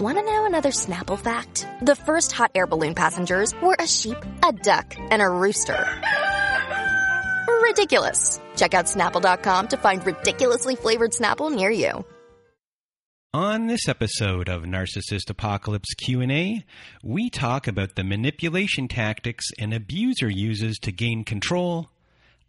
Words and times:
Want 0.00 0.18
to 0.18 0.24
know 0.24 0.44
another 0.44 0.70
Snapple 0.70 1.16
fact? 1.16 1.68
The 1.80 1.94
first 1.94 2.32
hot 2.32 2.50
air 2.56 2.66
balloon 2.66 2.96
passengers 2.96 3.54
were 3.62 3.76
a 3.78 3.86
sheep, 3.86 4.16
a 4.42 4.52
duck, 4.52 4.92
and 4.98 5.22
a 5.22 5.28
rooster. 5.28 5.86
Ridiculous. 7.62 8.40
Check 8.56 8.74
out 8.74 8.86
snapple.com 8.86 9.68
to 9.68 9.76
find 9.76 10.04
ridiculously 10.04 10.74
flavored 10.74 11.12
Snapple 11.12 11.54
near 11.54 11.70
you. 11.70 12.04
On 13.32 13.68
this 13.68 13.86
episode 13.88 14.48
of 14.48 14.64
Narcissist 14.64 15.30
Apocalypse 15.30 15.94
Q&A, 15.94 16.64
we 17.04 17.30
talk 17.30 17.68
about 17.68 17.94
the 17.94 18.02
manipulation 18.02 18.88
tactics 18.88 19.44
an 19.60 19.72
abuser 19.72 20.28
uses 20.28 20.76
to 20.78 20.90
gain 20.90 21.22
control, 21.22 21.88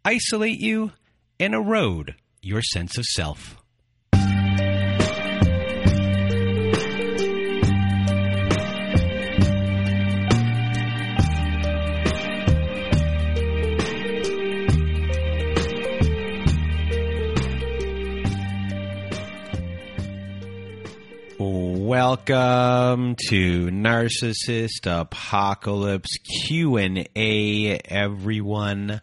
isolate 0.03 0.59
you, 0.59 0.93
and 1.39 1.53
erode 1.53 2.15
your 2.41 2.63
sense 2.63 2.97
of 2.97 3.05
self. 3.05 3.55
Welcome 21.85 23.15
to 23.29 23.67
Narcissist 23.67 24.87
Apocalypse 24.87 26.17
Q&A 26.47 27.77
everyone. 27.77 29.01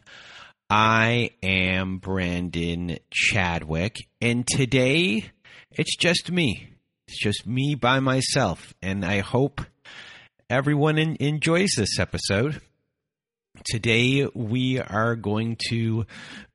I 0.69 1.31
am 1.45 1.99
Brandon 1.99 2.99
Chadwick 3.13 3.99
and 4.21 4.45
today 4.45 5.31
it's 5.71 5.97
just 5.97 6.33
me. 6.33 6.71
It's 7.07 7.23
just 7.23 7.47
me 7.47 7.77
by 7.77 8.01
myself 8.01 8.75
and 8.83 9.05
I 9.05 9.21
hope 9.21 9.61
everyone 10.51 10.99
in- 10.99 11.17
enjoys 11.21 11.71
this 11.77 12.01
episode. 12.01 12.61
Today 13.65 14.27
we 14.35 14.81
are 14.81 15.15
going 15.15 15.57
to 15.69 16.05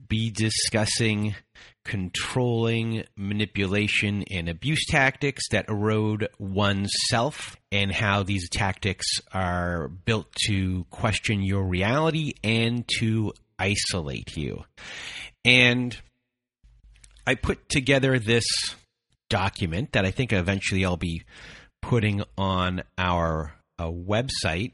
be 0.07 0.29
discussing 0.31 1.35
controlling 1.83 3.05
manipulation 3.15 4.23
and 4.29 4.49
abuse 4.49 4.85
tactics 4.89 5.43
that 5.51 5.69
erode 5.69 6.27
one's 6.37 6.91
self 7.09 7.55
and 7.71 7.93
how 7.93 8.23
these 8.23 8.49
tactics 8.49 9.07
are 9.31 9.87
built 9.87 10.29
to 10.45 10.85
question 10.89 11.41
your 11.41 11.63
reality 11.63 12.33
and 12.43 12.85
to 12.99 13.31
isolate 13.57 14.35
you. 14.35 14.63
And 15.45 15.97
I 17.25 17.35
put 17.35 17.69
together 17.69 18.19
this 18.19 18.45
document 19.29 19.93
that 19.93 20.05
I 20.05 20.11
think 20.11 20.33
eventually 20.33 20.85
I'll 20.85 20.97
be 20.97 21.23
putting 21.81 22.23
on 22.37 22.83
our 22.97 23.53
uh, 23.79 23.85
website. 23.87 24.73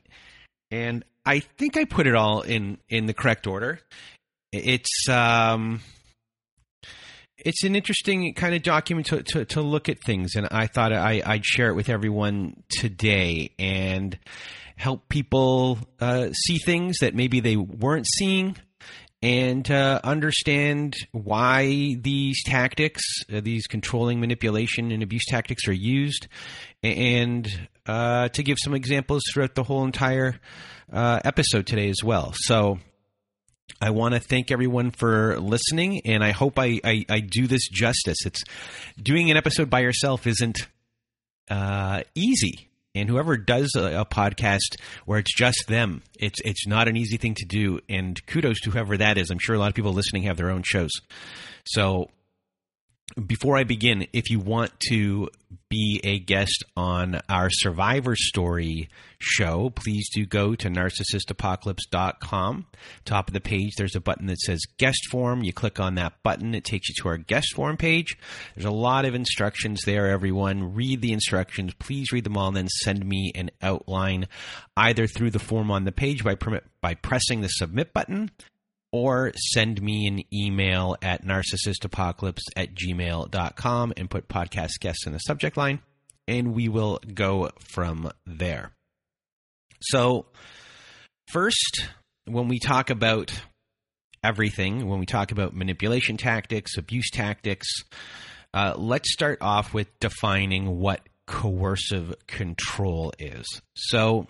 And 0.72 1.04
I 1.26 1.40
think 1.40 1.78
I 1.78 1.86
put 1.86 2.08
it 2.08 2.16
all 2.16 2.42
in, 2.42 2.80
in 2.90 3.06
the 3.06 3.14
correct 3.14 3.48
order. 3.48 3.80
It's 4.54 5.10
um, 5.10 5.82
it's 7.38 7.64
an 7.64 7.76
interesting 7.76 8.34
kind 8.36 8.54
of 8.54 8.62
document 8.62 9.08
to, 9.08 9.24
to, 9.24 9.46
to 9.46 9.62
look 9.62 9.90
at 9.90 10.00
things, 10.00 10.36
and 10.36 10.48
I 10.52 10.68
thought 10.68 10.94
I, 10.94 11.24
would 11.28 11.46
share 11.46 11.70
it 11.70 11.74
with 11.74 11.90
everyone 11.90 12.62
today 12.70 13.50
and 13.58 14.18
help 14.76 15.10
people 15.10 15.80
uh, 16.00 16.32
see 16.34 16.60
things 16.60 17.00
that 17.00 17.16
maybe 17.16 17.40
they 17.40 17.56
weren't 17.58 18.06
seeing 18.08 18.56
and 19.24 19.72
uh, 19.72 20.02
understand 20.04 20.96
why 21.14 21.96
these 22.00 22.44
tactics, 22.44 23.02
uh, 23.34 23.42
these 23.42 23.66
controlling 23.66 24.20
manipulation 24.20 24.92
and 24.92 25.02
abuse 25.02 25.26
tactics, 25.26 25.68
are 25.68 25.74
used, 25.74 26.28
and 26.84 27.48
uh, 27.88 28.28
to 28.30 28.44
give 28.44 28.58
some 28.62 28.76
examples 28.76 29.24
throughout 29.34 29.56
the 29.56 29.64
whole 29.64 29.84
entire 29.84 30.40
uh, 30.92 31.20
episode 31.26 31.66
today 31.66 31.90
as 31.90 32.04
well. 32.04 32.34
So 32.36 32.78
I 33.82 33.90
want 33.90 34.14
to 34.14 34.20
thank 34.20 34.52
everyone 34.52 34.92
for 34.92 35.40
listening, 35.40 36.02
and 36.06 36.24
I 36.24 36.32
hope 36.32 36.58
I, 36.58 36.80
I, 36.84 37.06
I, 37.10 37.20
do 37.20 37.48
this 37.48 37.68
justice. 37.70 38.26
It's 38.26 38.44
doing 39.02 39.30
an 39.30 39.38
episode 39.38 39.70
by 39.70 39.82
yourself 39.82 40.26
isn't 40.26 40.58
uh, 41.50 42.02
easy, 42.16 42.70
and 42.96 43.10
whoever 43.10 43.36
does 43.36 43.74
a, 43.76 44.02
a, 44.02 44.06
podcast 44.06 44.78
where 45.06 45.20
it's 45.20 45.36
just 45.36 45.66
them, 45.68 46.02
it's 46.20 46.40
it's 46.46 46.68
not 46.68 46.88
an 46.88 46.96
easy 46.96 47.18
thing 47.18 47.36
to 47.36 47.46
do. 47.46 47.80
And 47.90 48.26
kudos 48.26 48.62
to 48.62 48.72
whoever 48.72 48.98
that 48.98 49.18
is. 49.18 49.30
I'm 49.30 49.40
sure 49.40 49.56
a 49.56 49.60
lot 49.60 49.70
of 49.70 49.76
people 49.76 49.94
listening 49.94 50.24
have 50.24 50.38
their 50.38 50.52
own 50.52 50.64
shows, 50.64 50.92
so 51.66 52.10
before 53.28 53.58
I 53.58 53.64
begin, 53.64 54.08
if 54.14 54.30
you 54.30 54.40
want 54.40 54.72
to 54.90 55.30
be 55.70 56.02
a 56.04 56.20
guest 56.20 56.64
on 56.76 57.22
our 57.30 57.50
Survivor 57.52 58.16
Story 58.16 58.90
show, 59.20 59.70
please 59.70 60.10
do 60.14 60.26
go 60.26 60.56
to 60.56 60.70
narcissistapocalypse.com. 60.70 62.66
Top 63.06 63.28
of 63.28 63.34
the 63.34 63.42
page, 63.42 63.76
there's 63.78 63.96
a 63.96 64.02
button 64.02 64.28
that 64.28 64.40
says 64.40 64.62
guest 64.78 65.08
form. 65.12 65.44
You 65.44 65.54
click 65.54 65.80
on 65.80 65.96
that 65.96 66.24
button, 66.24 66.56
it 66.56 66.64
takes 66.64 66.90
you 66.90 66.96
to 67.02 67.10
our 67.10 67.18
guest 67.18 67.54
form 67.54 67.78
page. 67.78 68.18
There's 68.56 68.66
a 68.66 68.72
lot 68.72 69.06
of 69.06 69.14
instructions 69.16 69.82
there, 69.86 70.08
everyone. 70.08 70.74
Read 70.74 71.02
the 71.02 71.14
instructions. 71.14 71.74
Please 71.76 72.12
read 72.12 72.24
them 72.24 72.38
all 72.38 72.48
and 72.48 72.58
then 72.58 72.68
send 72.68 73.06
me 73.06 73.32
an 73.36 73.52
outline 73.62 74.28
either 74.76 75.08
through 75.08 75.32
the 75.32 75.40
form 75.40 75.70
on 75.70 75.84
the 75.84 75.92
page 75.92 76.24
by, 76.24 76.36
by 76.82 76.96
pressing 76.96 77.42
the 77.42 77.50
submit 77.50 77.94
button 77.94 78.32
or 78.94 79.34
send 79.36 79.82
me 79.82 80.06
an 80.06 80.22
email 80.32 80.96
at 81.02 81.26
narcissistapocalypse 81.26 82.44
at 82.56 82.76
gmail.com 82.76 83.94
and 83.98 84.10
put 84.10 84.30
podcast 84.30 84.80
guests 84.80 85.08
in 85.08 85.14
the 85.14 85.18
subject 85.18 85.58
line, 85.58 85.80
and 86.28 86.54
we 86.54 86.70
will 86.70 87.00
go 87.14 87.50
from 87.60 88.12
there. 88.28 88.72
So, 89.82 90.28
first, 91.28 91.90
when 92.26 92.48
we 92.48 92.60
talk 92.60 92.92
about 92.92 93.34
everything, 94.24 94.88
when 94.88 95.00
we 95.00 95.08
talk 95.08 95.32
about 95.32 95.56
manipulation 95.56 96.16
tactics, 96.16 96.78
abuse 96.78 97.10
tactics, 97.10 97.68
uh, 98.54 98.76
let's 98.78 99.12
start 99.12 99.40
off 99.42 99.74
with 99.74 99.88
defining 100.00 100.80
what 100.80 101.02
coercive 101.26 102.14
control 102.28 103.12
is. 103.18 103.48
So, 103.76 104.28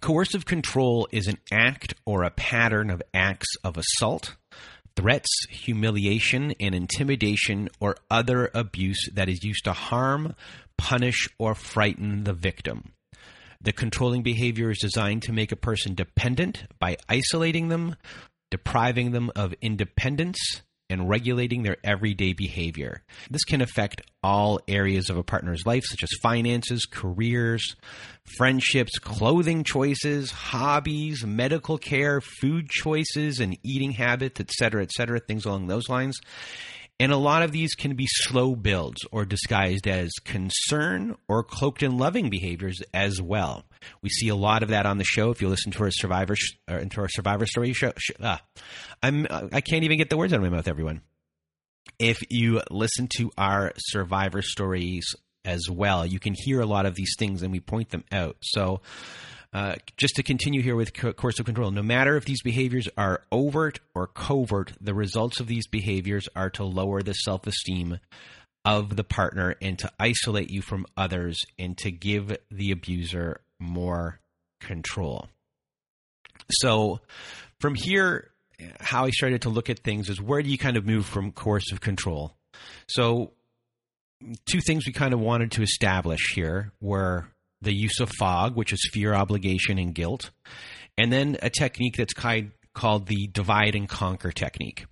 Coercive 0.00 0.44
control 0.44 1.08
is 1.12 1.26
an 1.26 1.38
act 1.50 1.94
or 2.04 2.22
a 2.22 2.30
pattern 2.30 2.90
of 2.90 3.02
acts 3.14 3.48
of 3.64 3.76
assault, 3.76 4.36
threats, 4.96 5.30
humiliation, 5.50 6.54
and 6.60 6.74
intimidation 6.74 7.68
or 7.80 7.96
other 8.10 8.50
abuse 8.54 9.08
that 9.14 9.28
is 9.28 9.44
used 9.44 9.64
to 9.64 9.72
harm, 9.72 10.34
punish, 10.76 11.28
or 11.38 11.54
frighten 11.54 12.24
the 12.24 12.32
victim. 12.32 12.92
The 13.60 13.72
controlling 13.72 14.22
behavior 14.22 14.70
is 14.70 14.78
designed 14.78 15.22
to 15.22 15.32
make 15.32 15.52
a 15.52 15.56
person 15.56 15.94
dependent 15.94 16.64
by 16.78 16.96
isolating 17.08 17.68
them, 17.68 17.96
depriving 18.50 19.12
them 19.12 19.30
of 19.34 19.54
independence, 19.60 20.62
and 20.88 21.08
regulating 21.08 21.62
their 21.62 21.76
everyday 21.82 22.32
behavior. 22.32 23.02
This 23.30 23.44
can 23.44 23.60
affect 23.60 24.02
all 24.22 24.60
areas 24.68 25.10
of 25.10 25.16
a 25.16 25.22
partner's 25.22 25.66
life, 25.66 25.84
such 25.84 26.02
as 26.02 26.10
finances, 26.22 26.86
careers, 26.90 27.76
friendships, 28.36 28.98
clothing 28.98 29.64
choices, 29.64 30.30
hobbies, 30.30 31.24
medical 31.24 31.78
care, 31.78 32.20
food 32.20 32.68
choices, 32.68 33.40
and 33.40 33.58
eating 33.62 33.92
habits, 33.92 34.40
etc., 34.40 34.82
etc., 34.82 35.20
things 35.20 35.44
along 35.44 35.66
those 35.66 35.88
lines. 35.88 36.18
And 36.98 37.12
a 37.12 37.16
lot 37.16 37.42
of 37.42 37.52
these 37.52 37.74
can 37.74 37.94
be 37.94 38.06
slow 38.08 38.56
builds 38.56 39.02
or 39.12 39.26
disguised 39.26 39.86
as 39.86 40.10
concern 40.24 41.16
or 41.28 41.42
cloaked 41.42 41.82
in 41.82 41.98
loving 41.98 42.30
behaviors 42.30 42.80
as 42.94 43.20
well. 43.20 43.64
We 44.00 44.08
see 44.08 44.28
a 44.28 44.34
lot 44.34 44.62
of 44.62 44.70
that 44.70 44.86
on 44.86 44.96
the 44.96 45.04
show. 45.04 45.30
If 45.30 45.42
you 45.42 45.48
listen 45.48 45.72
to 45.72 45.84
our 45.84 45.90
survivor 45.90 46.34
uh, 46.70 46.78
into 46.78 47.00
our 47.02 47.08
survivor 47.08 47.44
story 47.46 47.74
show, 47.74 47.92
sh- 47.98 48.12
uh, 48.18 48.38
I'm 49.02 49.26
I 49.30 49.60
can't 49.60 49.84
even 49.84 49.98
get 49.98 50.08
the 50.08 50.16
words 50.16 50.32
out 50.32 50.36
of 50.36 50.42
my 50.42 50.48
mouth. 50.48 50.68
Everyone, 50.68 51.02
if 51.98 52.22
you 52.30 52.62
listen 52.70 53.08
to 53.16 53.30
our 53.36 53.72
survivor 53.76 54.40
stories 54.40 55.14
as 55.44 55.68
well, 55.70 56.06
you 56.06 56.18
can 56.18 56.34
hear 56.34 56.60
a 56.60 56.66
lot 56.66 56.86
of 56.86 56.94
these 56.94 57.14
things, 57.18 57.42
and 57.42 57.52
we 57.52 57.60
point 57.60 57.90
them 57.90 58.04
out. 58.10 58.36
So 58.40 58.80
uh, 59.56 59.74
just 59.96 60.16
to 60.16 60.22
continue 60.22 60.60
here 60.60 60.76
with 60.76 60.92
co- 60.92 61.14
of 61.16 61.44
control, 61.46 61.70
no 61.70 61.82
matter 61.82 62.14
if 62.18 62.26
these 62.26 62.42
behaviors 62.42 62.90
are 62.98 63.22
overt 63.32 63.80
or 63.94 64.06
covert, 64.06 64.74
the 64.82 64.92
results 64.92 65.40
of 65.40 65.46
these 65.46 65.66
behaviors 65.66 66.28
are 66.36 66.50
to 66.50 66.62
lower 66.62 67.02
the 67.02 67.14
self 67.14 67.46
esteem 67.46 67.98
of 68.66 68.96
the 68.96 69.02
partner 69.02 69.54
and 69.62 69.78
to 69.78 69.90
isolate 69.98 70.50
you 70.50 70.60
from 70.60 70.84
others 70.94 71.40
and 71.58 71.78
to 71.78 71.90
give 71.90 72.36
the 72.50 72.70
abuser 72.70 73.40
more 73.58 74.20
control. 74.60 75.26
So 76.50 77.00
from 77.58 77.76
here, 77.76 78.32
how 78.78 79.06
I 79.06 79.10
started 79.10 79.40
to 79.42 79.48
look 79.48 79.70
at 79.70 79.78
things 79.78 80.10
is 80.10 80.20
where 80.20 80.42
do 80.42 80.50
you 80.50 80.58
kind 80.58 80.76
of 80.76 80.84
move 80.84 81.06
from 81.06 81.32
coercive 81.32 81.80
control? 81.80 82.34
So 82.88 83.32
two 84.44 84.60
things 84.60 84.86
we 84.86 84.92
kind 84.92 85.14
of 85.14 85.20
wanted 85.20 85.52
to 85.52 85.62
establish 85.62 86.34
here 86.34 86.72
were 86.78 87.28
the 87.66 87.74
use 87.74 88.00
of 88.00 88.10
fog, 88.18 88.56
which 88.56 88.72
is 88.72 88.88
fear, 88.92 89.14
obligation, 89.14 89.78
and 89.78 89.94
guilt, 89.94 90.30
and 90.96 91.12
then 91.12 91.36
a 91.42 91.50
technique 91.50 91.96
that's 91.96 92.14
kind 92.14 92.52
called 92.74 93.06
the 93.06 93.26
divide 93.28 93.74
and 93.74 93.88
conquer 93.88 94.32
technique. 94.32 94.86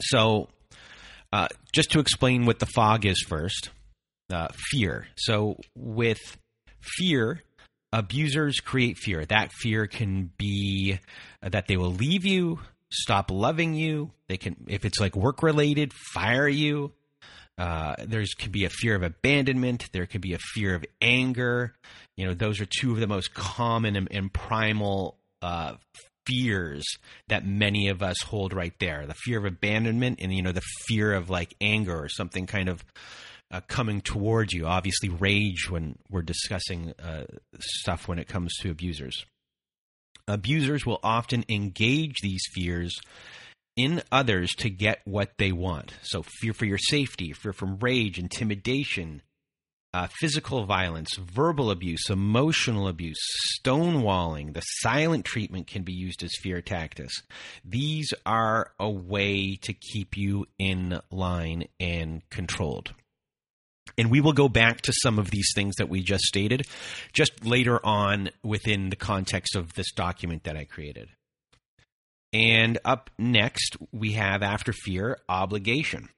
So, 0.00 0.48
uh, 1.32 1.48
just 1.72 1.90
to 1.92 2.00
explain 2.00 2.46
what 2.46 2.58
the 2.58 2.66
fog 2.66 3.04
is 3.04 3.24
first, 3.28 3.70
uh, 4.32 4.48
fear. 4.70 5.08
So, 5.16 5.58
with 5.74 6.18
fear, 6.80 7.42
abusers 7.92 8.60
create 8.60 8.98
fear. 8.98 9.24
That 9.24 9.52
fear 9.52 9.86
can 9.86 10.30
be 10.38 11.00
that 11.42 11.66
they 11.66 11.76
will 11.76 11.92
leave 11.92 12.24
you, 12.24 12.60
stop 12.90 13.30
loving 13.30 13.74
you. 13.74 14.12
They 14.28 14.36
can, 14.36 14.56
if 14.68 14.84
it's 14.84 15.00
like 15.00 15.16
work 15.16 15.42
related, 15.42 15.92
fire 16.14 16.48
you. 16.48 16.92
Uh, 17.58 17.96
there's 18.06 18.34
could 18.34 18.52
be 18.52 18.64
a 18.64 18.70
fear 18.70 18.94
of 18.94 19.02
abandonment. 19.02 19.90
There 19.92 20.06
could 20.06 20.20
be 20.20 20.34
a 20.34 20.38
fear 20.38 20.74
of 20.76 20.84
anger. 21.02 21.74
You 22.16 22.26
know, 22.26 22.34
those 22.34 22.60
are 22.60 22.66
two 22.66 22.92
of 22.92 23.00
the 23.00 23.08
most 23.08 23.34
common 23.34 23.96
and, 23.96 24.08
and 24.10 24.32
primal 24.32 25.16
uh, 25.42 25.74
fears 26.26 26.84
that 27.28 27.44
many 27.44 27.88
of 27.88 28.02
us 28.02 28.22
hold 28.22 28.52
right 28.52 28.74
there. 28.78 29.06
The 29.06 29.14
fear 29.14 29.38
of 29.38 29.44
abandonment, 29.44 30.20
and 30.22 30.32
you 30.32 30.42
know, 30.42 30.52
the 30.52 30.62
fear 30.86 31.14
of 31.14 31.30
like 31.30 31.54
anger 31.60 31.98
or 31.98 32.08
something 32.08 32.46
kind 32.46 32.68
of 32.68 32.84
uh, 33.50 33.60
coming 33.66 34.02
towards 34.02 34.52
you. 34.52 34.66
Obviously, 34.66 35.08
rage 35.08 35.68
when 35.68 35.98
we're 36.10 36.22
discussing 36.22 36.94
uh, 37.02 37.24
stuff 37.58 38.06
when 38.06 38.20
it 38.20 38.28
comes 38.28 38.54
to 38.60 38.70
abusers. 38.70 39.24
Abusers 40.28 40.84
will 40.84 41.00
often 41.02 41.44
engage 41.48 42.16
these 42.22 42.42
fears 42.52 42.94
in 43.78 44.02
others 44.10 44.50
to 44.56 44.68
get 44.68 45.00
what 45.04 45.38
they 45.38 45.52
want. 45.52 45.94
So, 46.02 46.22
fear 46.22 46.52
for 46.52 46.66
your 46.66 46.78
safety, 46.78 47.32
fear 47.32 47.52
from 47.52 47.78
rage, 47.78 48.18
intimidation, 48.18 49.22
uh, 49.94 50.08
physical 50.20 50.64
violence, 50.64 51.16
verbal 51.16 51.70
abuse, 51.70 52.10
emotional 52.10 52.88
abuse, 52.88 53.18
stonewalling, 53.56 54.52
the 54.52 54.60
silent 54.60 55.24
treatment 55.24 55.68
can 55.68 55.82
be 55.82 55.92
used 55.92 56.22
as 56.22 56.30
fear 56.42 56.60
tactics. 56.60 57.22
These 57.64 58.12
are 58.26 58.72
a 58.78 58.90
way 58.90 59.56
to 59.62 59.72
keep 59.72 60.16
you 60.16 60.46
in 60.58 61.00
line 61.10 61.68
and 61.80 62.28
controlled. 62.30 62.92
And 63.96 64.10
we 64.10 64.20
will 64.20 64.34
go 64.34 64.48
back 64.48 64.82
to 64.82 64.92
some 64.92 65.18
of 65.18 65.30
these 65.30 65.50
things 65.54 65.76
that 65.76 65.88
we 65.88 66.02
just 66.02 66.24
stated 66.24 66.66
just 67.12 67.44
later 67.44 67.84
on 67.84 68.30
within 68.44 68.90
the 68.90 68.96
context 68.96 69.56
of 69.56 69.72
this 69.74 69.92
document 69.92 70.44
that 70.44 70.56
I 70.56 70.64
created. 70.64 71.08
And 72.32 72.78
up 72.84 73.10
next, 73.18 73.76
we 73.92 74.12
have 74.12 74.42
after 74.42 74.72
fear, 74.72 75.18
obligation. 75.28 76.08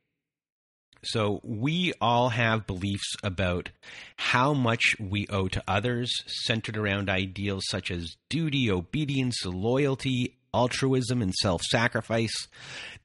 So 1.02 1.40
we 1.42 1.92
all 2.00 2.28
have 2.28 2.66
beliefs 2.66 3.14
about 3.22 3.70
how 4.16 4.52
much 4.52 4.96
we 4.98 5.26
owe 5.30 5.48
to 5.48 5.62
others, 5.66 6.12
centered 6.26 6.76
around 6.76 7.08
ideals 7.08 7.64
such 7.70 7.90
as 7.90 8.16
duty, 8.28 8.70
obedience, 8.70 9.44
loyalty, 9.46 10.36
altruism, 10.52 11.22
and 11.22 11.34
self 11.34 11.62
sacrifice. 11.62 12.48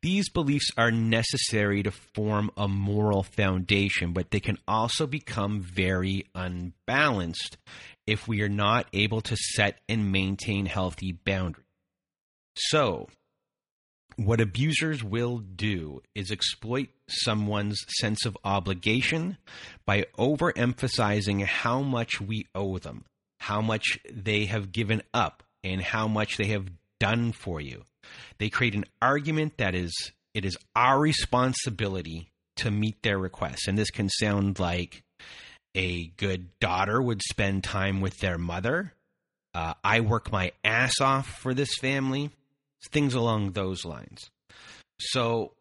These 0.01 0.30
beliefs 0.30 0.72
are 0.78 0.92
necessary 0.92 1.84
to 1.84 1.92
form 1.92 2.51
a 2.58 2.68
moral 2.68 3.24
foundation, 3.24 4.12
but 4.12 4.30
they 4.30 4.42
can 4.42 4.58
also 4.68 5.08
become 5.08 5.62
very 5.62 6.25
unbalanced 6.36 7.58
if 8.06 8.28
we 8.28 8.42
are 8.42 8.50
not 8.50 8.88
able 8.94 9.22
to 9.22 9.38
set 9.38 9.80
and 9.88 10.12
maintain 10.12 10.66
healthy 10.66 11.13
boundaries. 11.13 11.64
So, 12.56 13.10
what 14.18 14.40
abusers 14.40 15.04
will 15.04 15.40
do 15.40 16.02
is 16.13 16.31
exploit 16.31 16.90
someone's 17.10 17.84
sense 18.00 18.25
of 18.25 18.38
obligation 18.46 19.38
by 19.86 20.06
overemphasizing 20.18 21.44
how 21.46 21.81
much 21.81 22.22
we 22.22 22.48
owe 22.56 22.78
them, 22.78 23.06
how 23.42 23.62
much 23.62 24.00
they 24.10 24.46
have 24.46 24.72
given 24.72 25.02
up, 25.13 25.44
and 25.63 25.81
how 25.81 26.07
much 26.07 26.38
they 26.38 26.48
have 26.48 26.69
done 27.00 27.34
for 27.34 27.60
you. 27.60 27.84
They 28.38 28.50
create 28.50 28.75
an 28.75 28.86
argument 29.01 29.58
that 29.58 29.75
is 29.75 30.12
it 30.34 30.46
is 30.46 30.58
our 30.75 31.00
responsibility 31.00 32.30
to 32.58 32.72
meet 32.72 33.01
their 33.01 33.18
requests. 33.18 33.68
And 33.68 33.78
this 33.78 33.92
can 33.92 34.10
sound 34.10 34.60
like 34.60 35.04
a 35.74 36.08
good 36.18 36.58
daughter 36.60 37.01
would 37.01 37.22
spend 37.22 37.63
time 37.63 38.00
with 38.00 38.19
their 38.19 38.38
mother. 38.38 38.94
Uh, 39.54 39.74
I 39.84 40.01
work 40.01 40.31
my 40.31 40.51
ass 40.63 41.01
off 41.01 41.28
for 41.28 41.54
this 41.54 41.75
family 41.75 42.31
things 42.92 43.14
along 43.14 43.52
those 43.52 43.86
lines. 43.86 44.30
So 45.00 45.54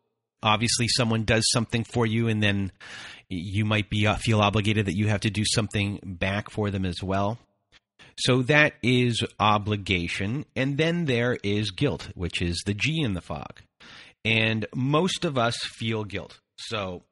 obviously 0.43 0.87
someone 0.89 1.25
does 1.25 1.45
something 1.53 1.85
for 1.85 2.07
you 2.07 2.29
and 2.29 2.43
then 2.43 2.73
you 3.29 3.65
might 3.65 3.91
be 3.91 4.07
uh, 4.07 4.17
feel 4.17 4.41
obligated 4.41 4.87
that 4.87 4.97
you 4.97 5.09
have 5.09 5.21
to 5.21 5.31
do 5.31 5.43
something 5.45 5.99
back 6.05 6.51
for 6.51 6.71
them 6.71 6.85
as 6.85 7.03
well. 7.03 7.39
So 8.19 8.43
that 8.43 8.75
is 8.83 9.25
obligation 9.41 10.45
and 10.55 10.79
then 10.79 11.07
there 11.07 11.37
is 11.43 11.71
guilt, 11.71 12.11
which 12.15 12.41
is 12.41 12.63
the 12.65 12.75
G 12.75 13.01
in 13.01 13.15
the 13.15 13.21
fog. 13.21 13.61
And 14.25 14.67
most 14.75 15.25
of 15.25 15.37
us 15.37 15.57
feel 15.57 16.05
guilt. 16.05 16.39
So 16.57 17.03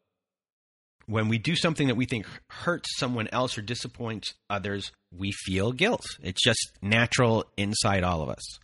when 1.06 1.29
we 1.29 1.38
do 1.38 1.56
something 1.56 1.88
that 1.88 1.97
we 1.97 2.06
think 2.06 2.26
hurts 2.49 2.99
someone 2.99 3.29
else 3.32 3.59
or 3.59 3.62
disappoints 3.62 4.35
others, 4.49 4.93
we 5.17 5.32
feel 5.32 5.73
guilt. 5.73 6.05
It's 6.23 6.43
just 6.43 6.73
natural 6.81 7.44
inside 7.56 8.05
all 8.05 8.23
of 8.23 8.29
us. 8.29 8.59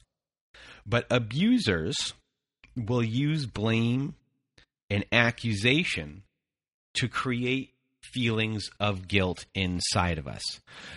But 0.88 1.06
abusers 1.10 2.14
will 2.76 3.02
use 3.02 3.46
blame 3.46 4.14
and 4.88 5.04
accusation 5.12 6.22
to 6.94 7.08
create 7.08 7.74
feelings 8.02 8.70
of 8.80 9.06
guilt 9.06 9.44
inside 9.54 10.18
of 10.18 10.26
us. 10.26 10.42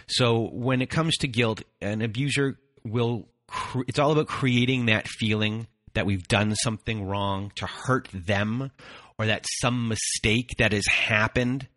So 0.08 0.50
when 0.52 0.82
it 0.82 0.90
comes 0.90 1.18
to 1.18 1.28
guilt, 1.28 1.62
an 1.82 2.02
abuser 2.02 2.58
will 2.86 3.28
cre- 3.48 3.84
it's 3.88 4.00
all 4.00 4.12
about 4.12 4.28
creating 4.28 4.86
that 4.86 5.08
feeling 5.08 5.68
that 5.94 6.06
we've 6.06 6.28
done 6.28 6.56
something 6.56 7.06
wrong 7.06 7.52
to 7.56 7.66
hurt 7.66 8.08
them 8.14 8.72
or 9.18 9.26
that 9.26 9.46
some 9.62 9.90
mistake 9.90 10.52
that 10.58 10.72
has 10.72 10.88
happened 10.88 11.68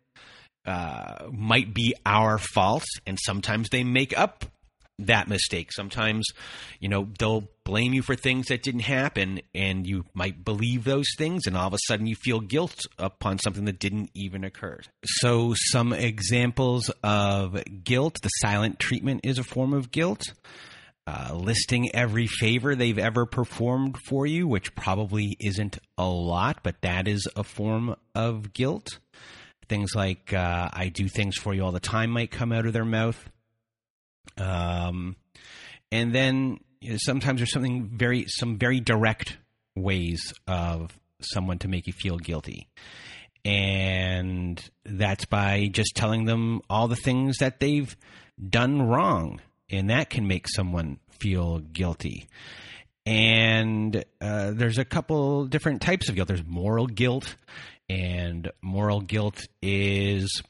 uh, 0.65 1.27
might 1.31 1.73
be 1.73 1.93
our 2.05 2.37
fault 2.37 2.85
and 3.05 3.19
sometimes 3.23 3.69
they 3.69 3.83
make 3.83 4.17
up 4.17 4.45
that 4.99 5.27
mistake. 5.27 5.71
Sometimes, 5.71 6.25
you 6.79 6.89
know, 6.89 7.07
they'll 7.19 7.47
blame 7.63 7.93
you 7.93 8.01
for 8.01 8.15
things 8.15 8.47
that 8.47 8.63
didn't 8.63 8.81
happen 8.81 9.41
and 9.53 9.85
you 9.87 10.05
might 10.13 10.45
believe 10.45 10.83
those 10.83 11.07
things 11.17 11.47
and 11.47 11.57
all 11.57 11.67
of 11.67 11.73
a 11.73 11.79
sudden 11.87 12.05
you 12.07 12.15
feel 12.15 12.39
guilt 12.39 12.79
upon 12.97 13.39
something 13.39 13.65
that 13.65 13.79
didn't 13.79 14.09
even 14.13 14.43
occur. 14.43 14.79
So 15.03 15.53
some 15.71 15.91
examples 15.91 16.89
of 17.03 17.61
guilt, 17.83 18.19
the 18.21 18.29
silent 18.29 18.79
treatment 18.79 19.21
is 19.23 19.37
a 19.39 19.43
form 19.43 19.73
of 19.73 19.91
guilt. 19.91 20.33
Uh, 21.07 21.35
listing 21.35 21.93
every 21.93 22.25
favor 22.25 22.73
they've 22.73 22.97
ever 22.97 23.27
performed 23.27 23.95
for 24.07 24.25
you, 24.25 24.47
which 24.47 24.73
probably 24.73 25.37
isn't 25.39 25.77
a 25.99 26.07
lot, 26.07 26.61
but 26.63 26.81
that 26.81 27.07
is 27.07 27.27
a 27.35 27.43
form 27.43 27.95
of 28.15 28.53
guilt. 28.53 28.97
Things 29.69 29.91
like, 29.93 30.33
uh, 30.33 30.69
I 30.73 30.89
do 30.89 31.07
things 31.07 31.37
for 31.37 31.53
you 31.53 31.63
all 31.63 31.71
the 31.71 31.79
time 31.79 32.09
might 32.09 32.31
come 32.31 32.51
out 32.51 32.65
of 32.65 32.73
their 32.73 32.85
mouth. 32.85 33.29
Um, 34.37 35.15
and 35.91 36.13
then 36.13 36.59
you 36.81 36.91
know, 36.91 36.97
sometimes 36.99 37.39
there's 37.39 37.51
something 37.51 37.89
very, 37.97 38.25
some 38.27 38.57
very 38.57 38.79
direct 38.79 39.37
ways 39.75 40.33
of 40.47 40.97
someone 41.21 41.59
to 41.59 41.67
make 41.67 41.87
you 41.87 41.93
feel 41.93 42.17
guilty. 42.17 42.67
And 43.43 44.61
that's 44.83 45.25
by 45.25 45.69
just 45.71 45.91
telling 45.95 46.25
them 46.25 46.61
all 46.69 46.87
the 46.87 46.95
things 46.95 47.37
that 47.37 47.59
they've 47.59 47.95
done 48.49 48.81
wrong. 48.81 49.41
And 49.69 49.89
that 49.89 50.09
can 50.09 50.27
make 50.27 50.47
someone 50.47 50.99
feel 51.09 51.59
guilty. 51.59 52.27
And 53.05 54.03
uh, 54.19 54.51
there's 54.51 54.79
a 54.79 54.85
couple 54.85 55.45
different 55.45 55.81
types 55.81 56.09
of 56.09 56.15
guilt. 56.15 56.27
There's 56.27 56.45
moral 56.45 56.87
guilt, 56.87 57.35
and 57.87 58.51
moral 58.61 59.01
guilt 59.01 59.47
is, 59.61 60.41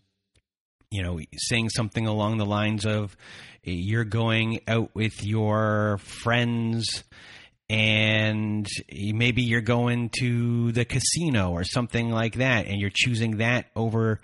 you 0.96 1.04
know, 1.04 1.20
saying 1.36 1.70
something 1.70 2.08
along 2.08 2.38
the 2.38 2.46
lines 2.46 2.86
of, 2.86 3.18
you're 3.64 4.06
going 4.06 4.62
out 4.68 4.92
with 4.94 5.26
your 5.26 5.98
friends 5.98 7.04
and 7.70 8.66
maybe 8.90 9.42
you're 9.42 9.60
going 9.60 10.10
to 10.20 10.72
the 10.72 10.86
casino 10.86 11.52
or 11.52 11.64
something 11.64 12.12
like 12.12 12.36
that 12.36 12.68
and 12.68 12.80
you're 12.80 12.92
choosing 12.94 13.38
that 13.38 13.66
over 13.76 14.22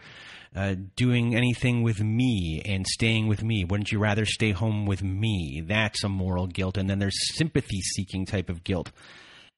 uh, 0.55 0.75
doing 0.95 1.35
anything 1.35 1.81
with 1.81 2.01
me 2.01 2.61
and 2.63 2.85
staying 2.87 3.27
with 3.27 3.43
me. 3.43 3.65
Wouldn't 3.65 3.91
you 3.91 3.99
rather 3.99 4.25
stay 4.25 4.51
home 4.51 4.85
with 4.85 5.03
me? 5.03 5.63
That's 5.65 6.03
a 6.03 6.09
moral 6.09 6.47
guilt. 6.47 6.77
And 6.77 6.89
then 6.89 6.99
there's 6.99 7.35
sympathy 7.35 7.81
seeking 7.81 8.25
type 8.25 8.49
of 8.49 8.63
guilt. 8.63 8.91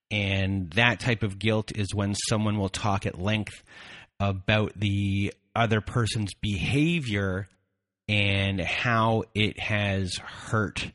And 0.09 0.69
that 0.71 0.99
type 0.99 1.23
of 1.23 1.39
guilt 1.39 1.71
is 1.75 1.93
when 1.93 2.15
someone 2.15 2.57
will 2.57 2.69
talk 2.69 3.05
at 3.05 3.19
length 3.19 3.63
about 4.19 4.73
the 4.75 5.33
other 5.55 5.81
person's 5.81 6.33
behavior 6.33 7.47
and 8.07 8.59
how 8.59 9.23
it 9.33 9.59
has 9.59 10.15
hurt 10.17 10.91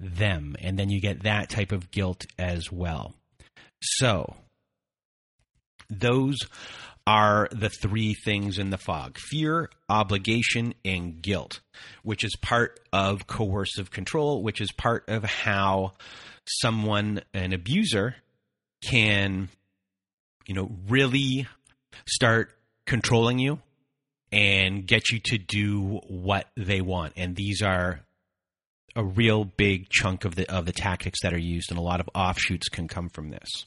them. 0.00 0.56
And 0.60 0.78
then 0.78 0.90
you 0.90 1.00
get 1.00 1.22
that 1.22 1.50
type 1.50 1.72
of 1.72 1.90
guilt 1.90 2.26
as 2.38 2.72
well. 2.72 3.14
So, 3.80 4.34
those 5.88 6.38
are 7.06 7.48
the 7.52 7.70
three 7.70 8.12
things 8.12 8.58
in 8.58 8.68
the 8.68 8.76
fog 8.76 9.16
fear, 9.18 9.70
obligation, 9.88 10.74
and 10.84 11.22
guilt, 11.22 11.60
which 12.02 12.22
is 12.22 12.36
part 12.36 12.80
of 12.92 13.26
coercive 13.26 13.90
control, 13.90 14.42
which 14.42 14.60
is 14.60 14.70
part 14.72 15.08
of 15.08 15.24
how 15.24 15.92
someone, 16.46 17.22
an 17.32 17.52
abuser, 17.52 18.16
can, 18.84 19.48
you 20.46 20.54
know, 20.54 20.70
really 20.88 21.46
start 22.06 22.54
controlling 22.86 23.38
you 23.38 23.58
and 24.30 24.86
get 24.86 25.10
you 25.10 25.20
to 25.26 25.38
do 25.38 26.00
what 26.08 26.46
they 26.56 26.80
want. 26.80 27.14
And 27.16 27.34
these 27.34 27.62
are 27.62 28.00
a 28.94 29.04
real 29.04 29.44
big 29.44 29.88
chunk 29.90 30.24
of 30.24 30.34
the 30.34 30.50
of 30.52 30.66
the 30.66 30.72
tactics 30.72 31.20
that 31.22 31.32
are 31.32 31.38
used, 31.38 31.70
and 31.70 31.78
a 31.78 31.82
lot 31.82 32.00
of 32.00 32.08
offshoots 32.14 32.68
can 32.68 32.88
come 32.88 33.08
from 33.08 33.30
this. 33.30 33.66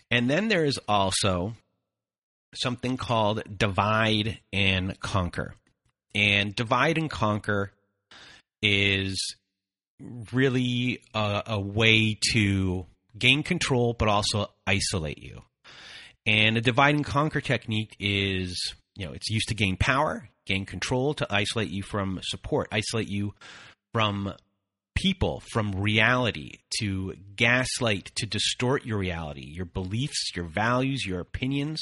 And 0.11 0.29
then 0.29 0.49
there 0.49 0.65
is 0.65 0.77
also 0.89 1.53
something 2.53 2.97
called 2.97 3.43
divide 3.57 4.39
and 4.51 4.99
conquer. 4.99 5.55
And 6.13 6.53
divide 6.53 6.97
and 6.97 7.09
conquer 7.09 7.71
is 8.61 9.17
really 10.33 11.01
a, 11.13 11.43
a, 11.47 11.59
way 11.59 12.17
to 12.33 12.85
gain 13.17 13.43
control 13.43 13.95
but 13.97 14.09
also 14.09 14.47
isolate 14.67 15.23
you. 15.23 15.41
And 16.25 16.57
a 16.57 16.61
divide 16.61 16.95
and 16.95 17.05
conquer 17.05 17.39
technique 17.39 17.95
is, 17.99 18.75
you 18.95 19.05
know, 19.05 19.13
it's 19.13 19.29
used 19.29 19.47
to 19.47 19.55
gain 19.55 19.77
power, 19.77 20.29
gain 20.45 20.65
control, 20.65 21.13
to 21.15 21.27
isolate 21.29 21.69
you 21.69 21.83
from 21.83 22.19
support, 22.23 22.67
isolate 22.71 23.07
you 23.07 23.33
from 23.93 24.33
people 24.95 25.41
from 25.51 25.71
reality 25.71 26.59
to 26.79 27.13
gaslight 27.35 28.11
to 28.15 28.25
distort 28.25 28.85
your 28.85 28.97
reality, 28.97 29.45
your 29.45 29.65
beliefs, 29.65 30.31
your 30.35 30.45
values, 30.45 31.05
your 31.05 31.19
opinions. 31.19 31.81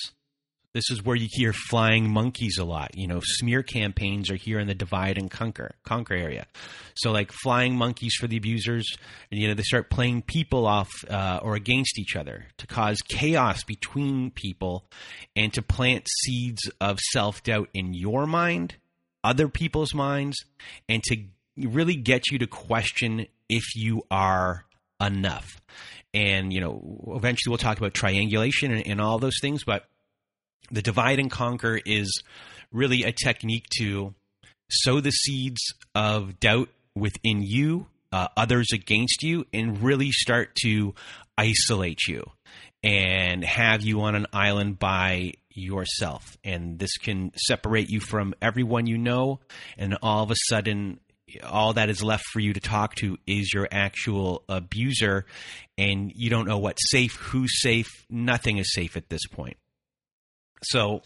This 0.72 0.92
is 0.92 1.04
where 1.04 1.16
you 1.16 1.28
hear 1.32 1.51
flying 1.51 2.12
monkeys 2.12 2.60
a 2.60 2.63
lot. 2.63 2.92
You 2.96 3.08
know, 3.08 3.22
smear 3.24 3.63
campaigns 3.63 4.30
are 4.30 4.36
here 4.36 4.60
in 4.60 4.68
the 4.68 4.75
divide 4.75 5.18
and 5.18 5.30
conquer 5.30 5.72
conquer 5.84 6.13
area. 6.13 6.46
So, 6.94 7.12
like 7.12 7.32
flying 7.32 7.75
monkeys 7.75 8.13
for 8.20 8.28
the 8.28 8.38
abusers, 8.38 8.86
and 9.32 9.39
you 9.39 9.48
know 9.48 9.56
they 9.56 9.63
start 9.63 9.89
playing 9.89 10.22
people 10.22 10.68
off 10.68 10.89
uh, 11.10 11.39
or 11.42 11.56
against 11.56 11.98
each 11.98 12.16
other 12.16 12.46
to 12.60 12.68
cause 12.68 13.01
chaos 13.01 13.63
between 13.63 14.30
people, 14.30 14.86
and 15.36 15.51
to 15.54 15.63
plant 15.63 16.08
seeds 16.24 16.62
of 16.80 17.00
self 17.00 17.42
doubt 17.42 17.70
in 17.74 17.96
your 17.96 18.28
mind, 18.28 18.75
other 19.24 19.48
people's 19.48 19.96
minds, 19.96 20.38
and 20.88 21.01
to 21.06 21.18
really 21.68 21.96
get 21.96 22.32
you 22.32 22.39
to 22.39 22.48
question 22.48 23.28
if 23.48 23.75
you 23.75 24.04
are 24.10 24.66
enough. 25.01 25.62
And, 26.13 26.51
you 26.51 26.60
know, 26.60 27.13
eventually 27.16 27.51
we'll 27.51 27.58
talk 27.58 27.78
about 27.78 27.94
triangulation 27.94 28.72
and, 28.72 28.88
and 28.88 29.01
all 29.01 29.20
those 29.20 29.39
things, 29.42 29.63
but 29.63 29.86
the 30.72 30.82
divide 30.82 31.20
and 31.20 31.30
conquer 31.30 31.80
is 31.86 32.24
really 32.72 33.04
a 33.04 33.12
technique 33.12 33.66
to 33.78 34.13
sow 34.70 35.00
the 35.00 35.12
seeds 35.12 35.62
of 35.96 36.39
doubt 36.39 36.70
within 36.96 37.44
you, 37.44 37.88
uh, 38.12 38.28
others 38.38 38.68
against 38.74 39.24
you, 39.24 39.46
and 39.54 39.82
really 39.84 40.12
start 40.12 40.56
to 40.63 40.94
isolate 41.38 42.00
you 42.08 42.24
and 42.84 43.44
have 43.44 43.82
you 43.82 44.01
on 44.01 44.16
an 44.16 44.28
island 44.32 44.80
by 44.80 45.34
yourself. 45.50 46.38
And 46.44 46.80
this 46.80 46.98
can 46.98 47.32
separate 47.36 47.89
you 47.89 48.00
from 48.00 48.34
everyone 48.42 48.88
you 48.88 48.98
know, 48.98 49.39
and 49.78 49.98
all 50.01 50.24
of 50.24 50.32
a 50.32 50.36
sudden, 50.50 51.00
all 51.43 51.74
that 51.74 51.89
is 51.89 52.03
left 52.03 52.24
for 52.31 52.39
you 52.39 52.53
to 52.53 52.59
talk 52.59 52.95
to 52.95 53.17
is 53.27 53.51
your 53.53 53.67
actual 53.71 54.43
abuser, 54.50 55.25
and 55.77 56.12
you 56.15 56.29
don't 56.29 56.48
know 56.48 56.57
what's 56.57 56.89
safe, 56.89 57.15
who's 57.15 57.62
safe. 57.62 57.88
Nothing 58.09 58.57
is 58.57 58.74
safe 58.74 58.98
at 58.98 59.09
this 59.09 59.25
point. 59.27 59.57
So 60.63 61.01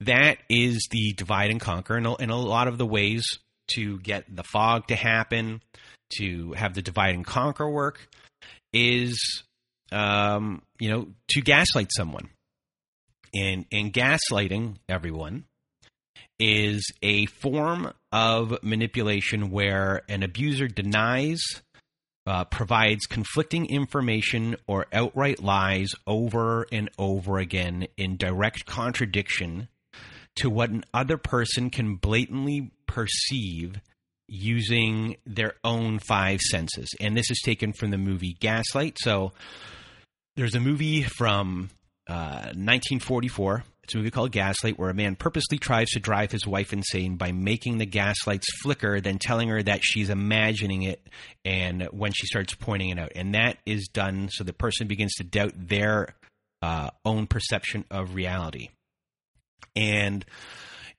that 0.00 0.38
is 0.48 0.88
the 0.90 1.12
divide 1.12 1.50
and 1.50 1.60
conquer, 1.60 1.96
and 1.96 2.06
a, 2.06 2.36
lot 2.36 2.68
of 2.68 2.78
the 2.78 2.86
ways 2.86 3.24
to 3.74 3.98
get 4.00 4.24
the 4.34 4.44
fog 4.44 4.88
to 4.88 4.96
happen, 4.96 5.62
to 6.18 6.52
have 6.52 6.74
the 6.74 6.82
divide 6.82 7.14
and 7.14 7.24
conquer 7.24 7.68
work, 7.68 8.08
is 8.72 9.42
um, 9.92 10.62
you 10.78 10.90
know 10.90 11.08
to 11.28 11.40
gaslight 11.42 11.90
someone, 11.94 12.30
and 13.34 13.66
and 13.70 13.92
gaslighting 13.92 14.76
everyone 14.88 15.44
is 16.40 16.90
a 17.02 17.26
form 17.26 17.92
of 18.10 18.62
manipulation 18.62 19.50
where 19.50 20.02
an 20.08 20.22
abuser 20.22 20.66
denies, 20.66 21.40
uh, 22.26 22.44
provides 22.44 23.06
conflicting 23.06 23.66
information, 23.66 24.56
or 24.66 24.86
outright 24.92 25.42
lies 25.42 25.94
over 26.06 26.66
and 26.72 26.90
over 26.98 27.38
again 27.38 27.86
in 27.96 28.16
direct 28.16 28.66
contradiction 28.66 29.68
to 30.36 30.48
what 30.48 30.70
an 30.70 30.84
other 30.94 31.18
person 31.18 31.70
can 31.70 31.96
blatantly 31.96 32.70
perceive 32.86 33.80
using 34.28 35.16
their 35.26 35.54
own 35.64 35.98
five 35.98 36.40
senses. 36.40 36.88
And 37.00 37.16
this 37.16 37.30
is 37.30 37.40
taken 37.44 37.72
from 37.72 37.90
the 37.90 37.98
movie 37.98 38.36
Gaslight. 38.38 38.96
So 38.98 39.32
there's 40.36 40.54
a 40.54 40.60
movie 40.60 41.02
from 41.02 41.70
uh, 42.08 42.54
1944 42.54 43.64
it's 43.90 43.96
a 43.96 43.98
movie 43.98 44.12
called 44.12 44.30
Gaslight, 44.30 44.78
where 44.78 44.88
a 44.88 44.94
man 44.94 45.16
purposely 45.16 45.58
tries 45.58 45.88
to 45.90 45.98
drive 45.98 46.30
his 46.30 46.46
wife 46.46 46.72
insane 46.72 47.16
by 47.16 47.32
making 47.32 47.78
the 47.78 47.86
gaslights 47.86 48.46
flicker, 48.62 49.00
then 49.00 49.18
telling 49.18 49.48
her 49.48 49.60
that 49.64 49.80
she's 49.82 50.10
imagining 50.10 50.84
it, 50.84 51.04
and 51.44 51.82
when 51.90 52.12
she 52.12 52.28
starts 52.28 52.54
pointing 52.54 52.90
it 52.90 53.00
out. 53.00 53.10
And 53.16 53.34
that 53.34 53.58
is 53.66 53.88
done 53.88 54.28
so 54.30 54.44
the 54.44 54.52
person 54.52 54.86
begins 54.86 55.14
to 55.14 55.24
doubt 55.24 55.54
their 55.56 56.14
uh, 56.62 56.90
own 57.04 57.26
perception 57.26 57.84
of 57.90 58.14
reality. 58.14 58.68
And 59.74 60.24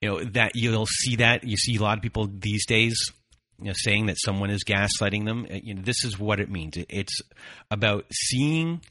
you 0.01 0.09
know 0.09 0.23
that 0.25 0.51
you'll 0.55 0.85
see 0.85 1.15
that 1.15 1.45
you 1.45 1.55
see 1.55 1.77
a 1.77 1.81
lot 1.81 1.97
of 1.97 2.01
people 2.01 2.27
these 2.29 2.65
days 2.65 3.09
you 3.57 3.67
know, 3.67 3.73
saying 3.73 4.07
that 4.07 4.17
someone 4.19 4.49
is 4.49 4.65
gaslighting 4.65 5.23
them. 5.23 5.47
You 5.49 5.75
know, 5.75 5.81
this 5.81 6.03
is 6.03 6.19
what 6.19 6.41
it 6.41 6.51
means. 6.51 6.73
It's 6.89 7.21
about 7.69 8.05
seeing 8.11 8.81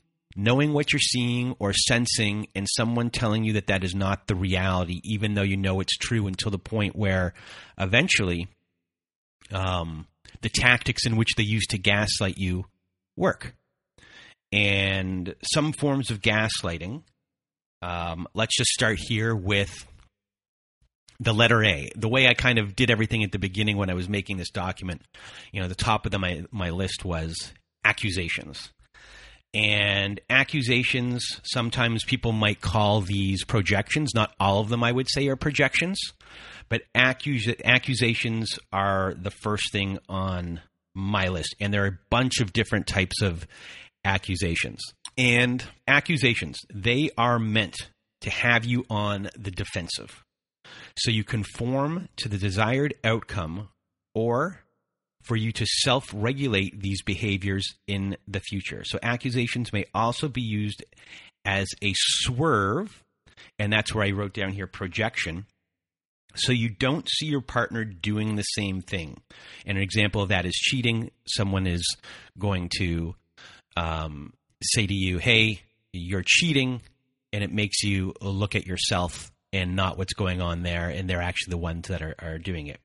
knowing 0.42 0.72
what 0.72 0.92
you're 0.92 1.00
seeing 1.00 1.54
or 1.58 1.72
sensing 1.72 2.46
and 2.54 2.66
someone 2.76 3.10
telling 3.10 3.44
you 3.44 3.52
that 3.52 3.66
that 3.66 3.84
is 3.84 3.94
not 3.94 4.26
the 4.26 4.34
reality 4.34 5.00
even 5.04 5.34
though 5.34 5.42
you 5.42 5.56
know 5.56 5.80
it's 5.80 5.96
true 5.96 6.26
until 6.26 6.50
the 6.50 6.58
point 6.58 6.96
where 6.96 7.34
eventually 7.78 8.48
um, 9.52 10.06
the 10.40 10.48
tactics 10.48 11.06
in 11.06 11.16
which 11.16 11.34
they 11.36 11.42
use 11.42 11.66
to 11.66 11.78
gaslight 11.78 12.38
you 12.38 12.64
work 13.16 13.54
and 14.52 15.34
some 15.54 15.72
forms 15.72 16.10
of 16.10 16.20
gaslighting 16.20 17.02
um, 17.82 18.26
let's 18.34 18.56
just 18.56 18.70
start 18.70 18.98
here 18.98 19.34
with 19.34 19.86
the 21.18 21.34
letter 21.34 21.62
A. 21.62 21.90
The 21.96 22.08
way 22.08 22.26
I 22.26 22.34
kind 22.34 22.58
of 22.58 22.74
did 22.74 22.90
everything 22.90 23.22
at 23.24 23.32
the 23.32 23.38
beginning 23.38 23.76
when 23.76 23.90
I 23.90 23.94
was 23.94 24.08
making 24.08 24.38
this 24.38 24.50
document, 24.50 25.02
you 25.52 25.60
know, 25.60 25.68
the 25.68 25.74
top 25.74 26.06
of 26.06 26.12
the, 26.12 26.18
my 26.18 26.44
my 26.50 26.70
list 26.70 27.04
was 27.04 27.52
accusations 27.84 28.70
and 29.52 30.20
accusations 30.30 31.24
sometimes 31.42 32.04
people 32.04 32.32
might 32.32 32.60
call 32.60 33.00
these 33.00 33.44
projections. 33.44 34.12
Not 34.14 34.34
all 34.38 34.60
of 34.60 34.68
them 34.68 34.84
i 34.84 34.92
would 34.92 35.08
say 35.10 35.26
are 35.28 35.36
projections. 35.36 35.98
But 36.68 36.82
accus- 36.94 37.60
accusations 37.64 38.58
are 38.72 39.14
the 39.20 39.32
first 39.32 39.72
thing 39.72 39.98
on 40.08 40.60
my 40.94 41.28
list. 41.28 41.56
And 41.60 41.74
there 41.74 41.84
are 41.84 41.88
a 41.88 41.98
bunch 42.10 42.40
of 42.40 42.52
different 42.52 42.86
types 42.86 43.22
of 43.22 43.46
accusations. 44.04 44.80
And 45.18 45.64
accusations 45.88 46.58
they 46.72 47.10
are 47.18 47.38
meant 47.38 47.76
to 48.20 48.30
have 48.30 48.64
you 48.64 48.84
on 48.88 49.30
the 49.36 49.50
defensive. 49.50 50.22
So 50.96 51.10
you 51.10 51.24
conform 51.24 52.08
to 52.18 52.28
the 52.28 52.38
desired 52.38 52.94
outcome 53.02 53.68
or 54.14 54.62
for 55.22 55.36
you 55.36 55.52
to 55.52 55.66
self 55.66 56.10
regulate 56.14 56.80
these 56.80 57.02
behaviors 57.02 57.66
in 57.86 58.16
the 58.26 58.40
future. 58.40 58.84
So, 58.84 58.98
accusations 59.02 59.72
may 59.72 59.84
also 59.94 60.28
be 60.28 60.42
used 60.42 60.84
as 61.44 61.68
a 61.82 61.92
swerve 61.96 63.02
and 63.58 63.72
that's 63.72 63.94
where 63.94 64.04
I 64.04 64.10
wrote 64.10 64.32
down 64.32 64.52
here 64.52 64.66
projection. 64.66 65.46
So 66.34 66.52
you 66.52 66.68
don't 66.68 67.08
see 67.08 67.26
your 67.26 67.40
partner 67.40 67.84
doing 67.84 68.36
the 68.36 68.42
same 68.42 68.82
thing. 68.82 69.20
And 69.66 69.76
an 69.76 69.82
example 69.82 70.22
of 70.22 70.28
that 70.28 70.46
is 70.46 70.54
cheating. 70.54 71.10
Someone 71.26 71.66
is 71.66 71.84
going 72.38 72.70
to 72.78 73.14
um, 73.76 74.32
say 74.62 74.86
to 74.86 74.94
you, 74.94 75.18
"Hey, 75.18 75.62
you're 75.92 76.24
cheating," 76.24 76.82
and 77.32 77.42
it 77.42 77.52
makes 77.52 77.82
you 77.82 78.14
look 78.20 78.54
at 78.54 78.66
yourself 78.66 79.32
and 79.52 79.74
not 79.74 79.98
what's 79.98 80.12
going 80.12 80.40
on 80.40 80.62
there, 80.62 80.88
and 80.88 81.10
they're 81.10 81.22
actually 81.22 81.50
the 81.50 81.58
ones 81.58 81.88
that 81.88 82.00
are, 82.00 82.14
are 82.20 82.38
doing 82.38 82.68
it. 82.68 82.80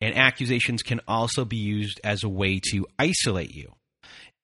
And 0.00 0.16
accusations 0.16 0.82
can 0.82 1.00
also 1.08 1.44
be 1.44 1.56
used 1.56 2.00
as 2.04 2.22
a 2.22 2.28
way 2.28 2.60
to 2.72 2.86
isolate 2.98 3.54
you. 3.54 3.72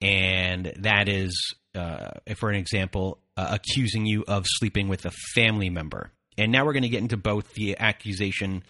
And 0.00 0.73
that 0.78 1.09
is, 1.09 1.54
uh, 1.75 2.11
for 2.37 2.50
an 2.50 2.57
example, 2.57 3.19
uh, 3.37 3.49
accusing 3.50 4.07
you 4.07 4.25
of 4.26 4.45
sleeping 4.47 4.88
with 4.88 5.07
a 5.07 5.12
family 5.35 5.71
member. 5.71 6.11
And 6.37 6.50
now 6.50 6.64
we're 6.64 6.73
going 6.73 6.83
to 6.83 6.88
get 6.88 7.02
into 7.02 7.16
both 7.16 7.52
the 7.54 7.78
accusation 7.78 8.62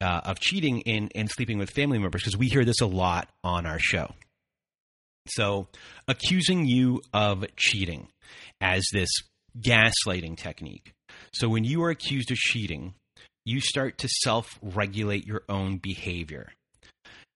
uh, 0.00 0.20
of 0.24 0.38
cheating 0.38 0.82
and, 0.86 1.10
and 1.14 1.30
sleeping 1.30 1.58
with 1.58 1.70
family 1.70 1.98
members 1.98 2.22
because 2.22 2.36
we 2.36 2.46
hear 2.46 2.64
this 2.64 2.80
a 2.80 2.86
lot 2.86 3.28
on 3.42 3.66
our 3.66 3.78
show. 3.78 4.12
So, 5.30 5.68
accusing 6.06 6.64
you 6.66 7.02
of 7.12 7.44
cheating 7.56 8.08
as 8.60 8.82
this 8.92 9.10
gaslighting 9.60 10.36
technique. 10.38 10.94
So, 11.34 11.48
when 11.48 11.64
you 11.64 11.82
are 11.82 11.90
accused 11.90 12.30
of 12.30 12.38
cheating, 12.38 12.94
you 13.48 13.60
start 13.60 13.98
to 13.98 14.08
self 14.08 14.58
regulate 14.62 15.26
your 15.26 15.42
own 15.48 15.78
behavior. 15.78 16.52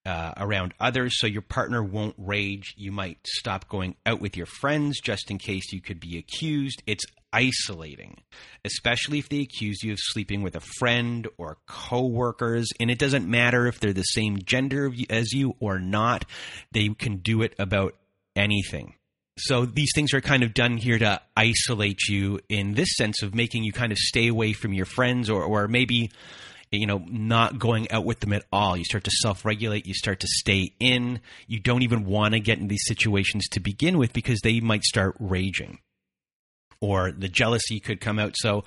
Uh, 0.04 0.32
around 0.36 0.74
others 0.80 1.12
so 1.16 1.28
your 1.28 1.42
partner 1.42 1.80
won't 1.80 2.16
rage. 2.18 2.74
You 2.76 2.90
might 2.90 3.18
stop 3.24 3.68
going 3.68 3.94
out 4.04 4.20
with 4.20 4.36
your 4.36 4.46
friends 4.46 5.00
just 5.00 5.30
in 5.30 5.38
case 5.38 5.72
you 5.72 5.80
could 5.80 6.00
be 6.00 6.18
accused. 6.18 6.82
It's 6.88 7.04
isolating, 7.32 8.20
especially 8.64 9.20
if 9.20 9.28
they 9.28 9.42
accuse 9.42 9.84
you 9.84 9.92
of 9.92 9.98
sleeping 10.00 10.42
with 10.42 10.56
a 10.56 10.60
friend 10.60 11.28
or 11.38 11.58
coworkers. 11.68 12.68
And 12.80 12.90
it 12.90 12.98
doesn't 12.98 13.30
matter 13.30 13.68
if 13.68 13.78
they're 13.78 13.92
the 13.92 14.02
same 14.02 14.38
gender 14.42 14.92
as 15.08 15.32
you 15.32 15.54
or 15.60 15.78
not, 15.78 16.24
they 16.72 16.88
can 16.88 17.18
do 17.18 17.42
it 17.42 17.54
about 17.60 17.94
anything. 18.34 18.94
So 19.38 19.64
these 19.64 19.90
things 19.94 20.12
are 20.12 20.20
kind 20.20 20.42
of 20.42 20.54
done 20.54 20.76
here 20.76 20.98
to 20.98 21.20
isolate 21.36 22.08
you 22.08 22.40
in 22.48 22.74
this 22.74 22.96
sense 22.96 23.22
of 23.22 23.34
making 23.34 23.64
you 23.64 23.72
kind 23.72 23.90
of 23.90 23.98
stay 23.98 24.28
away 24.28 24.52
from 24.52 24.72
your 24.72 24.84
friends 24.84 25.30
or, 25.30 25.42
or 25.42 25.68
maybe 25.68 26.10
you 26.70 26.86
know, 26.86 27.04
not 27.06 27.58
going 27.58 27.90
out 27.92 28.04
with 28.04 28.20
them 28.20 28.32
at 28.32 28.44
all. 28.50 28.76
You 28.76 28.84
start 28.84 29.04
to 29.04 29.10
self 29.10 29.44
regulate, 29.44 29.86
you 29.86 29.94
start 29.94 30.20
to 30.20 30.26
stay 30.26 30.72
in. 30.80 31.20
You 31.46 31.60
don't 31.60 31.82
even 31.82 32.06
want 32.06 32.32
to 32.32 32.40
get 32.40 32.58
in 32.58 32.68
these 32.68 32.84
situations 32.86 33.46
to 33.52 33.60
begin 33.60 33.98
with 33.98 34.12
because 34.12 34.40
they 34.40 34.60
might 34.60 34.82
start 34.82 35.14
raging 35.20 35.78
or 36.80 37.12
the 37.12 37.28
jealousy 37.28 37.78
could 37.78 38.00
come 38.00 38.18
out. 38.18 38.34
So 38.36 38.64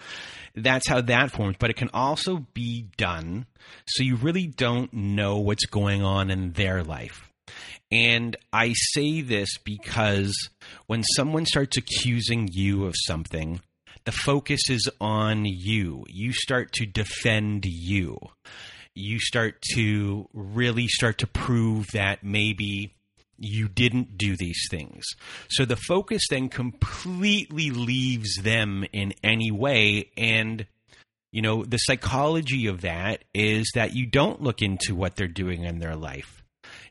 that's 0.56 0.88
how 0.88 1.02
that 1.02 1.32
forms. 1.32 1.58
But 1.60 1.70
it 1.70 1.76
can 1.76 1.90
also 1.94 2.46
be 2.54 2.88
done 2.96 3.46
so 3.88 4.04
you 4.04 4.16
really 4.16 4.48
don't 4.48 4.94
know 4.94 5.40
what's 5.40 5.66
going 5.66 6.04
on 6.04 6.30
in 6.30 6.54
their 6.54 6.84
life. 6.84 7.30
And 7.92 8.36
I 8.52 8.74
say 8.74 9.22
this 9.22 9.58
because 9.64 10.34
when 10.88 11.04
someone 11.16 11.46
starts 11.46 11.78
accusing 11.78 12.50
you 12.52 12.86
of 12.86 12.96
something, 13.06 13.62
the 14.06 14.12
focus 14.12 14.70
is 14.70 14.90
on 15.00 15.46
you. 15.46 16.06
You 16.10 16.34
start 16.34 16.72
to 16.74 16.86
defend 16.86 17.66
you. 17.66 18.20
You 18.94 19.20
start 19.20 19.62
to 19.74 20.30
really 20.34 20.88
start 20.88 21.20
to 21.20 21.28
prove 21.28 21.88
that 21.94 22.24
maybe 22.24 22.94
you 23.38 23.68
didn't 23.68 24.18
do 24.18 24.38
these 24.38 24.68
things. 24.70 25.04
So 25.50 25.66
the 25.66 25.76
focus 25.76 26.24
then 26.30 26.50
completely 26.50 27.72
leaves 27.72 28.36
them 28.42 28.86
in 28.94 29.14
any 29.24 29.52
way. 29.52 30.12
And, 30.16 30.66
you 31.32 31.42
know, 31.42 31.66
the 31.66 31.78
psychology 31.78 32.68
of 32.68 32.82
that 32.82 33.26
is 33.34 33.70
that 33.76 33.94
you 33.94 34.06
don't 34.06 34.42
look 34.42 34.62
into 34.62 34.96
what 34.96 35.16
they're 35.16 35.28
doing 35.28 35.64
in 35.64 35.80
their 35.80 35.96
life 35.96 36.45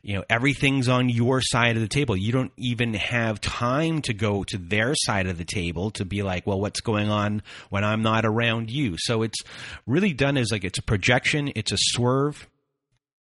you 0.05 0.13
know 0.13 0.23
everything's 0.29 0.87
on 0.87 1.09
your 1.09 1.41
side 1.41 1.75
of 1.77 1.81
the 1.81 1.87
table. 1.87 2.15
You 2.15 2.31
don't 2.31 2.51
even 2.57 2.93
have 2.93 3.41
time 3.41 4.03
to 4.03 4.13
go 4.13 4.43
to 4.43 4.57
their 4.59 4.93
side 4.93 5.25
of 5.25 5.39
the 5.39 5.45
table 5.45 5.89
to 5.91 6.05
be 6.05 6.21
like 6.21 6.45
well 6.45 6.61
what's 6.61 6.79
going 6.79 7.09
on 7.09 7.41
when 7.71 7.83
i'm 7.83 8.03
not 8.03 8.23
around 8.23 8.69
you? 8.69 8.97
So 8.99 9.23
it's 9.23 9.39
really 9.87 10.13
done 10.13 10.37
as 10.37 10.51
like 10.51 10.63
it's 10.63 10.77
a 10.77 10.83
projection 10.83 11.51
it's 11.55 11.71
a 11.71 11.77
swerve. 11.77 12.47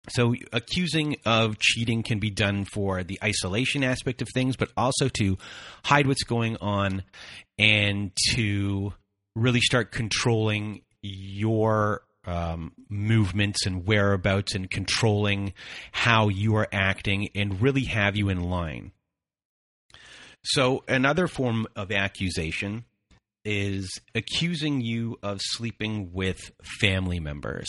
So 0.10 0.36
accusing 0.54 1.18
of 1.26 1.58
cheating 1.58 2.04
can 2.04 2.20
be 2.20 2.30
done 2.30 2.64
for 2.64 3.04
the 3.04 3.20
isolation 3.24 3.84
aspect 3.84 4.22
of 4.22 4.28
things 4.32 4.56
but 4.56 4.70
also 4.78 5.10
to 5.18 5.40
hide 5.84 6.06
what's 6.06 6.24
going 6.24 6.58
on 6.58 7.04
and 7.58 8.12
to 8.36 8.94
really 9.36 9.62
start 9.62 9.92
controlling 9.92 10.84
your 11.02 12.04
um, 12.28 12.74
movements 12.90 13.66
and 13.66 13.88
whereabouts 13.88 14.54
and 14.54 14.70
controlling 14.70 15.54
how 15.92 16.28
you 16.28 16.56
are 16.58 16.68
acting 16.72 17.30
and 17.34 17.62
really 17.62 17.86
have 17.86 18.16
you 18.16 18.30
in 18.30 18.42
line. 18.42 18.92
So, 20.44 20.84
another 20.88 21.28
form 21.28 21.68
of 21.76 21.92
accusation 21.92 22.86
is 23.44 24.00
accusing 24.14 24.82
you 24.82 25.18
of 25.24 25.40
sleeping 25.42 26.12
with 26.14 26.52
family 26.80 27.20
members. 27.20 27.68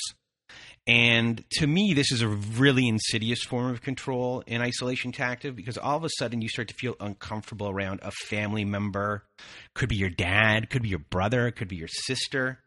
And 0.89 1.45
to 1.59 1.67
me, 1.67 1.93
this 1.93 2.11
is 2.11 2.23
a 2.23 2.29
really 2.29 2.89
insidious 2.89 3.43
form 3.45 3.71
of 3.71 3.83
control 3.83 4.43
and 4.47 4.63
isolation 4.63 5.13
tactic 5.13 5.55
because 5.55 5.77
all 5.77 5.99
of 5.99 6.05
a 6.05 6.09
sudden 6.19 6.41
you 6.41 6.49
start 6.49 6.69
to 6.69 6.75
feel 6.75 6.97
uncomfortable 6.99 7.69
around 7.69 8.01
a 8.03 8.11
family 8.11 8.65
member. 8.65 9.25
Could 9.75 9.91
be 9.91 9.97
your 9.97 10.09
dad, 10.09 10.71
could 10.71 10.83
be 10.83 10.89
your 10.89 10.99
brother, 10.99 11.51
could 11.51 11.69
be 11.69 11.77
your 11.77 11.89
sister. 11.89 12.61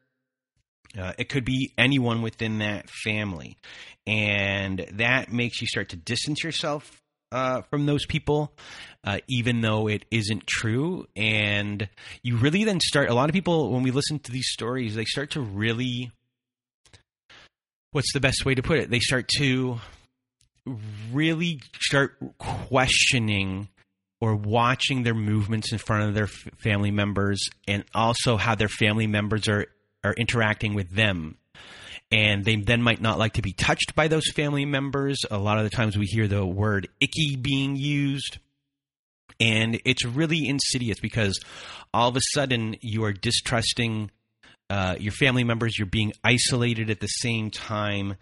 Uh, 0.98 1.14
it 1.18 1.30
could 1.30 1.46
be 1.46 1.72
anyone 1.78 2.22
within 2.22 2.60
that 2.60 2.90
family. 2.90 3.58
And 4.06 4.86
that 4.94 5.32
makes 5.32 5.62
you 5.62 5.68
start 5.68 5.90
to 5.90 5.96
distance 5.96 6.44
yourself 6.44 7.02
uh, 7.32 7.62
from 7.70 7.86
those 7.86 8.06
people, 8.06 8.54
uh, 9.04 9.20
even 9.30 9.62
though 9.62 9.88
it 9.88 10.06
isn't 10.12 10.46
true. 10.48 11.08
And 11.16 11.88
you 12.24 12.38
really 12.38 12.64
then 12.64 12.80
start, 12.82 13.10
a 13.10 13.14
lot 13.14 13.30
of 13.30 13.34
people, 13.34 13.72
when 13.72 13.84
we 13.84 13.92
listen 13.92 14.20
to 14.20 14.32
these 14.32 14.50
stories, 14.52 14.96
they 14.96 15.06
start 15.06 15.32
to 15.32 15.42
really, 15.42 16.12
what's 17.92 18.12
the 18.14 18.20
best 18.20 18.46
way 18.46 18.56
to 18.56 18.62
put 18.62 18.80
it? 18.80 18.90
They 18.90 19.00
start 19.00 19.30
to 19.38 19.80
really 21.12 21.60
start 21.80 22.18
questioning 22.38 23.70
or 24.20 24.36
watching 24.36 25.04
their 25.04 25.16
movements 25.16 25.72
in 25.72 25.80
front 25.80 26.04
of 26.04 26.14
their 26.14 26.26
f- 26.26 26.54
family 26.60 26.92
members 26.92 27.42
and 27.68 27.84
also 27.96 28.38
how 28.38 28.54
their 28.54 28.68
family 28.68 29.08
members 29.08 29.48
are 29.48 29.66
are 30.04 30.14
interacting 30.14 30.74
with 30.74 30.90
them 30.92 31.38
and 32.12 32.44
they 32.44 32.58
then 32.58 32.82
might 32.82 33.02
not 33.02 33.18
like 33.18 33.34
to 33.34 33.42
be 33.42 33.54
touched 33.54 33.96
by 33.96 34.08
those 34.08 34.30
family 34.36 34.66
members. 34.66 35.20
A 35.32 35.38
lot 35.38 35.58
of 35.58 35.64
the 35.64 35.70
times 35.70 35.98
we 35.98 36.06
hear 36.06 36.28
the 36.28 36.46
word 36.46 36.90
icky 37.00 37.38
being 37.38 37.76
used. 37.78 38.38
And 39.40 39.80
it's 39.86 40.06
really 40.06 40.48
insidious 40.48 41.00
because 41.00 41.40
all 41.94 42.10
of 42.10 42.18
a 42.18 42.22
sudden 42.34 42.76
you 42.82 43.06
are 43.06 43.14
distrusting 43.14 44.12
uh, 44.70 44.96
your 45.00 45.14
family 45.14 45.44
members, 45.44 45.78
you're 45.78 45.86
being 45.86 46.14
isolated 46.24 46.90
at 46.90 47.00
the 47.00 47.08
same 47.08 47.50
time. 47.50 48.16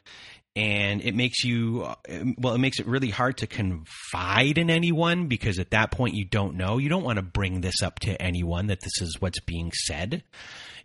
And 0.59 1.01
it 1.01 1.15
makes 1.15 1.43
you, 1.45 1.83
uh, 1.83 1.95
well, 2.37 2.53
it 2.53 2.57
makes 2.57 2.79
it 2.79 2.85
really 2.85 3.09
hard 3.09 3.37
to 3.37 3.47
confide 3.47 4.57
in 4.57 4.69
anyone 4.69 5.27
because 5.27 5.57
at 5.57 5.71
that 5.71 5.91
point 5.91 6.15
you 6.15 6.25
don't 6.25 6.55
know. 6.55 6.77
You 6.77 6.89
don't 6.89 7.03
want 7.03 7.15
to 7.15 7.23
bring 7.23 7.61
this 7.61 7.81
up 7.81 7.99
to 7.99 8.21
anyone 8.21 8.67
that 8.67 8.81
this 8.81 9.01
is 9.01 9.17
what's 9.21 9.39
being 9.39 9.71
said 9.71 10.23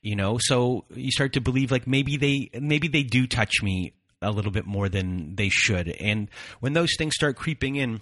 you 0.04 0.14
know 0.14 0.36
so 0.38 0.84
you 0.94 1.10
start 1.10 1.32
to 1.32 1.40
believe 1.40 1.72
like 1.72 1.86
maybe 1.86 2.16
they 2.16 2.50
maybe 2.60 2.86
they 2.86 3.02
do 3.02 3.26
touch 3.26 3.62
me 3.62 3.94
a 4.22 4.30
little 4.30 4.52
bit 4.52 4.66
more 4.66 4.88
than 4.88 5.34
they 5.34 5.48
should 5.48 5.88
and 5.88 6.28
when 6.60 6.74
those 6.74 6.94
things 6.96 7.14
start 7.14 7.36
creeping 7.36 7.76
in 7.76 8.00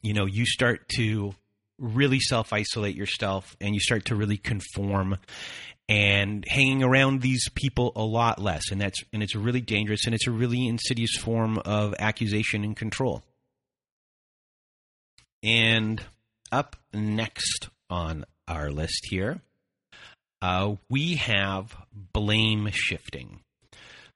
you 0.00 0.14
know 0.14 0.24
you 0.24 0.44
start 0.46 0.88
to 0.88 1.34
really 1.78 2.20
self 2.20 2.52
isolate 2.52 2.96
yourself 2.96 3.56
and 3.60 3.74
you 3.74 3.80
start 3.80 4.06
to 4.06 4.16
really 4.16 4.36
conform. 4.36 5.18
And 5.88 6.44
hanging 6.48 6.82
around 6.82 7.20
these 7.20 7.48
people 7.54 7.92
a 7.96 8.02
lot 8.02 8.38
less. 8.38 8.70
And 8.70 8.80
that's 8.80 9.02
and 9.12 9.22
it's 9.22 9.34
really 9.34 9.60
dangerous 9.60 10.06
and 10.06 10.14
it's 10.14 10.26
a 10.26 10.30
really 10.30 10.66
insidious 10.66 11.16
form 11.16 11.58
of 11.58 11.94
accusation 11.98 12.64
and 12.64 12.76
control. 12.76 13.22
And 15.42 16.02
up 16.50 16.76
next 16.94 17.68
on 17.90 18.24
our 18.46 18.70
list 18.70 19.06
here 19.10 19.40
uh, 20.42 20.74
we 20.90 21.14
have 21.14 21.76
blame 22.12 22.68
shifting. 22.72 23.40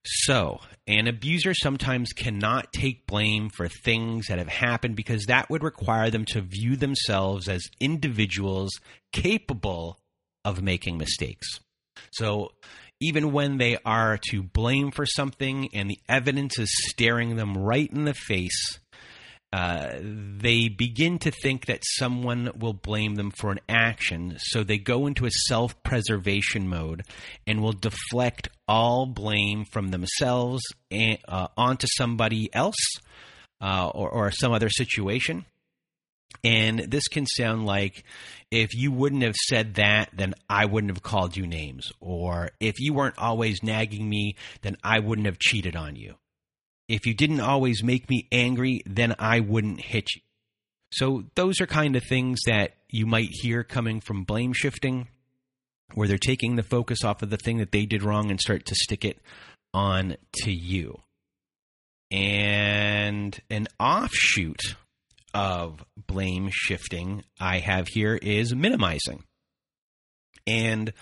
So, 0.07 0.61
an 0.87 1.09
abuser 1.09 1.53
sometimes 1.53 2.13
cannot 2.13 2.73
take 2.73 3.07
blame 3.07 3.51
for 3.51 3.69
things 3.69 4.29
that 4.29 4.39
have 4.39 4.49
happened 4.49 4.95
because 4.95 5.25
that 5.27 5.51
would 5.51 5.65
require 5.65 6.11
them 6.11 6.25
to 6.27 6.41
view 6.41 6.77
themselves 6.77 7.49
as 7.49 7.69
individuals 7.81 8.71
capable 9.13 9.99
of 10.45 10.63
making 10.63 10.97
mistakes. 10.97 11.59
So, 12.13 12.53
even 13.01 13.33
when 13.33 13.59
they 13.59 13.79
are 13.85 14.19
to 14.31 14.43
blame 14.43 14.91
for 14.91 15.05
something 15.05 15.69
and 15.75 15.91
the 15.91 15.99
evidence 16.09 16.59
is 16.59 16.71
staring 16.89 17.37
them 17.37 17.59
right 17.59 17.91
in 17.91 18.05
the 18.05 18.15
face, 18.15 18.79
uh, 19.57 19.99
they 20.03 20.69
begin 20.69 21.19
to 21.19 21.31
think 21.31 21.65
that 21.65 21.81
someone 21.83 22.51
will 22.59 22.75
blame 22.75 23.15
them 23.15 23.31
for 23.31 23.51
an 23.51 23.59
action, 23.71 24.37
so 24.39 24.63
they 24.63 24.77
go 24.77 25.07
into 25.07 25.25
a 25.25 25.31
self 25.31 25.83
preservation 25.83 26.69
mode 26.69 27.05
and 27.47 27.63
will 27.63 27.73
deflect 27.73 28.51
all 28.69 29.07
blame 29.07 29.65
from 29.65 29.89
themselves 29.89 30.63
and, 30.91 31.17
uh, 31.27 31.49
onto 31.57 31.87
somebody 31.97 32.55
else 32.55 32.77
uh, 33.63 33.89
or, 33.89 34.11
or 34.11 34.31
some 34.31 34.53
other 34.53 34.69
situation. 34.69 35.47
And 36.45 36.81
this 36.81 37.09
can 37.09 37.25
sound 37.25 37.65
like 37.65 38.05
if 38.51 38.75
you 38.75 38.93
wouldn't 38.93 39.23
have 39.23 39.37
said 39.49 39.77
that, 39.77 40.11
then 40.13 40.35
I 40.51 40.67
wouldn't 40.67 40.93
have 40.93 41.03
called 41.03 41.35
you 41.35 41.47
names. 41.47 41.91
Or 41.99 42.51
if 42.61 42.75
you 42.79 42.93
weren't 42.93 43.17
always 43.17 43.63
nagging 43.63 44.07
me, 44.07 44.37
then 44.61 44.77
I 44.85 44.99
wouldn't 44.99 45.27
have 45.27 45.39
cheated 45.39 45.77
on 45.77 45.97
you 45.97 46.17
if 46.89 47.07
you 47.07 47.15
didn't 47.15 47.41
always 47.41 47.83
make 47.83 48.09
me 48.09 48.29
angry, 48.31 48.83
then 48.87 49.15
I 49.19 49.41
wouldn't 49.41 49.81
hit 49.81 50.15
you. 50.15 50.23
So 50.93 51.25
those 51.35 51.61
are 51.61 51.67
kind 51.67 51.97
of 51.97 52.05
things 52.05 52.41
that 52.47 52.77
you 52.89 53.07
might 53.07 53.29
hear 53.31 53.65
coming 53.65 54.01
from 54.01 54.25
blame 54.25 54.53
shifting, 54.53 55.09
where 55.95 56.09
they're 56.09 56.19
taking 56.19 56.57
the 56.57 56.63
focus 56.63 57.05
off 57.05 57.23
of 57.23 57.31
the 57.31 57.37
thing 57.37 57.59
that 57.59 57.73
they 57.73 57.87
did 57.87 58.03
wrong 58.03 58.31
and 58.31 58.41
start 58.41 58.67
to 58.67 58.75
stick 58.75 59.05
it 59.05 59.19
on 59.75 60.17
to 60.43 60.53
you. 60.53 61.01
And 62.11 63.39
an 63.51 63.67
offshoot 63.81 64.61
of 65.35 65.85
blame 66.07 66.51
shifting 66.53 67.25
I 67.41 67.59
have 67.59 67.89
here 67.89 68.15
is 68.15 68.55
minimizing. 68.55 69.25
And 70.47 70.93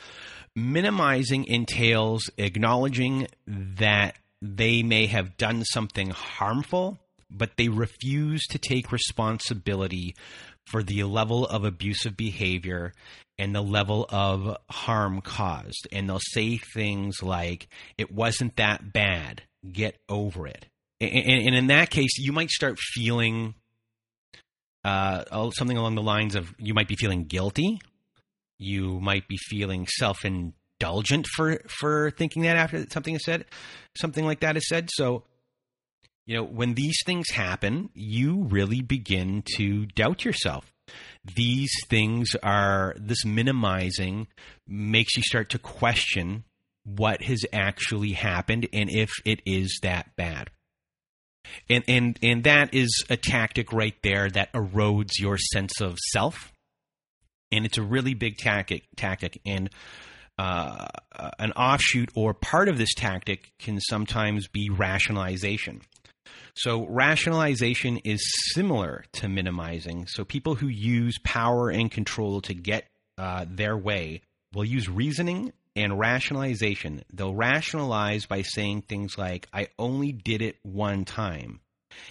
minimizing 0.56 1.44
entails 1.44 2.30
acknowledging 2.38 3.28
that 3.46 4.16
they 4.44 4.82
may 4.82 5.06
have 5.06 5.38
done 5.38 5.64
something 5.64 6.10
harmful, 6.10 6.98
but 7.30 7.56
they 7.56 7.68
refuse 7.68 8.42
to 8.50 8.58
take 8.58 8.92
responsibility 8.92 10.14
for 10.66 10.82
the 10.82 11.02
level 11.04 11.46
of 11.46 11.64
abusive 11.64 12.16
behavior 12.16 12.92
and 13.38 13.54
the 13.54 13.62
level 13.62 14.06
of 14.10 14.56
harm 14.70 15.22
caused. 15.22 15.88
And 15.90 16.08
they'll 16.08 16.20
say 16.20 16.58
things 16.58 17.22
like, 17.22 17.68
it 17.96 18.12
wasn't 18.12 18.56
that 18.56 18.92
bad, 18.92 19.42
get 19.70 19.96
over 20.08 20.46
it. 20.46 20.66
And, 21.00 21.54
in 21.54 21.66
that 21.68 21.90
case, 21.90 22.18
you 22.18 22.32
might 22.32 22.50
start 22.50 22.78
feeling 22.78 23.54
uh, 24.84 25.50
something 25.50 25.76
along 25.76 25.94
the 25.96 26.02
lines 26.02 26.34
of 26.34 26.54
you 26.58 26.74
might 26.74 26.88
be 26.88 26.96
feeling 26.96 27.24
guilty. 27.24 27.80
You 28.58 29.00
might 29.00 29.26
be 29.26 29.36
feeling 29.36 29.86
self 29.86 30.24
indulgent 30.80 31.26
for 31.26 31.60
for 31.68 32.10
thinking 32.12 32.42
that 32.42 32.56
after 32.56 32.86
something 32.90 33.14
is 33.14 33.24
said, 33.24 33.44
something 33.96 34.24
like 34.24 34.40
that 34.40 34.56
is 34.56 34.68
said. 34.68 34.88
So, 34.92 35.24
you 36.26 36.36
know, 36.36 36.44
when 36.44 36.74
these 36.74 36.98
things 37.04 37.30
happen, 37.30 37.90
you 37.94 38.44
really 38.44 38.82
begin 38.82 39.42
to 39.56 39.86
doubt 39.86 40.24
yourself. 40.24 40.72
These 41.36 41.72
things 41.88 42.34
are 42.42 42.94
this 42.98 43.24
minimizing 43.24 44.28
makes 44.66 45.16
you 45.16 45.22
start 45.22 45.50
to 45.50 45.58
question 45.58 46.44
what 46.84 47.22
has 47.22 47.44
actually 47.52 48.12
happened 48.12 48.68
and 48.72 48.90
if 48.90 49.10
it 49.24 49.40
is 49.46 49.78
that 49.82 50.14
bad. 50.16 50.50
And 51.68 51.84
and 51.88 52.18
and 52.22 52.44
that 52.44 52.74
is 52.74 53.04
a 53.08 53.16
tactic 53.16 53.72
right 53.72 53.96
there 54.02 54.30
that 54.30 54.52
erodes 54.52 55.18
your 55.18 55.38
sense 55.38 55.80
of 55.80 55.98
self. 56.12 56.52
And 57.52 57.64
it's 57.64 57.78
a 57.78 57.82
really 57.82 58.14
big 58.14 58.38
tactic 58.38 58.84
tactic 58.96 59.40
and 59.46 59.70
uh, 60.38 60.88
an 61.38 61.52
offshoot 61.52 62.10
or 62.14 62.34
part 62.34 62.68
of 62.68 62.78
this 62.78 62.94
tactic 62.94 63.52
can 63.58 63.80
sometimes 63.80 64.48
be 64.48 64.70
rationalization. 64.70 65.82
So, 66.56 66.86
rationalization 66.86 67.98
is 67.98 68.20
similar 68.52 69.04
to 69.14 69.28
minimizing. 69.28 70.06
So, 70.06 70.24
people 70.24 70.54
who 70.54 70.68
use 70.68 71.18
power 71.24 71.68
and 71.68 71.90
control 71.90 72.40
to 72.42 72.54
get 72.54 72.86
uh, 73.18 73.46
their 73.48 73.76
way 73.76 74.22
will 74.54 74.64
use 74.64 74.88
reasoning 74.88 75.52
and 75.76 75.98
rationalization. 75.98 77.04
They'll 77.12 77.34
rationalize 77.34 78.26
by 78.26 78.42
saying 78.42 78.82
things 78.82 79.18
like, 79.18 79.48
I 79.52 79.68
only 79.78 80.12
did 80.12 80.42
it 80.42 80.56
one 80.62 81.04
time. 81.04 81.60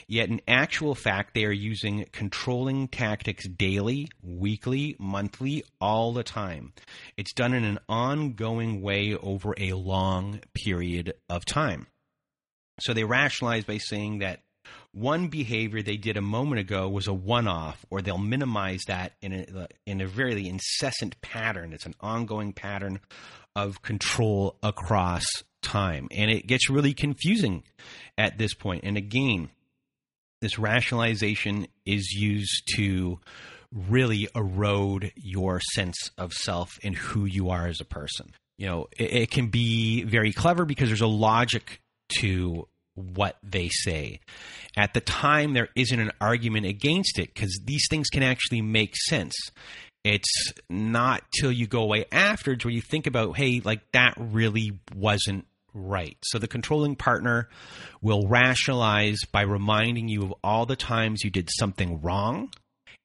Yet, 0.07 0.29
in 0.29 0.41
actual 0.47 0.95
fact, 0.95 1.33
they 1.33 1.45
are 1.45 1.51
using 1.51 2.05
controlling 2.11 2.87
tactics 2.87 3.47
daily, 3.47 4.09
weekly, 4.21 4.95
monthly, 4.99 5.63
all 5.79 6.13
the 6.13 6.23
time. 6.23 6.73
It's 7.17 7.33
done 7.33 7.53
in 7.53 7.63
an 7.63 7.79
ongoing 7.87 8.81
way 8.81 9.15
over 9.15 9.53
a 9.57 9.73
long 9.73 10.41
period 10.53 11.13
of 11.29 11.45
time. 11.45 11.87
So 12.79 12.93
they 12.93 13.03
rationalize 13.03 13.65
by 13.65 13.77
saying 13.77 14.19
that 14.19 14.41
one 14.91 15.27
behavior 15.27 15.81
they 15.81 15.97
did 15.97 16.17
a 16.17 16.21
moment 16.21 16.59
ago 16.59 16.87
was 16.87 17.07
a 17.07 17.13
one 17.13 17.47
off, 17.47 17.85
or 17.89 18.01
they'll 18.01 18.17
minimize 18.17 18.81
that 18.87 19.13
in 19.21 19.33
a, 19.33 19.67
in 19.85 20.01
a 20.01 20.07
very 20.07 20.47
incessant 20.47 21.19
pattern. 21.21 21.73
It's 21.73 21.85
an 21.85 21.95
ongoing 21.99 22.53
pattern 22.53 22.99
of 23.55 23.81
control 23.81 24.57
across 24.63 25.23
time. 25.61 26.07
And 26.11 26.29
it 26.29 26.47
gets 26.47 26.69
really 26.69 26.93
confusing 26.93 27.63
at 28.17 28.37
this 28.37 28.53
point. 28.53 28.83
And 28.83 28.97
again, 28.97 29.49
this 30.43 30.59
rationalization 30.59 31.67
is 31.85 32.11
used 32.11 32.69
to 32.75 33.19
really 33.71 34.27
erode 34.35 35.11
your 35.15 35.59
sense 35.73 36.11
of 36.17 36.33
self 36.33 36.77
and 36.83 36.95
who 36.95 37.25
you 37.25 37.49
are 37.49 37.65
as 37.65 37.79
a 37.79 37.85
person. 37.85 38.31
You 38.57 38.67
know, 38.67 38.87
it, 38.97 39.13
it 39.13 39.31
can 39.31 39.47
be 39.47 40.03
very 40.03 40.33
clever 40.33 40.65
because 40.65 40.89
there's 40.89 41.01
a 41.01 41.07
logic 41.07 41.81
to 42.19 42.67
what 42.95 43.37
they 43.41 43.69
say. 43.69 44.19
At 44.77 44.93
the 44.93 45.01
time, 45.01 45.53
there 45.53 45.69
isn't 45.75 45.99
an 45.99 46.11
argument 46.21 46.65
against 46.65 47.17
it 47.17 47.33
because 47.33 47.59
these 47.63 47.87
things 47.89 48.09
can 48.09 48.21
actually 48.21 48.61
make 48.61 48.95
sense. 48.95 49.33
It's 50.03 50.51
not 50.69 51.23
till 51.39 51.51
you 51.51 51.65
go 51.65 51.81
away 51.81 52.05
afterwards 52.11 52.65
where 52.65 52.73
you 52.73 52.81
think 52.81 53.07
about, 53.07 53.37
hey, 53.37 53.61
like 53.63 53.79
that 53.93 54.13
really 54.17 54.77
wasn't 54.93 55.47
right. 55.73 56.17
So 56.23 56.39
the 56.39 56.47
controlling 56.47 56.95
partner 56.95 57.49
will 58.01 58.27
rationalize 58.27 59.19
by 59.31 59.41
reminding 59.41 60.07
you 60.07 60.23
of 60.23 60.33
all 60.43 60.65
the 60.65 60.75
times 60.75 61.23
you 61.23 61.29
did 61.29 61.49
something 61.51 62.01
wrong 62.01 62.49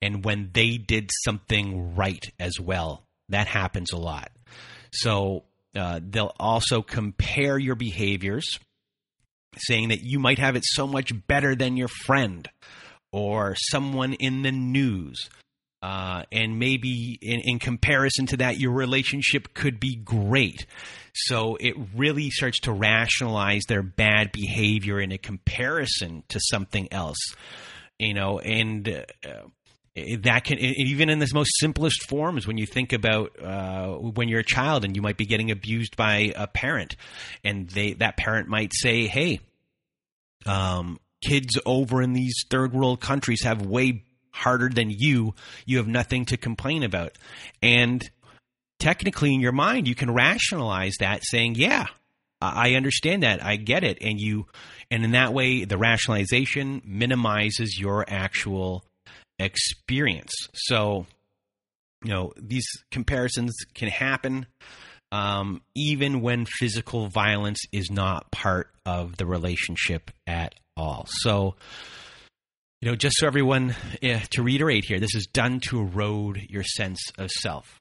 and 0.00 0.24
when 0.24 0.50
they 0.52 0.76
did 0.76 1.10
something 1.24 1.94
right 1.94 2.24
as 2.38 2.60
well. 2.60 3.04
That 3.30 3.46
happens 3.46 3.92
a 3.92 3.98
lot. 3.98 4.30
So 4.92 5.44
uh, 5.76 6.00
they'll 6.02 6.34
also 6.38 6.82
compare 6.82 7.58
your 7.58 7.74
behaviors, 7.74 8.58
saying 9.56 9.88
that 9.88 10.02
you 10.02 10.18
might 10.18 10.38
have 10.38 10.56
it 10.56 10.64
so 10.64 10.86
much 10.86 11.12
better 11.26 11.54
than 11.54 11.76
your 11.76 11.88
friend 11.88 12.48
or 13.12 13.54
someone 13.56 14.14
in 14.14 14.42
the 14.42 14.52
news. 14.52 15.28
Uh, 15.80 16.24
and 16.32 16.58
maybe 16.58 17.18
in, 17.22 17.40
in 17.44 17.58
comparison 17.58 18.26
to 18.26 18.38
that, 18.38 18.58
your 18.58 18.72
relationship 18.72 19.54
could 19.54 19.78
be 19.78 19.94
great. 19.94 20.66
So 21.26 21.56
it 21.58 21.74
really 21.94 22.30
starts 22.30 22.60
to 22.60 22.72
rationalize 22.72 23.64
their 23.68 23.82
bad 23.82 24.32
behavior 24.32 25.00
in 25.00 25.12
a 25.12 25.18
comparison 25.18 26.22
to 26.28 26.40
something 26.40 26.92
else, 26.92 27.18
you 27.98 28.14
know, 28.14 28.38
and 28.38 28.88
uh, 28.88 29.48
that 30.20 30.44
can 30.44 30.58
even 30.58 31.10
in 31.10 31.18
this 31.18 31.32
most 31.32 31.50
simplest 31.58 32.08
forms 32.08 32.46
when 32.46 32.58
you 32.58 32.66
think 32.66 32.92
about 32.92 33.32
uh, 33.42 33.88
when 33.94 34.28
you're 34.28 34.40
a 34.40 34.44
child 34.44 34.84
and 34.84 34.94
you 34.96 35.02
might 35.02 35.16
be 35.16 35.26
getting 35.26 35.50
abused 35.50 35.96
by 35.96 36.32
a 36.36 36.46
parent, 36.46 36.96
and 37.44 37.68
they 37.70 37.94
that 37.94 38.16
parent 38.16 38.48
might 38.48 38.72
say, 38.74 39.06
"Hey, 39.06 39.40
um, 40.46 41.00
kids 41.22 41.58
over 41.66 42.02
in 42.02 42.12
these 42.12 42.44
third 42.48 42.72
world 42.72 43.00
countries 43.00 43.42
have 43.42 43.62
way 43.62 44.04
harder 44.30 44.68
than 44.68 44.90
you. 44.90 45.34
You 45.66 45.78
have 45.78 45.88
nothing 45.88 46.26
to 46.26 46.36
complain 46.36 46.82
about," 46.82 47.16
and 47.62 48.08
technically 48.78 49.34
in 49.34 49.40
your 49.40 49.52
mind 49.52 49.88
you 49.88 49.94
can 49.94 50.12
rationalize 50.12 50.94
that 51.00 51.22
saying 51.24 51.54
yeah 51.54 51.86
i 52.40 52.74
understand 52.74 53.22
that. 53.22 53.44
I 53.44 53.56
get 53.56 53.84
it. 53.84 53.98
And 54.00 54.20
you 54.20 54.46
and 54.90 55.04
in 55.04 55.12
that 55.12 55.32
way 55.32 55.64
the 55.64 55.78
rationalization 55.78 56.82
minimizes 56.84 57.78
your 57.78 58.04
actual 58.08 58.84
experience. 59.38 60.32
So 60.54 61.06
you 62.04 62.10
know 62.10 62.32
these 62.36 62.66
comparisons 62.90 63.54
can 63.74 63.88
happen 63.88 64.46
um, 65.10 65.62
even 65.74 66.20
when 66.20 66.44
physical 66.44 67.08
violence 67.08 67.60
is 67.72 67.90
not 67.90 68.30
part 68.30 68.70
of 68.84 69.16
the 69.16 69.26
relationship 69.26 70.10
at 70.26 70.54
all. 70.76 71.06
So 71.08 71.56
you 72.80 72.88
know 72.88 72.94
just 72.94 73.16
so 73.18 73.26
everyone 73.26 73.74
eh, 74.00 74.20
to 74.30 74.42
reiterate 74.44 74.84
here 74.84 75.00
this 75.00 75.16
is 75.16 75.26
done 75.26 75.58
to 75.60 75.80
erode 75.80 76.46
your 76.48 76.62
sense 76.62 77.00
of 77.18 77.30
self 77.30 77.80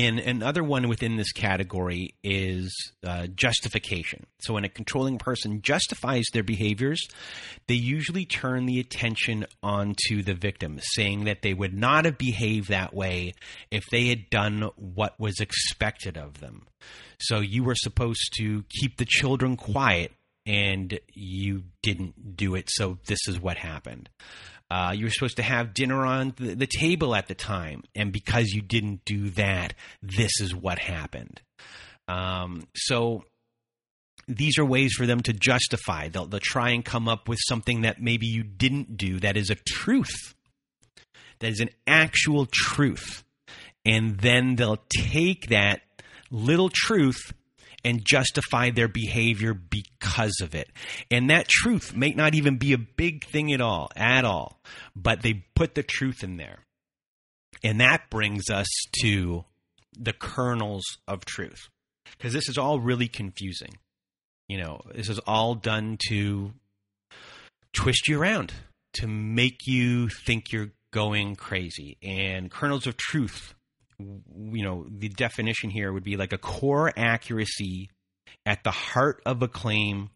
And 0.00 0.18
another 0.18 0.64
one 0.64 0.88
within 0.88 1.16
this 1.16 1.32
category 1.32 2.14
is 2.24 2.74
uh, 3.04 3.26
justification. 3.26 4.26
So 4.40 4.54
when 4.54 4.64
a 4.64 4.68
controlling 4.70 5.18
person 5.18 5.60
justifies 5.60 6.24
their 6.32 6.42
behaviors, 6.42 7.06
they 7.66 7.74
usually 7.74 8.24
turn 8.24 8.64
the 8.64 8.80
attention 8.80 9.44
onto 9.62 10.22
the 10.22 10.34
victim, 10.34 10.80
saying 10.94 11.24
that 11.24 11.42
they 11.42 11.52
would 11.52 11.74
not 11.74 12.06
have 12.06 12.16
behaved 12.16 12.68
that 12.68 12.94
way 12.94 13.34
if 13.70 13.84
they 13.90 14.06
had 14.06 14.30
done 14.30 14.70
what 14.76 15.20
was 15.20 15.38
expected 15.40 16.16
of 16.16 16.40
them. 16.40 16.66
So 17.18 17.40
you 17.40 17.62
were 17.62 17.74
supposed 17.74 18.32
to 18.38 18.64
keep 18.70 18.96
the 18.96 19.04
children 19.04 19.56
quiet 19.56 20.12
and 20.46 20.98
you 21.12 21.64
didn't 21.82 22.36
do 22.36 22.54
it, 22.54 22.70
so 22.70 22.98
this 23.06 23.28
is 23.28 23.38
what 23.38 23.58
happened. 23.58 24.08
Uh, 24.70 24.92
you 24.94 25.06
were 25.06 25.10
supposed 25.10 25.36
to 25.36 25.42
have 25.42 25.74
dinner 25.74 26.06
on 26.06 26.32
the, 26.36 26.54
the, 26.54 26.66
table 26.66 27.14
at 27.16 27.26
the 27.26 27.34
time, 27.34 27.82
and 27.96 28.12
because 28.12 28.48
you 28.50 28.62
didn't 28.62 29.04
do 29.04 29.30
that, 29.30 29.74
this 30.00 30.30
is 30.40 30.54
what 30.54 30.78
happened. 30.78 31.40
Um, 32.06 32.68
so 32.76 33.24
these 34.28 34.58
are 34.58 34.64
ways 34.64 34.92
for 34.96 35.06
them 35.06 35.20
to 35.22 35.32
justify. 35.32 36.08
They'll, 36.08 36.26
they'll 36.26 36.40
try 36.40 36.70
and 36.70 36.84
come 36.84 37.08
up 37.08 37.28
with 37.28 37.40
something 37.48 37.82
that 37.82 38.00
maybe 38.00 38.26
you 38.26 38.44
didn't 38.44 38.96
do 38.96 39.18
that 39.20 39.36
is 39.36 39.50
a 39.50 39.56
truth, 39.56 40.34
that 41.40 41.50
is 41.50 41.60
an 41.60 41.70
actual 41.86 42.46
truth. 42.50 43.24
And 43.84 44.18
then 44.18 44.56
they'll 44.56 44.84
take 44.92 45.48
that 45.48 45.80
little 46.30 46.70
truth 46.72 47.32
and 47.84 48.04
justify 48.04 48.70
their 48.70 48.88
behavior 48.88 49.54
because 49.54 50.40
of 50.40 50.54
it. 50.54 50.70
And 51.10 51.30
that 51.30 51.48
truth 51.48 51.94
may 51.94 52.10
not 52.10 52.34
even 52.34 52.58
be 52.58 52.72
a 52.72 52.78
big 52.78 53.24
thing 53.24 53.52
at 53.52 53.60
all, 53.60 53.90
at 53.96 54.24
all, 54.24 54.60
but 54.94 55.22
they 55.22 55.44
put 55.54 55.74
the 55.74 55.82
truth 55.82 56.22
in 56.22 56.36
there. 56.36 56.60
And 57.62 57.80
that 57.80 58.10
brings 58.10 58.48
us 58.50 58.68
to 59.02 59.44
the 59.98 60.12
kernels 60.12 60.84
of 61.06 61.24
truth. 61.24 61.68
Because 62.16 62.32
this 62.32 62.48
is 62.48 62.58
all 62.58 62.80
really 62.80 63.08
confusing. 63.08 63.78
You 64.48 64.58
know, 64.58 64.80
this 64.94 65.08
is 65.08 65.18
all 65.20 65.54
done 65.54 65.96
to 66.08 66.52
twist 67.72 68.08
you 68.08 68.20
around, 68.20 68.52
to 68.94 69.06
make 69.06 69.66
you 69.66 70.08
think 70.08 70.52
you're 70.52 70.72
going 70.92 71.36
crazy. 71.36 71.98
And 72.02 72.50
kernels 72.50 72.86
of 72.86 72.96
truth 72.96 73.54
you 74.00 74.64
know, 74.64 74.86
the 74.88 75.08
definition 75.08 75.70
here 75.70 75.92
would 75.92 76.04
be 76.04 76.16
like 76.16 76.32
a 76.32 76.38
core 76.38 76.92
accuracy 76.96 77.90
at 78.46 78.64
the 78.64 78.70
heart 78.70 79.22
of 79.26 79.42
a 79.42 79.48
claim 79.48 80.10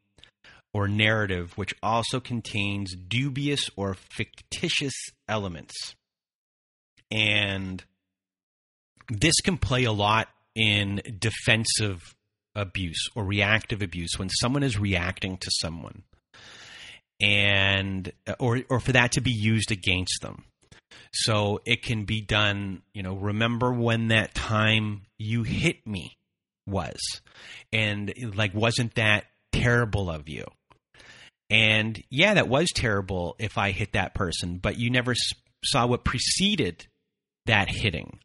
or 0.72 0.88
narrative, 0.88 1.56
which 1.56 1.74
also 1.82 2.20
contains 2.20 2.94
dubious 2.96 3.70
or 3.76 3.94
fictitious 3.94 4.94
elements. 5.28 5.94
And 7.10 7.84
this 9.08 9.40
can 9.40 9.56
play 9.56 9.84
a 9.84 9.92
lot 9.92 10.28
in 10.54 11.00
defensive 11.18 12.00
abuse 12.54 13.08
or 13.14 13.24
reactive 13.24 13.82
abuse 13.82 14.12
when 14.16 14.28
someone 14.28 14.62
is 14.62 14.78
reacting 14.78 15.36
to 15.36 15.50
someone 15.60 16.02
and 17.20 18.12
or 18.38 18.62
or 18.68 18.80
for 18.80 18.92
that 18.92 19.12
to 19.12 19.20
be 19.20 19.32
used 19.32 19.70
against 19.70 20.20
them 20.22 20.44
so 21.12 21.60
it 21.64 21.82
can 21.82 22.04
be 22.04 22.20
done, 22.20 22.82
you 22.92 23.02
know, 23.02 23.14
remember 23.14 23.72
when 23.72 24.08
that 24.08 24.34
time 24.34 25.02
you 25.18 25.42
hit 25.42 25.86
me 25.86 26.16
was. 26.66 27.00
And 27.72 28.12
like, 28.34 28.54
wasn't 28.54 28.94
that 28.94 29.26
terrible 29.52 30.10
of 30.10 30.28
you? 30.28 30.44
And 31.50 32.02
yeah, 32.10 32.34
that 32.34 32.48
was 32.48 32.68
terrible 32.74 33.36
if 33.38 33.58
I 33.58 33.70
hit 33.70 33.92
that 33.92 34.14
person, 34.14 34.58
but 34.58 34.78
you 34.78 34.90
never 34.90 35.14
saw 35.64 35.86
what 35.86 36.04
preceded 36.04 36.86
that 37.46 37.68
hitting. 37.68 38.18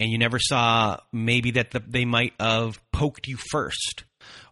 And 0.00 0.10
you 0.10 0.18
never 0.18 0.38
saw 0.40 0.98
maybe 1.12 1.52
that 1.52 1.70
the, 1.70 1.80
they 1.86 2.04
might 2.04 2.32
have 2.40 2.80
poked 2.92 3.28
you 3.28 3.36
first 3.36 4.04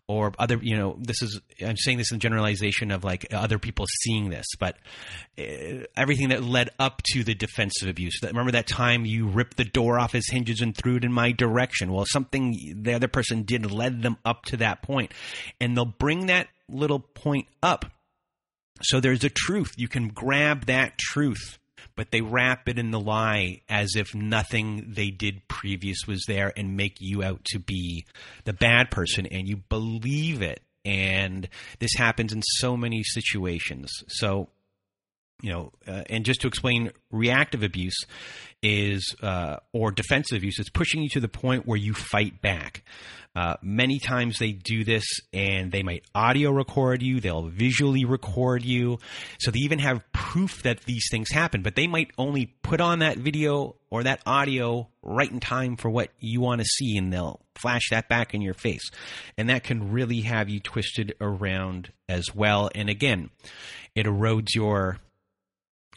or 0.09 0.33
other 0.39 0.59
you 0.61 0.77
know 0.77 0.97
this 0.99 1.23
is 1.23 1.41
i'm 1.65 1.77
saying 1.77 1.99
this 1.99 2.13
in 2.13 2.19
generalization 2.19 2.91
of 2.91 3.05
like 3.05 3.27
other 3.33 3.59
people 3.59 3.87
seeing 4.03 4.31
this 4.31 4.47
but 4.59 4.77
uh, 5.39 5.85
everything 5.97 6.31
that 6.31 6.43
led 6.43 6.71
up 6.79 7.03
to 7.05 7.23
the 7.23 7.35
defensive 7.35 7.89
abuse 7.89 8.19
remember 8.23 8.53
that 8.53 8.67
time 8.67 9.05
you 9.05 9.29
ripped 9.29 9.57
the 9.57 9.65
door 9.65 9.99
off 9.99 10.13
his 10.13 10.29
hinges 10.29 10.61
and 10.61 10.77
threw 10.77 10.97
it 10.97 11.05
in 11.05 11.13
my 11.13 11.33
direction? 11.33 11.93
Well 11.93 12.05
something 12.07 12.83
the 12.83 12.95
other 12.95 13.09
person 13.09 13.43
did 13.43 13.71
led 13.71 14.03
them 14.03 14.17
up 14.25 14.45
to 14.47 14.57
that 14.59 14.83
point 14.83 15.13
and 15.61 15.77
they'll 15.77 15.85
bring 15.85 16.27
that 16.27 16.49
little 16.69 17.01
point 17.01 17.47
up. 17.63 17.85
So 18.83 19.01
there's 19.01 19.25
a 19.25 19.31
truth. 19.31 19.75
You 19.77 19.89
can 19.89 20.09
grab 20.09 20.67
that 20.67 20.99
truth 20.99 21.59
but 21.97 22.11
they 22.11 22.21
wrap 22.21 22.69
it 22.69 22.79
in 22.79 22.91
the 22.91 23.01
lie 23.01 23.61
as 23.69 23.95
if 23.97 24.15
nothing 24.15 24.93
they 24.95 25.11
did 25.11 25.47
previous 25.49 25.99
was 26.07 26.25
there 26.27 26.53
and 26.57 26.77
make 26.77 26.97
you 27.01 27.23
out 27.23 27.45
to 27.45 27.59
be 27.59 28.05
the 28.45 28.53
bad 28.53 28.91
person 28.91 29.27
and 29.27 29.49
you 29.49 29.57
believe 29.57 30.43
it. 30.43 30.61
And 30.85 31.49
this 31.79 31.95
happens 31.97 32.33
in 32.33 32.43
so 32.43 32.77
many 32.77 33.03
situations. 33.05 33.91
So 34.09 34.49
you 35.43 35.53
know 35.53 35.73
uh, 35.87 36.03
and 36.09 36.25
just 36.25 36.41
to 36.41 36.49
explain 36.49 36.91
reactive 37.11 37.63
abuse 37.63 37.99
is 38.63 39.15
uh, 39.23 39.57
or 39.73 39.91
defensive 39.91 40.39
abuse 40.39 40.59
it's 40.59 40.71
pushing 40.71 41.03
you 41.03 41.09
to 41.11 41.21
the 41.21 41.29
point 41.29 41.67
where 41.67 41.79
you 41.79 41.93
fight 41.93 42.41
back 42.41 42.83
uh, 43.35 43.57
many 43.63 43.99
times 43.99 44.39
they 44.39 44.53
do 44.53 44.85
this 44.85 45.05
and 45.33 45.73
they 45.73 45.83
might 45.83 46.05
audio 46.15 46.51
record 46.51 47.03
you, 47.03 47.19
they'll 47.19 47.49
visually 47.49 48.05
record 48.05 48.63
you. 48.63 48.99
So 49.39 49.51
they 49.51 49.61
even 49.61 49.79
have 49.79 50.05
proof 50.13 50.63
that 50.65 50.83
these 50.83 51.07
things 51.11 51.31
happen, 51.31 51.63
but 51.63 51.75
they 51.75 51.87
might 51.87 52.11
only 52.19 52.55
put 52.63 52.83
on 52.83 52.99
that 52.99 53.17
video 53.17 53.77
or 53.89 54.03
that 54.03 54.21
audio 54.27 54.89
right 55.03 55.31
in 55.31 55.41
time 55.41 55.77
for 55.77 55.89
what 55.89 56.11
you 56.19 56.43
want 56.43 56.61
to 56.61 56.67
see 56.67 56.99
and 56.99 57.11
they'll 57.11 57.41
flash 57.55 57.89
that 57.91 58.09
back 58.09 58.35
in 58.35 58.43
your 58.43 58.55
face. 58.55 58.91
And 59.39 59.49
that 59.49 59.65
can 59.65 59.93
really 59.93 60.21
have 60.23 60.51
you 60.51 60.61
twisted 60.61 61.15
around 61.19 61.91
as 62.11 62.35
well. 62.35 62.71
And 62.75 62.91
again, 62.91 63.31
it 63.95 64.05
erodes 64.05 64.55
your 64.55 64.99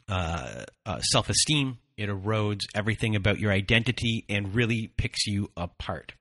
uh, 0.07 0.63
uh, 0.85 0.99
self 1.01 1.29
esteem, 1.29 1.79
it 1.97 2.09
erodes 2.09 2.61
everything 2.73 3.15
about 3.15 3.39
your 3.39 3.51
identity 3.51 4.25
and 4.29 4.53
really 4.53 4.91
picks 4.97 5.25
you 5.25 5.49
apart. 5.55 6.13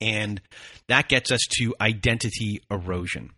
And 0.00 0.40
that 0.88 1.08
gets 1.08 1.32
us 1.32 1.40
to 1.58 1.74
identity 1.80 2.60
erosion. 2.70 3.30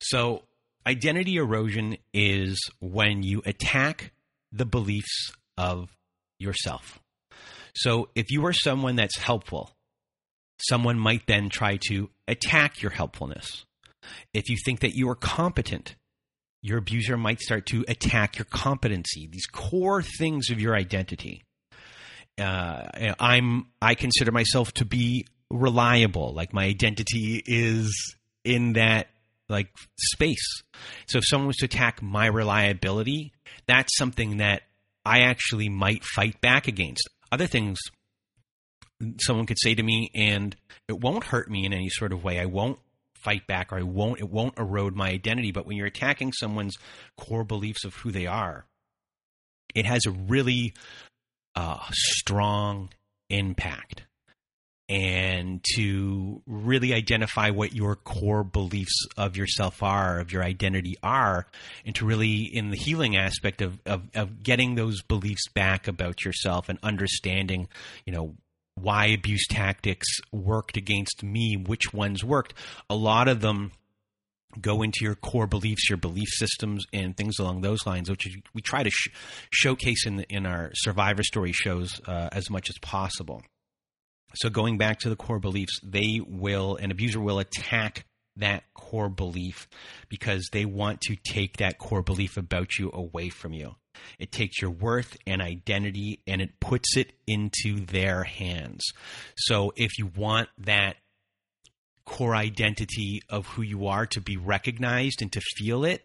So, 0.00 0.42
identity 0.86 1.36
erosion 1.36 1.96
is 2.12 2.58
when 2.80 3.22
you 3.22 3.42
attack 3.44 4.12
the 4.50 4.64
beliefs 4.64 5.32
of 5.56 5.90
yourself. 6.38 6.98
So, 7.74 8.08
if 8.14 8.30
you 8.30 8.46
are 8.46 8.52
someone 8.52 8.96
that's 8.96 9.18
helpful, 9.18 9.70
someone 10.58 10.98
might 10.98 11.26
then 11.26 11.50
try 11.50 11.78
to 11.88 12.10
attack 12.26 12.82
your 12.82 12.90
helpfulness. 12.90 13.64
If 14.32 14.48
you 14.48 14.56
think 14.64 14.80
that 14.80 14.94
you 14.94 15.08
are 15.10 15.14
competent, 15.14 15.94
your 16.62 16.78
abuser 16.78 17.16
might 17.16 17.40
start 17.40 17.66
to 17.66 17.84
attack 17.88 18.38
your 18.38 18.46
competency, 18.46 19.26
these 19.26 19.46
core 19.46 20.02
things 20.02 20.50
of 20.50 20.60
your 20.60 20.74
identity 20.74 21.42
uh, 22.40 23.14
I'm 23.18 23.66
I 23.80 23.94
consider 23.94 24.32
myself 24.32 24.72
to 24.74 24.84
be 24.84 25.26
reliable. 25.50 26.32
Like 26.32 26.52
my 26.52 26.64
identity 26.64 27.42
is 27.44 28.16
in 28.44 28.74
that 28.74 29.08
like 29.48 29.68
space. 29.98 30.62
So 31.06 31.18
if 31.18 31.24
someone 31.26 31.48
was 31.48 31.56
to 31.56 31.66
attack 31.66 32.02
my 32.02 32.26
reliability, 32.26 33.32
that's 33.66 33.96
something 33.96 34.38
that 34.38 34.62
I 35.04 35.20
actually 35.22 35.68
might 35.68 36.04
fight 36.04 36.40
back 36.40 36.68
against. 36.68 37.08
Other 37.32 37.46
things 37.46 37.78
someone 39.20 39.46
could 39.46 39.58
say 39.58 39.74
to 39.74 39.82
me 39.82 40.10
and 40.14 40.54
it 40.86 41.00
won't 41.00 41.24
hurt 41.24 41.50
me 41.50 41.64
in 41.64 41.72
any 41.72 41.88
sort 41.88 42.12
of 42.12 42.22
way. 42.22 42.38
I 42.38 42.46
won't 42.46 42.78
fight 43.22 43.46
back 43.46 43.72
or 43.72 43.78
I 43.78 43.82
won't 43.82 44.20
it 44.20 44.30
won't 44.30 44.58
erode 44.58 44.94
my 44.94 45.08
identity, 45.08 45.52
but 45.52 45.66
when 45.66 45.76
you're 45.76 45.86
attacking 45.86 46.32
someone's 46.32 46.76
core 47.16 47.44
beliefs 47.44 47.84
of 47.84 47.94
who 47.94 48.10
they 48.10 48.26
are, 48.26 48.66
it 49.74 49.86
has 49.86 50.06
a 50.06 50.10
really 50.10 50.74
uh, 51.54 51.78
strong 51.92 52.90
impact. 53.28 54.02
And 54.88 55.64
to 55.76 56.42
really 56.46 56.92
identify 56.92 57.50
what 57.50 57.72
your 57.72 57.94
core 57.94 58.42
beliefs 58.42 59.06
of 59.16 59.36
yourself 59.36 59.84
are, 59.84 60.18
of 60.18 60.32
your 60.32 60.42
identity 60.42 60.96
are, 61.00 61.46
and 61.86 61.94
to 61.94 62.04
really, 62.04 62.42
in 62.42 62.70
the 62.70 62.76
healing 62.76 63.16
aspect 63.16 63.62
of, 63.62 63.78
of, 63.86 64.02
of 64.16 64.42
getting 64.42 64.74
those 64.74 65.00
beliefs 65.02 65.46
back 65.54 65.86
about 65.86 66.24
yourself 66.24 66.68
and 66.68 66.76
understanding, 66.82 67.68
you 68.04 68.12
know, 68.12 68.34
why 68.74 69.06
abuse 69.06 69.46
tactics 69.48 70.06
worked 70.32 70.76
against 70.76 71.22
me, 71.22 71.56
which 71.56 71.92
ones 71.92 72.24
worked. 72.24 72.54
A 72.88 72.94
lot 72.94 73.28
of 73.28 73.40
them 73.40 73.72
go 74.60 74.82
into 74.82 75.04
your 75.04 75.14
core 75.14 75.46
beliefs, 75.46 75.88
your 75.88 75.96
belief 75.96 76.28
systems, 76.28 76.84
and 76.92 77.16
things 77.16 77.38
along 77.38 77.60
those 77.60 77.86
lines, 77.86 78.10
which 78.10 78.26
we 78.54 78.62
try 78.62 78.82
to 78.82 78.90
sh- 78.90 79.08
showcase 79.52 80.06
in 80.06 80.20
in 80.28 80.46
our 80.46 80.70
survivor 80.74 81.22
story 81.22 81.52
shows 81.52 82.00
uh, 82.06 82.28
as 82.32 82.50
much 82.50 82.68
as 82.68 82.78
possible. 82.78 83.42
So 84.34 84.48
going 84.48 84.78
back 84.78 85.00
to 85.00 85.08
the 85.08 85.16
core 85.16 85.40
beliefs, 85.40 85.78
they 85.82 86.20
will 86.26 86.76
an 86.76 86.90
abuser 86.90 87.20
will 87.20 87.38
attack 87.38 88.06
that 88.40 88.64
core 88.74 89.08
belief 89.08 89.68
because 90.08 90.48
they 90.52 90.64
want 90.64 91.00
to 91.02 91.16
take 91.16 91.58
that 91.58 91.78
core 91.78 92.02
belief 92.02 92.36
about 92.36 92.78
you 92.78 92.90
away 92.92 93.28
from 93.28 93.52
you. 93.52 93.76
It 94.18 94.32
takes 94.32 94.60
your 94.60 94.70
worth 94.70 95.16
and 95.26 95.42
identity 95.42 96.20
and 96.26 96.40
it 96.40 96.60
puts 96.60 96.96
it 96.96 97.12
into 97.26 97.84
their 97.84 98.24
hands. 98.24 98.84
So 99.36 99.72
if 99.76 99.98
you 99.98 100.10
want 100.14 100.48
that 100.58 100.96
core 102.04 102.34
identity 102.34 103.22
of 103.28 103.46
who 103.46 103.62
you 103.62 103.86
are 103.86 104.06
to 104.06 104.20
be 104.20 104.36
recognized 104.36 105.22
and 105.22 105.32
to 105.32 105.40
feel 105.56 105.84
it, 105.84 106.04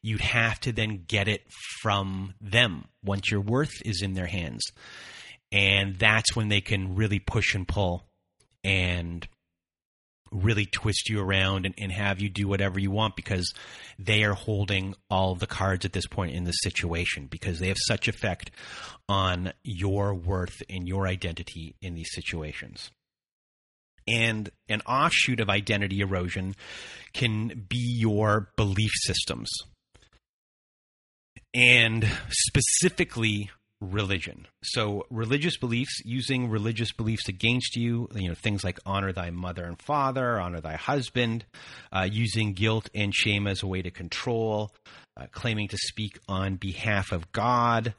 you'd 0.00 0.20
have 0.20 0.60
to 0.60 0.72
then 0.72 1.04
get 1.06 1.28
it 1.28 1.42
from 1.80 2.34
them 2.40 2.86
once 3.04 3.30
your 3.30 3.40
worth 3.40 3.82
is 3.84 4.02
in 4.02 4.14
their 4.14 4.26
hands. 4.26 4.64
And 5.50 5.98
that's 5.98 6.34
when 6.34 6.48
they 6.48 6.60
can 6.60 6.94
really 6.94 7.18
push 7.18 7.54
and 7.54 7.68
pull 7.68 8.04
and 8.64 9.26
really 10.32 10.66
twist 10.66 11.08
you 11.08 11.20
around 11.20 11.66
and, 11.66 11.74
and, 11.78 11.92
have 11.92 12.20
you 12.20 12.28
do 12.28 12.48
whatever 12.48 12.80
you 12.80 12.90
want 12.90 13.16
because 13.16 13.52
they 13.98 14.24
are 14.24 14.32
holding 14.32 14.94
all 15.10 15.34
the 15.34 15.46
cards 15.46 15.84
at 15.84 15.92
this 15.92 16.06
point 16.06 16.34
in 16.34 16.44
the 16.44 16.52
situation 16.52 17.26
because 17.30 17.58
they 17.58 17.68
have 17.68 17.76
such 17.78 18.08
effect 18.08 18.50
on 19.08 19.52
your 19.62 20.14
worth 20.14 20.62
and 20.70 20.88
your 20.88 21.06
identity 21.06 21.76
in 21.82 21.94
these 21.94 22.10
situations. 22.12 22.90
And 24.08 24.50
an 24.68 24.80
offshoot 24.82 25.40
of 25.40 25.48
identity 25.48 26.00
erosion 26.00 26.54
can 27.12 27.66
be 27.68 27.96
your 27.98 28.48
belief 28.56 28.90
systems. 29.02 29.50
And 31.54 32.08
specifically 32.30 33.50
religion. 33.82 34.46
So 34.62 35.06
religious 35.10 35.56
beliefs, 35.56 36.00
using 36.04 36.48
religious 36.48 36.92
beliefs 36.92 37.28
against 37.28 37.76
you, 37.76 38.08
you 38.14 38.28
know, 38.28 38.34
things 38.34 38.62
like 38.62 38.78
honor 38.86 39.12
thy 39.12 39.30
mother 39.30 39.64
and 39.64 39.80
father, 39.80 40.40
honor 40.40 40.60
thy 40.60 40.76
husband, 40.76 41.44
uh, 41.92 42.08
using 42.10 42.52
guilt 42.52 42.88
and 42.94 43.14
shame 43.14 43.46
as 43.46 43.62
a 43.62 43.66
way 43.66 43.82
to 43.82 43.90
control, 43.90 44.72
uh, 45.16 45.26
claiming 45.32 45.68
to 45.68 45.76
speak 45.76 46.18
on 46.28 46.56
behalf 46.56 47.12
of 47.12 47.32
God, 47.32 47.94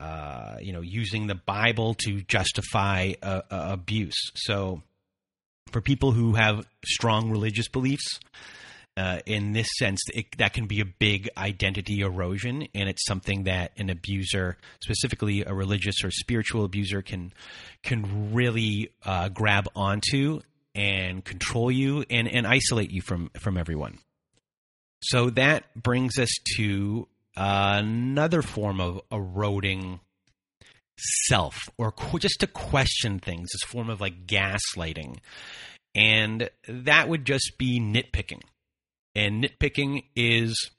uh, 0.00 0.56
you 0.60 0.72
know, 0.72 0.80
using 0.80 1.26
the 1.26 1.34
Bible 1.34 1.94
to 1.94 2.22
justify 2.22 3.12
uh, 3.22 3.42
uh, 3.50 3.68
abuse. 3.70 4.30
So 4.34 4.82
for 5.70 5.80
people 5.80 6.12
who 6.12 6.34
have 6.34 6.66
strong 6.84 7.30
religious 7.30 7.68
beliefs, 7.68 8.20
uh, 8.96 9.18
in 9.26 9.52
this 9.52 9.68
sense, 9.76 10.00
it, 10.14 10.38
that 10.38 10.54
can 10.54 10.66
be 10.66 10.80
a 10.80 10.84
big 10.84 11.28
identity 11.36 12.00
erosion, 12.00 12.66
and 12.74 12.88
it's 12.88 13.04
something 13.04 13.44
that 13.44 13.72
an 13.76 13.90
abuser, 13.90 14.56
specifically 14.82 15.44
a 15.44 15.52
religious 15.52 16.02
or 16.02 16.10
spiritual 16.10 16.64
abuser, 16.64 17.02
can 17.02 17.32
can 17.82 18.32
really 18.32 18.90
uh, 19.04 19.28
grab 19.28 19.68
onto 19.76 20.40
and 20.74 21.24
control 21.24 21.70
you 21.70 22.04
and, 22.08 22.26
and 22.26 22.46
isolate 22.46 22.90
you 22.90 23.02
from 23.02 23.30
from 23.38 23.58
everyone. 23.58 23.98
So 25.02 25.28
that 25.30 25.64
brings 25.74 26.18
us 26.18 26.30
to 26.56 27.06
another 27.36 28.40
form 28.40 28.80
of 28.80 29.02
eroding 29.12 30.00
self, 31.28 31.68
or 31.76 31.92
just 32.18 32.40
to 32.40 32.46
question 32.46 33.18
things. 33.18 33.50
This 33.52 33.70
form 33.70 33.90
of 33.90 34.00
like 34.00 34.26
gaslighting, 34.26 35.18
and 35.94 36.48
that 36.66 37.10
would 37.10 37.26
just 37.26 37.58
be 37.58 37.78
nitpicking 37.78 38.40
and 39.16 39.42
nitpicking 39.42 40.04
is 40.14 40.70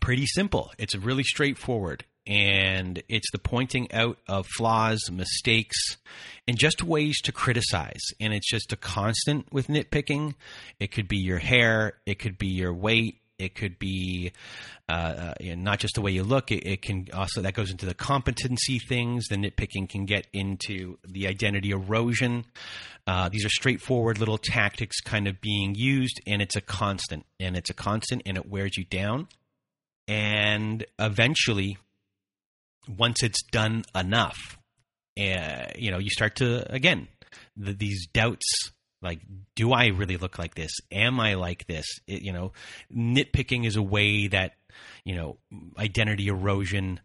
pretty 0.00 0.26
simple. 0.26 0.72
It's 0.78 0.96
really 0.96 1.22
straightforward. 1.22 2.04
And 2.26 3.00
it's 3.08 3.30
the 3.30 3.38
pointing 3.38 3.92
out 3.92 4.18
of 4.26 4.48
flaws, 4.56 5.10
mistakes, 5.12 5.76
and 6.48 6.58
just 6.58 6.82
ways 6.82 7.20
to 7.20 7.30
criticize. 7.30 8.00
And 8.18 8.32
it's 8.32 8.50
just 8.50 8.72
a 8.72 8.76
constant 8.76 9.52
with 9.52 9.68
nitpicking. 9.68 10.34
It 10.80 10.90
could 10.90 11.06
be 11.06 11.18
your 11.18 11.38
hair, 11.38 11.98
it 12.04 12.18
could 12.18 12.36
be 12.36 12.48
your 12.48 12.74
weight, 12.74 13.20
it 13.38 13.54
could 13.54 13.78
be 13.78 14.32
uh, 14.88 14.92
uh, 14.92 15.34
not 15.40 15.78
just 15.78 15.94
the 15.94 16.00
way 16.00 16.10
you 16.10 16.22
look. 16.22 16.50
It, 16.50 16.66
it, 16.66 16.82
can 16.82 17.08
also 17.12 17.42
that 17.42 17.54
goes 17.54 17.70
into 17.70 17.86
the 17.86 17.94
competency 17.94 18.78
things. 18.78 19.28
The 19.28 19.36
nitpicking 19.36 19.88
can 19.88 20.06
get 20.06 20.26
into 20.32 20.98
the 21.06 21.26
identity 21.26 21.70
erosion. 21.70 22.46
Uh, 23.06 23.28
these 23.28 23.44
are 23.44 23.50
straightforward 23.50 24.18
little 24.18 24.38
tactics, 24.38 25.00
kind 25.00 25.28
of 25.28 25.40
being 25.40 25.74
used, 25.74 26.20
and 26.26 26.40
it's 26.40 26.56
a 26.56 26.60
constant, 26.60 27.24
and 27.38 27.56
it's 27.56 27.70
a 27.70 27.74
constant, 27.74 28.22
and 28.26 28.36
it 28.36 28.48
wears 28.48 28.76
you 28.76 28.84
down. 28.84 29.28
And 30.08 30.84
eventually, 30.98 31.78
once 32.88 33.22
it's 33.22 33.42
done 33.50 33.84
enough, 33.94 34.58
uh, 35.18 35.66
you 35.76 35.90
know, 35.90 35.98
you 35.98 36.10
start 36.10 36.36
to 36.36 36.72
again 36.72 37.08
the, 37.56 37.72
these 37.72 38.06
doubts 38.12 38.72
like 39.06 39.20
do 39.54 39.72
i 39.72 39.86
really 39.86 40.16
look 40.16 40.38
like 40.38 40.54
this? 40.54 40.72
Am 40.92 41.18
i 41.20 41.34
like 41.34 41.66
this? 41.66 41.86
It, 42.06 42.22
you 42.22 42.32
know 42.32 42.52
nitpicking 42.94 43.66
is 43.66 43.76
a 43.76 43.82
way 43.82 44.28
that 44.28 44.54
you 45.04 45.16
know 45.16 45.38
identity 45.78 46.28
erosion 46.28 47.00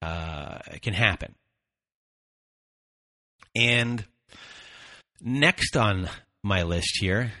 uh, 0.00 0.58
can 0.80 0.94
happen. 0.94 1.34
And 3.54 4.04
next 5.20 5.76
on 5.76 6.08
my 6.42 6.64
list 6.64 6.98
here 7.00 7.32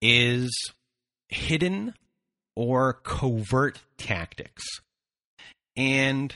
is 0.00 0.50
hidden 1.28 1.92
or 2.56 2.94
covert 2.94 3.80
tactics. 3.98 4.62
And 5.76 6.34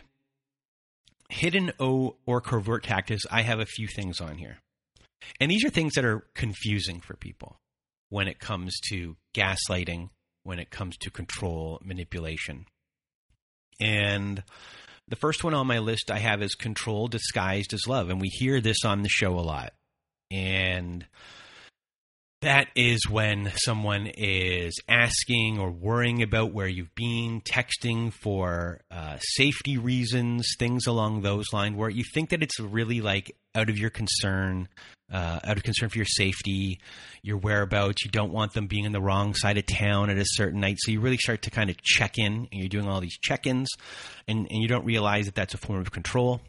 hidden 1.33 1.73
o- 1.81 2.15
or 2.27 2.41
covert 2.41 2.85
tactics 2.85 3.23
i 3.31 3.41
have 3.41 3.59
a 3.59 3.67
few 3.67 3.89
things 3.89 4.21
on 4.21 4.37
here 4.37 4.59
and 5.41 5.51
these 5.51 5.65
are 5.65 5.71
things 5.71 5.95
that 5.95 6.05
are 6.05 6.27
confusing 6.35 7.01
for 7.01 7.17
people 7.17 7.61
when 8.09 8.29
it 8.29 8.39
comes 8.39 8.79
to 8.91 9.17
gaslighting, 9.35 10.11
when 10.43 10.59
it 10.59 10.71
comes 10.71 10.97
to 10.99 11.11
control, 11.11 11.81
manipulation. 11.83 12.67
And 13.81 14.43
the 15.09 15.17
first 15.17 15.45
one 15.45 15.55
on 15.55 15.67
my 15.67 15.79
list 15.79 16.11
I 16.11 16.19
have 16.19 16.43
is 16.43 16.55
control 16.55 17.09
disguised 17.09 17.73
as 17.73 17.87
love. 17.87 18.11
And 18.11 18.21
we 18.21 18.29
hear 18.29 18.61
this 18.61 18.85
on 18.85 19.03
the 19.03 19.09
show 19.09 19.39
a 19.39 19.41
lot. 19.41 19.73
And 20.31 21.07
that 22.43 22.69
is 22.75 23.09
when 23.09 23.53
someone 23.55 24.07
is 24.07 24.79
asking 24.89 25.59
or 25.59 25.71
worrying 25.71 26.23
about 26.23 26.53
where 26.53 26.67
you've 26.67 26.95
been, 26.95 27.41
texting 27.41 28.13
for 28.13 28.81
uh, 28.91 29.17
safety 29.21 29.79
reasons, 29.79 30.47
things 30.59 30.87
along 30.87 31.23
those 31.23 31.47
lines, 31.53 31.77
where 31.77 31.89
you 31.89 32.05
think 32.13 32.31
that 32.31 32.43
it's 32.43 32.59
really 32.61 33.01
like 33.01 33.35
out 33.55 33.71
of 33.71 33.79
your 33.79 33.91
concern, 33.91 34.69
uh, 35.13 35.39
out 35.45 35.57
of 35.57 35.63
concern 35.63 35.89
for 35.89 35.99
your 35.99 36.05
safety, 36.05 36.81
your 37.23 37.39
whereabouts. 37.39 38.05
You 38.05 38.11
don't 38.11 38.33
want 38.33 38.53
them 38.55 38.67
being 38.67 38.85
in 38.85 38.93
the 38.93 39.01
wrong 39.01 39.35
side 39.35 39.57
of 39.57 39.67
town 39.67 40.11
at 40.11 40.19
a 40.19 40.25
certain 40.25 40.61
night. 40.61 40.77
So 40.81 40.91
you 40.91 41.01
really 41.01 41.19
start 41.19 41.43
to 41.43 41.51
kind 41.51 41.71
of 41.71 41.81
check 41.81 42.19
in, 42.19 42.49
and 42.51 42.61
you're 42.61 42.69
doing 42.69 42.89
all 42.89 43.01
these 43.01 43.19
check 43.19 43.47
ins, 43.47 43.69
and, 44.27 44.49
and 44.51 44.63
you 44.63 44.69
don't 44.69 44.85
realize 44.85 45.27
that 45.27 45.35
that's 45.35 45.55
a 45.55 45.59
form 45.59 45.81
of 45.81 45.93
control 45.93 46.41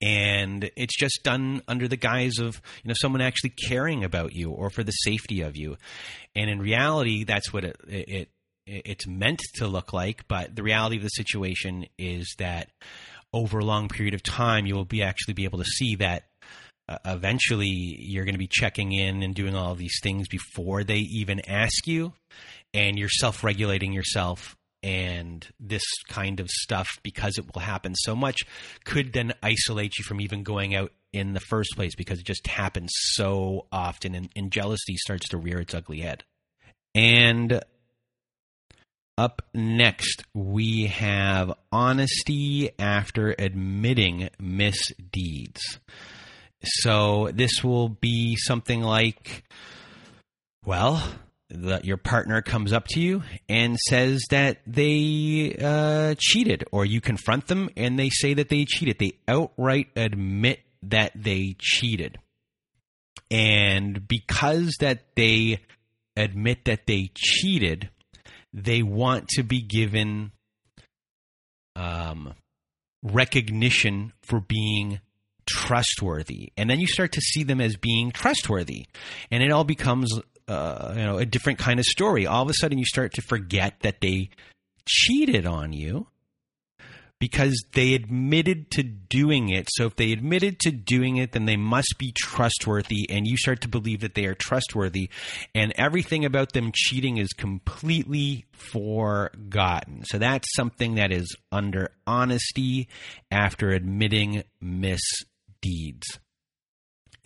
and 0.00 0.70
it's 0.76 0.98
just 0.98 1.20
done 1.22 1.62
under 1.68 1.88
the 1.88 1.96
guise 1.96 2.38
of 2.38 2.60
you 2.82 2.88
know 2.88 2.94
someone 2.96 3.20
actually 3.20 3.50
caring 3.50 4.04
about 4.04 4.32
you 4.34 4.50
or 4.50 4.70
for 4.70 4.82
the 4.82 4.92
safety 4.92 5.42
of 5.42 5.56
you. 5.56 5.76
And 6.34 6.50
in 6.50 6.60
reality 6.60 7.24
that's 7.24 7.52
what 7.52 7.64
it, 7.64 7.76
it, 7.88 8.08
it 8.08 8.28
it's 8.66 9.06
meant 9.06 9.40
to 9.54 9.66
look 9.66 9.92
like 9.92 10.28
but 10.28 10.54
the 10.54 10.62
reality 10.62 10.96
of 10.96 11.02
the 11.02 11.08
situation 11.08 11.86
is 11.98 12.34
that 12.38 12.68
over 13.32 13.58
a 13.58 13.64
long 13.64 13.88
period 13.88 14.14
of 14.14 14.22
time 14.22 14.66
you 14.66 14.74
will 14.74 14.84
be 14.84 15.02
actually 15.02 15.34
be 15.34 15.44
able 15.44 15.58
to 15.58 15.64
see 15.64 15.96
that 15.96 16.24
uh, 16.88 16.98
eventually 17.04 17.66
you're 17.66 18.24
going 18.24 18.34
to 18.34 18.38
be 18.38 18.48
checking 18.50 18.92
in 18.92 19.22
and 19.22 19.34
doing 19.34 19.54
all 19.54 19.74
these 19.74 19.98
things 20.02 20.28
before 20.28 20.84
they 20.84 20.98
even 20.98 21.40
ask 21.48 21.86
you 21.86 22.12
and 22.74 22.98
you're 22.98 23.08
self-regulating 23.08 23.92
yourself 23.92 24.56
and 24.82 25.46
this 25.58 25.82
kind 26.08 26.40
of 26.40 26.48
stuff 26.48 26.88
because 27.02 27.38
it 27.38 27.44
will 27.54 27.60
happen 27.60 27.94
so 27.94 28.16
much 28.16 28.38
could 28.84 29.12
then 29.12 29.32
isolate 29.42 29.98
you 29.98 30.04
from 30.04 30.20
even 30.20 30.42
going 30.42 30.74
out 30.74 30.92
in 31.12 31.32
the 31.32 31.40
first 31.40 31.74
place 31.76 31.94
because 31.94 32.20
it 32.20 32.26
just 32.26 32.46
happens 32.46 32.90
so 32.94 33.66
often 33.72 34.14
and, 34.14 34.30
and 34.36 34.50
jealousy 34.50 34.96
starts 34.96 35.28
to 35.28 35.36
rear 35.36 35.60
its 35.60 35.74
ugly 35.74 36.00
head. 36.00 36.24
And 36.94 37.60
up 39.18 39.42
next 39.52 40.22
we 40.34 40.86
have 40.86 41.52
honesty 41.70 42.70
after 42.78 43.34
admitting 43.38 44.30
misdeeds. 44.38 45.78
So 46.62 47.30
this 47.32 47.64
will 47.64 47.88
be 47.88 48.36
something 48.36 48.82
like 48.82 49.44
well 50.64 51.02
that 51.50 51.84
your 51.84 51.96
partner 51.96 52.42
comes 52.42 52.72
up 52.72 52.86
to 52.88 53.00
you 53.00 53.22
and 53.48 53.76
says 53.88 54.22
that 54.30 54.58
they 54.66 55.56
uh, 55.60 56.14
cheated, 56.18 56.64
or 56.72 56.84
you 56.84 57.00
confront 57.00 57.46
them 57.46 57.68
and 57.76 57.98
they 57.98 58.10
say 58.10 58.34
that 58.34 58.48
they 58.48 58.64
cheated. 58.64 58.98
They 58.98 59.12
outright 59.28 59.88
admit 59.96 60.60
that 60.82 61.12
they 61.14 61.56
cheated. 61.58 62.18
And 63.30 64.06
because 64.06 64.76
that 64.80 65.14
they 65.14 65.60
admit 66.16 66.64
that 66.64 66.86
they 66.86 67.10
cheated, 67.16 67.90
they 68.52 68.82
want 68.82 69.28
to 69.28 69.42
be 69.42 69.60
given 69.62 70.32
um, 71.76 72.34
recognition 73.02 74.12
for 74.22 74.40
being 74.40 75.00
trustworthy. 75.48 76.52
And 76.56 76.68
then 76.68 76.80
you 76.80 76.86
start 76.86 77.12
to 77.12 77.20
see 77.20 77.42
them 77.42 77.60
as 77.60 77.76
being 77.76 78.10
trustworthy. 78.10 78.86
And 79.30 79.42
it 79.42 79.50
all 79.50 79.64
becomes 79.64 80.12
uh, 80.50 80.94
you 80.96 81.04
know 81.04 81.18
a 81.18 81.24
different 81.24 81.58
kind 81.58 81.78
of 81.78 81.86
story. 81.86 82.26
All 82.26 82.42
of 82.42 82.50
a 82.50 82.54
sudden 82.54 82.78
you 82.78 82.84
start 82.84 83.14
to 83.14 83.22
forget 83.22 83.80
that 83.80 84.00
they 84.00 84.30
cheated 84.86 85.46
on 85.46 85.72
you 85.72 86.08
because 87.20 87.62
they 87.74 87.94
admitted 87.94 88.70
to 88.72 88.82
doing 88.82 89.50
it. 89.50 89.68
So 89.70 89.84
if 89.86 89.96
they 89.96 90.10
admitted 90.10 90.58
to 90.60 90.72
doing 90.72 91.18
it, 91.18 91.32
then 91.32 91.44
they 91.44 91.56
must 91.56 91.94
be 91.98 92.12
trustworthy, 92.16 93.08
and 93.10 93.26
you 93.26 93.36
start 93.36 93.60
to 93.60 93.68
believe 93.68 94.00
that 94.00 94.14
they 94.14 94.24
are 94.24 94.34
trustworthy, 94.34 95.10
and 95.54 95.72
everything 95.76 96.24
about 96.24 96.52
them 96.52 96.72
cheating 96.74 97.18
is 97.18 97.28
completely 97.28 98.46
forgotten. 98.52 100.04
So 100.06 100.18
that's 100.18 100.52
something 100.56 100.96
that 100.96 101.12
is 101.12 101.36
under 101.52 101.90
honesty 102.06 102.88
after 103.30 103.70
admitting 103.70 104.42
misdeeds 104.60 106.18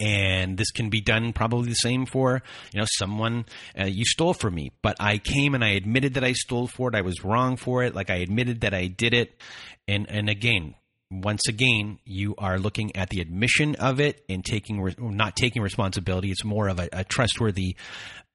and 0.01 0.57
this 0.57 0.71
can 0.71 0.91
be 0.91 1.01
done 1.01 1.33
probably 1.33 1.69
the 1.69 1.75
same 1.75 2.07
for 2.07 2.43
you 2.73 2.81
know 2.81 2.87
someone 2.99 3.47
uh, 3.79 3.85
you 3.85 4.05
stole 4.05 4.35
from 4.35 4.55
me. 4.55 4.73
But 4.83 4.97
i 5.01 5.19
came 5.19 5.55
and 5.55 5.65
i 5.65 5.71
admitted 5.71 6.15
that 6.15 6.25
i 6.25 6.33
stole 6.33 6.67
for 6.67 6.89
it. 6.89 6.95
I 6.95 7.03
was 7.03 7.25
wrong 7.25 7.57
for 7.57 7.83
it. 7.83 7.95
Like 7.95 8.11
i 8.11 8.17
admitted 8.17 8.63
that 8.63 8.75
i 8.75 8.87
did 8.87 9.15
it. 9.15 9.41
And 9.87 10.09
and 10.09 10.29
again 10.29 10.75
once 11.11 11.43
again 11.49 11.99
you 12.05 12.35
are 12.39 12.59
looking 12.59 12.97
at 12.97 13.11
the 13.11 13.21
admission 13.21 13.77
of 13.77 14.01
it 14.01 14.25
and 14.29 14.45
taking 14.45 14.81
re- 14.81 14.97
not 14.99 15.37
taking 15.37 15.63
responsibility. 15.63 16.31
It's 16.31 16.45
more 16.45 16.69
of 16.69 16.81
a, 16.81 16.89
a 16.93 17.05
trustworthy 17.05 17.77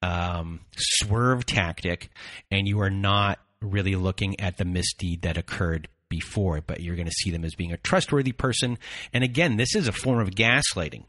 um, 0.01 0.61
swerve 0.77 1.45
tactic. 1.45 2.09
And 2.51 2.67
you 2.67 2.81
are 2.81 2.89
not 2.89 3.39
really 3.61 3.95
looking 3.95 4.39
at 4.39 4.57
the 4.57 4.65
misdeed 4.65 5.23
that 5.23 5.37
occurred 5.37 5.87
before, 6.09 6.61
but 6.65 6.81
you're 6.81 6.95
going 6.95 7.07
to 7.07 7.11
see 7.11 7.31
them 7.31 7.45
as 7.45 7.55
being 7.55 7.71
a 7.71 7.77
trustworthy 7.77 8.31
person. 8.31 8.77
And 9.13 9.23
again, 9.23 9.57
this 9.57 9.75
is 9.75 9.87
a 9.87 9.91
form 9.91 10.19
of 10.19 10.31
gaslighting 10.31 11.05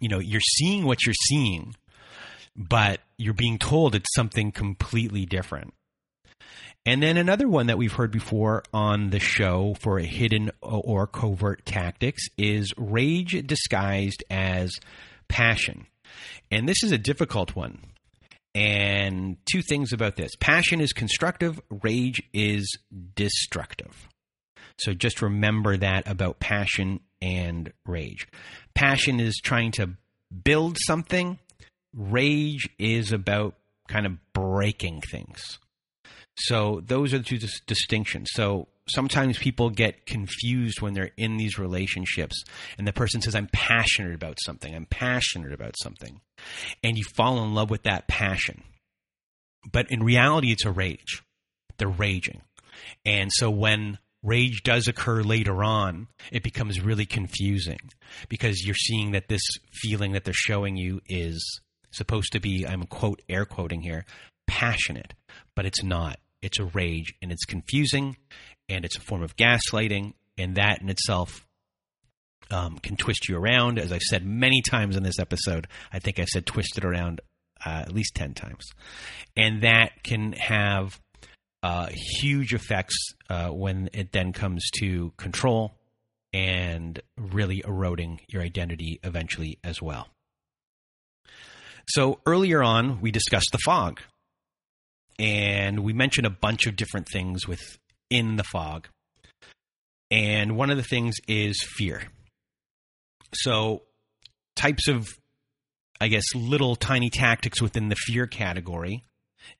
you 0.00 0.08
know 0.08 0.18
you're 0.18 0.40
seeing 0.40 0.84
what 0.84 1.04
you're 1.04 1.14
seeing 1.28 1.74
but 2.56 3.00
you're 3.16 3.32
being 3.32 3.58
told 3.58 3.94
it's 3.94 4.14
something 4.14 4.50
completely 4.50 5.24
different 5.24 5.72
and 6.86 7.02
then 7.02 7.18
another 7.18 7.46
one 7.46 7.66
that 7.66 7.76
we've 7.76 7.92
heard 7.92 8.10
before 8.10 8.62
on 8.72 9.10
the 9.10 9.20
show 9.20 9.74
for 9.80 9.98
a 9.98 10.04
hidden 10.04 10.50
or 10.62 11.06
covert 11.06 11.66
tactics 11.66 12.26
is 12.38 12.72
rage 12.78 13.46
disguised 13.46 14.24
as 14.30 14.72
passion. 15.28 15.86
And 16.50 16.66
this 16.66 16.82
is 16.82 16.90
a 16.90 16.98
difficult 16.98 17.54
one. 17.54 17.80
And 18.54 19.36
two 19.50 19.62
things 19.62 19.92
about 19.92 20.16
this 20.16 20.34
passion 20.40 20.80
is 20.80 20.92
constructive, 20.92 21.60
rage 21.70 22.22
is 22.32 22.78
destructive. 23.14 24.08
So 24.80 24.94
just 24.94 25.22
remember 25.22 25.76
that 25.76 26.08
about 26.08 26.40
passion 26.40 27.00
and 27.20 27.72
rage. 27.86 28.26
Passion 28.74 29.20
is 29.20 29.40
trying 29.42 29.72
to 29.72 29.90
build 30.44 30.78
something, 30.86 31.38
rage 31.94 32.68
is 32.78 33.12
about 33.12 33.54
kind 33.88 34.06
of 34.06 34.18
breaking 34.32 35.02
things. 35.02 35.58
So 36.36 36.80
those 36.86 37.12
are 37.12 37.18
the 37.18 37.24
two 37.24 37.38
dis- 37.38 37.60
distinctions. 37.66 38.28
So 38.32 38.68
sometimes 38.88 39.38
people 39.38 39.68
get 39.68 40.06
confused 40.06 40.80
when 40.80 40.94
they're 40.94 41.10
in 41.16 41.36
these 41.36 41.58
relationships 41.58 42.42
and 42.78 42.86
the 42.86 42.92
person 42.92 43.20
says, 43.20 43.34
I'm 43.34 43.48
passionate 43.52 44.14
about 44.14 44.38
something, 44.44 44.74
I'm 44.74 44.86
passionate 44.86 45.52
about 45.52 45.74
something. 45.82 46.20
And 46.82 46.96
you 46.96 47.04
fall 47.16 47.42
in 47.44 47.54
love 47.54 47.68
with 47.68 47.82
that 47.82 48.08
passion. 48.08 48.62
But 49.70 49.90
in 49.90 50.02
reality, 50.02 50.52
it's 50.52 50.64
a 50.64 50.72
rage. 50.72 51.22
They're 51.76 51.88
raging. 51.88 52.40
And 53.04 53.30
so 53.32 53.50
when 53.50 53.98
rage 54.22 54.62
does 54.62 54.88
occur 54.88 55.22
later 55.22 55.64
on, 55.64 56.08
it 56.30 56.42
becomes 56.42 56.80
really 56.80 57.06
confusing 57.06 57.80
because 58.28 58.64
you're 58.64 58.74
seeing 58.74 59.12
that 59.12 59.28
this 59.28 59.42
feeling 59.72 60.12
that 60.12 60.24
they're 60.24 60.34
showing 60.34 60.76
you 60.76 61.00
is 61.08 61.60
supposed 61.90 62.32
to 62.32 62.40
be, 62.40 62.66
I'm 62.66 62.84
quote, 62.84 63.22
air 63.28 63.44
quoting 63.44 63.80
here, 63.80 64.04
passionate, 64.46 65.14
but 65.56 65.66
it's 65.66 65.82
not. 65.82 66.18
It's 66.42 66.58
a 66.58 66.64
rage 66.64 67.14
and 67.20 67.32
it's 67.32 67.44
confusing 67.44 68.16
and 68.68 68.84
it's 68.84 68.96
a 68.96 69.00
form 69.00 69.22
of 69.22 69.36
gaslighting, 69.36 70.14
and 70.38 70.54
that 70.54 70.80
in 70.80 70.88
itself 70.88 71.46
um, 72.50 72.78
can 72.78 72.96
twist 72.96 73.28
you 73.28 73.36
around. 73.36 73.78
As 73.78 73.92
I've 73.92 74.00
said 74.02 74.24
many 74.24 74.62
times 74.62 74.96
in 74.96 75.02
this 75.02 75.18
episode, 75.18 75.66
I 75.92 75.98
think 75.98 76.18
I 76.18 76.24
said 76.24 76.46
twisted 76.46 76.84
around 76.84 77.20
uh, 77.64 77.82
at 77.86 77.92
least 77.92 78.14
10 78.14 78.34
times. 78.34 78.64
And 79.36 79.62
that 79.62 80.02
can 80.02 80.32
have 80.32 81.00
uh, 81.62 81.88
huge 82.20 82.54
effects 82.54 82.96
uh, 83.28 83.48
when 83.48 83.90
it 83.92 84.12
then 84.12 84.32
comes 84.32 84.68
to 84.80 85.12
control 85.16 85.74
and 86.32 87.00
really 87.16 87.62
eroding 87.66 88.20
your 88.28 88.42
identity 88.42 89.00
eventually 89.02 89.58
as 89.64 89.82
well. 89.82 90.08
So 91.88 92.20
earlier 92.24 92.62
on, 92.62 93.00
we 93.00 93.10
discussed 93.10 93.48
the 93.52 93.58
fog, 93.64 94.00
and 95.18 95.80
we 95.80 95.92
mentioned 95.92 96.26
a 96.26 96.30
bunch 96.30 96.66
of 96.66 96.76
different 96.76 97.08
things 97.12 97.48
within 97.48 98.36
the 98.36 98.44
fog. 98.44 98.88
And 100.10 100.56
one 100.56 100.70
of 100.70 100.76
the 100.76 100.82
things 100.82 101.16
is 101.28 101.62
fear. 101.76 102.02
So, 103.34 103.82
types 104.56 104.88
of, 104.88 105.08
I 106.00 106.08
guess, 106.08 106.24
little 106.34 106.74
tiny 106.74 107.10
tactics 107.10 107.60
within 107.62 107.88
the 107.88 107.96
fear 107.96 108.26
category 108.26 109.04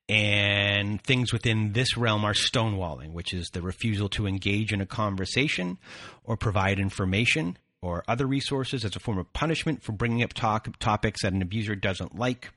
and 0.09 1.03
things 1.03 1.33
within 1.33 1.73
this 1.73 1.97
realm 1.97 2.25
are 2.25 2.35
stonewalling, 2.35 3.13
which 3.13 3.33
is 3.33 3.51
the 3.51 3.63
refusal 3.63 4.09
to 4.11 4.27
engage 4.27 4.73
in 4.73 4.81
a 4.81 4.87
conversation 4.87 5.79
or 6.25 6.37
provide 6.37 6.79
information 6.79 7.57
or 7.83 8.05
other 8.09 8.27
resources 8.27 8.85
as 8.85 8.97
a 8.97 9.01
form 9.01 9.19
of 9.19 9.33
punishment 9.33 9.83
for 9.83 9.93
bringing 9.93 10.23
up 10.23 10.33
talk, 10.33 10.69
topics 10.79 11.23
that 11.23 11.33
an 11.33 11.43
abuser 11.43 11.75
doesn't 11.75 12.17
like. 12.17 12.51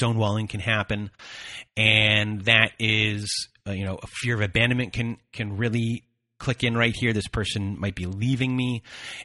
Stonewalling 0.00 0.48
can 0.48 0.60
happen, 0.60 1.10
and 1.76 2.44
that 2.46 2.72
is, 2.80 3.48
uh, 3.66 3.70
you 3.70 3.84
know, 3.84 3.98
a 4.02 4.06
fear 4.08 4.34
of 4.34 4.40
abandonment 4.40 4.92
can 4.92 5.18
can 5.32 5.56
really 5.56 6.02
click 6.38 6.64
in 6.64 6.76
right 6.76 6.94
here. 6.96 7.12
This 7.12 7.28
person 7.28 7.78
might 7.78 7.94
be 7.94 8.06
leaving 8.06 8.56
me, 8.56 8.82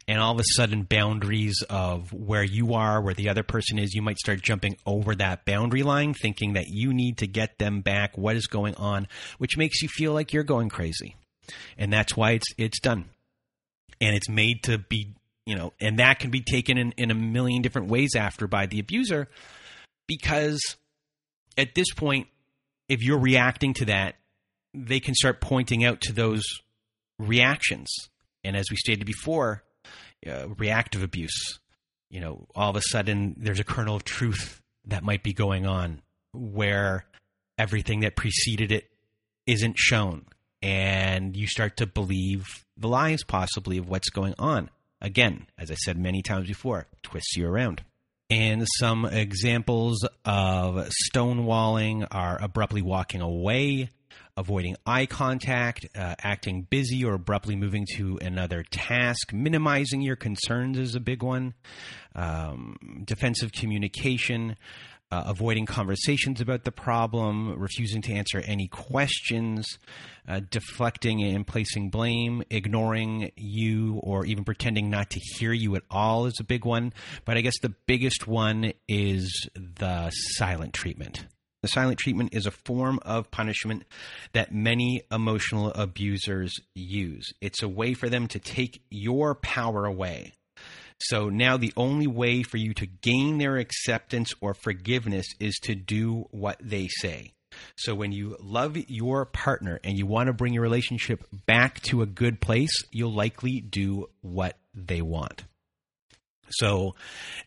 and 0.07 0.20
all 0.20 0.34
of 0.34 0.39
a 0.39 0.43
sudden, 0.55 0.84
boundaries 0.84 1.64
of 1.70 2.11
where 2.11 2.43
you 2.43 2.74
are, 2.74 3.01
where 3.01 3.14
the 3.14 3.30
other 3.30 3.43
person 3.43 3.80
is, 3.80 3.93
you 3.93 4.01
might 4.01 4.18
start 4.18 4.41
jumping 4.41 4.78
over 4.86 5.16
that 5.16 5.45
boundary 5.45 5.84
line, 5.84 6.14
thinking 6.14 6.53
that 6.53 6.68
you 6.68 6.93
need 6.93 7.20
to 7.20 7.28
get 7.28 7.59
them 7.59 7.82
back. 7.82 8.18
What 8.18 8.36
is 8.36 8.47
going 8.47 8.76
on? 8.76 9.07
Which 9.38 9.57
makes 9.57 9.82
you 9.82 9.88
feel 9.88 10.14
like 10.14 10.34
you're 10.34 10.43
going 10.43 10.70
crazy, 10.70 11.16
and 11.78 11.93
that's 11.93 12.18
why 12.18 12.32
it's 12.32 12.47
it's 12.57 12.80
done, 12.80 13.05
and 14.01 14.16
it's 14.16 14.30
made 14.30 14.64
to 14.64 14.78
be, 14.78 15.14
you 15.45 15.55
know, 15.55 15.74
and 15.80 15.99
that 15.99 16.20
can 16.20 16.32
be 16.32 16.41
taken 16.41 16.78
in, 16.78 16.93
in 16.97 17.11
a 17.11 17.16
million 17.16 17.61
different 17.61 17.89
ways 17.89 18.16
after 18.16 18.47
by 18.47 18.66
the 18.66 18.80
abuser, 18.80 19.30
because 20.07 20.59
at 21.57 21.76
this 21.76 21.93
point, 21.93 22.28
if 22.89 23.03
you're 23.03 23.20
reacting 23.20 23.74
to 23.76 23.86
that, 23.86 24.16
they 24.74 24.99
can 24.99 25.14
start 25.14 25.39
pointing 25.39 25.86
out 25.86 26.01
to 26.01 26.14
those 26.14 26.43
reactions. 27.20 27.89
And 28.43 28.55
as 28.55 28.70
we 28.70 28.78
stated 28.78 29.05
before, 29.05 29.64
uh, 30.28 30.49
reactive 30.57 31.03
abuse. 31.03 31.59
You 32.09 32.22
know, 32.22 32.47
all 32.55 32.70
of 32.70 32.76
a 32.76 32.82
sudden 32.82 33.36
there's 33.38 33.59
a 33.59 33.64
kernel 33.64 33.95
of 33.95 34.03
truth 34.03 34.61
that 34.86 35.03
might 35.03 35.24
be 35.24 35.34
going 35.34 35.66
on 35.66 36.01
where 36.34 37.05
everything 37.57 38.01
that 38.01 38.16
preceded 38.16 38.72
it 38.72 38.89
isn't 39.45 39.78
shown. 39.78 40.26
And 40.61 41.36
you 41.36 41.47
start 41.47 41.78
to 41.78 41.86
believe 41.86 42.45
the 42.78 42.88
lies, 42.88 43.24
possibly, 43.24 43.78
of 43.78 43.89
what's 43.89 44.09
going 44.09 44.36
on. 44.39 44.70
Again, 45.01 45.47
as 45.57 45.70
I 45.70 45.76
said 45.76 45.97
many 45.97 46.22
times 46.22 46.47
before, 46.47 46.88
twists 47.01 47.36
you 47.36 47.47
around. 47.47 47.84
And 48.30 48.66
some 48.80 49.05
examples 49.05 50.07
of 50.24 50.89
stonewalling 51.11 52.07
are 52.09 52.41
abruptly 52.41 52.82
walking 52.82 53.22
away, 53.22 53.89
avoiding 54.36 54.76
eye 54.86 55.06
contact, 55.06 55.86
uh, 55.96 56.16
acting 56.24 56.64
busy 56.64 57.04
or 57.06 57.14
abruptly 57.14 57.56
moving 57.56 57.86
to 57.96 58.18
another 58.22 58.64
task, 58.72 59.32
minimizing 59.32 60.02
your 60.02 60.16
concerns 60.16 60.78
is 60.78 60.96
a 60.96 61.00
big 61.00 61.24
one, 61.24 61.54
um, 62.16 63.04
defensive 63.06 63.52
communication. 63.52 64.56
Uh, 65.12 65.26
avoiding 65.28 65.68
conversations 65.68 66.42
about 66.42 66.64
the 66.64 66.72
problem, 66.72 67.54
refusing 67.60 68.02
to 68.02 68.12
answer 68.12 68.40
any 68.48 68.68
questions, 68.68 69.78
uh, 70.28 70.42
deflecting 70.50 71.22
and 71.22 71.46
placing 71.46 71.92
blame, 71.92 72.42
ignoring 72.50 73.30
you, 73.36 74.00
or 74.02 74.26
even 74.26 74.44
pretending 74.44 74.90
not 74.90 75.12
to 75.12 75.20
hear 75.38 75.54
you 75.54 75.76
at 75.76 75.84
all 75.92 76.26
is 76.26 76.34
a 76.40 76.44
big 76.44 76.66
one. 76.66 76.92
But 77.26 77.38
I 77.38 77.42
guess 77.42 77.60
the 77.62 77.76
biggest 77.86 78.28
one 78.28 78.74
is 78.88 79.48
the 79.54 80.10
silent 80.10 80.74
treatment. 80.74 81.28
The 81.64 81.70
silent 81.70 81.97
treatment 81.97 82.34
is 82.34 82.45
a 82.45 82.51
form 82.51 82.99
of 83.03 83.32
punishment 83.32 83.86
that 84.34 84.53
many 84.53 85.01
emotional 85.09 85.72
abusers 85.72 86.59
use. 86.76 87.34
It's 87.39 87.64
a 87.64 87.70
way 87.70 87.93
for 87.93 88.09
them 88.09 88.28
to 88.28 88.39
take 88.39 88.84
your 88.89 89.34
power 89.34 89.86
away. 89.86 90.34
So 90.99 91.30
now 91.30 91.55
the 91.55 91.72
only 91.78 92.05
way 92.05 92.43
for 92.43 92.57
you 92.57 92.74
to 92.74 92.86
gain 92.86 93.38
their 93.38 93.55
acceptance 93.55 94.34
or 94.41 94.53
forgiveness 94.53 95.26
is 95.39 95.57
to 95.64 95.74
do 95.74 96.28
what 96.32 96.57
they 96.61 96.89
say. 96.89 97.32
So 97.78 97.95
when 97.95 98.11
you 98.11 98.36
love 98.41 98.76
your 98.89 99.26
partner 99.26 99.80
and 99.86 99.97
you 99.97 100.05
want 100.05 100.28
to 100.28 100.34
bring 100.34 100.53
your 100.53 100.64
relationship 100.64 101.24
back 101.45 101.80
to 101.84 102.01
a 102.01 102.05
good 102.05 102.41
place, 102.41 102.74
you'll 102.91 103.14
likely 103.14 103.61
do 103.61 104.09
what 104.20 104.57
they 104.74 105.01
want. 105.01 105.45
So 106.49 106.95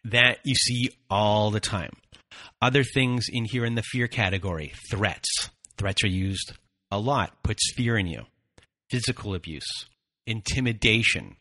that 0.04 0.38
you 0.44 0.54
see 0.54 0.90
all 1.10 1.50
the 1.50 1.60
time. 1.60 1.92
Other 2.60 2.82
things 2.82 3.26
in 3.30 3.44
here 3.44 3.64
in 3.64 3.74
the 3.74 3.82
fear 3.82 4.08
category 4.08 4.72
threats. 4.90 5.50
Threats 5.76 6.04
are 6.04 6.08
used 6.08 6.52
a 6.90 6.98
lot, 6.98 7.42
puts 7.42 7.72
fear 7.74 7.96
in 7.96 8.06
you. 8.06 8.22
Physical 8.90 9.34
abuse, 9.34 9.86
intimidation. 10.26 11.36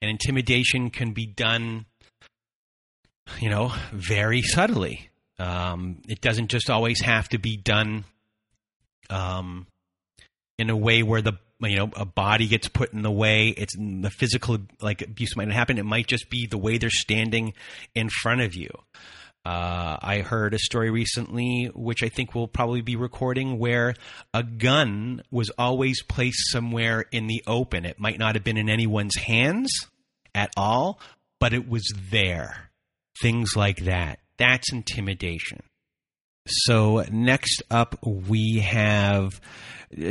And 0.00 0.10
intimidation 0.10 0.90
can 0.90 1.12
be 1.12 1.26
done, 1.26 1.86
you 3.40 3.48
know, 3.48 3.72
very 3.92 4.42
subtly. 4.42 5.10
Um, 5.38 6.02
it 6.08 6.20
doesn't 6.20 6.48
just 6.48 6.70
always 6.70 7.00
have 7.00 7.28
to 7.30 7.38
be 7.38 7.56
done 7.56 8.04
um, 9.10 9.66
in 10.58 10.70
a 10.70 10.76
way 10.76 11.02
where 11.02 11.22
the 11.22 11.34
you 11.60 11.76
know 11.76 11.90
a 11.96 12.04
body 12.04 12.48
gets 12.48 12.68
put 12.68 12.92
in 12.92 13.02
the 13.02 13.10
way 13.10 13.48
it's 13.48 13.76
the 13.76 14.10
physical 14.10 14.58
like 14.80 15.02
abuse 15.02 15.36
might 15.36 15.46
not 15.46 15.54
happen 15.54 15.78
it 15.78 15.84
might 15.84 16.08
just 16.08 16.28
be 16.28 16.46
the 16.46 16.58
way 16.58 16.76
they're 16.76 16.90
standing 16.90 17.52
in 17.94 18.08
front 18.08 18.40
of 18.40 18.54
you 18.56 18.68
uh, 19.44 19.96
I 20.00 20.18
heard 20.18 20.54
a 20.54 20.58
story 20.58 20.90
recently, 20.90 21.70
which 21.74 22.02
I 22.02 22.08
think 22.08 22.34
we'll 22.34 22.46
probably 22.46 22.80
be 22.80 22.94
recording, 22.94 23.58
where 23.58 23.94
a 24.32 24.42
gun 24.42 25.22
was 25.30 25.50
always 25.58 26.02
placed 26.02 26.50
somewhere 26.52 27.06
in 27.10 27.26
the 27.26 27.42
open. 27.46 27.84
It 27.84 27.98
might 27.98 28.18
not 28.18 28.36
have 28.36 28.44
been 28.44 28.56
in 28.56 28.70
anyone's 28.70 29.16
hands 29.16 29.70
at 30.34 30.52
all, 30.56 31.00
but 31.40 31.52
it 31.52 31.68
was 31.68 31.92
there. 32.10 32.70
Things 33.20 33.56
like 33.56 33.84
that. 33.84 34.20
That's 34.36 34.72
intimidation. 34.72 35.62
So, 36.46 37.04
next 37.10 37.62
up, 37.70 37.98
we 38.02 38.58
have 38.60 39.40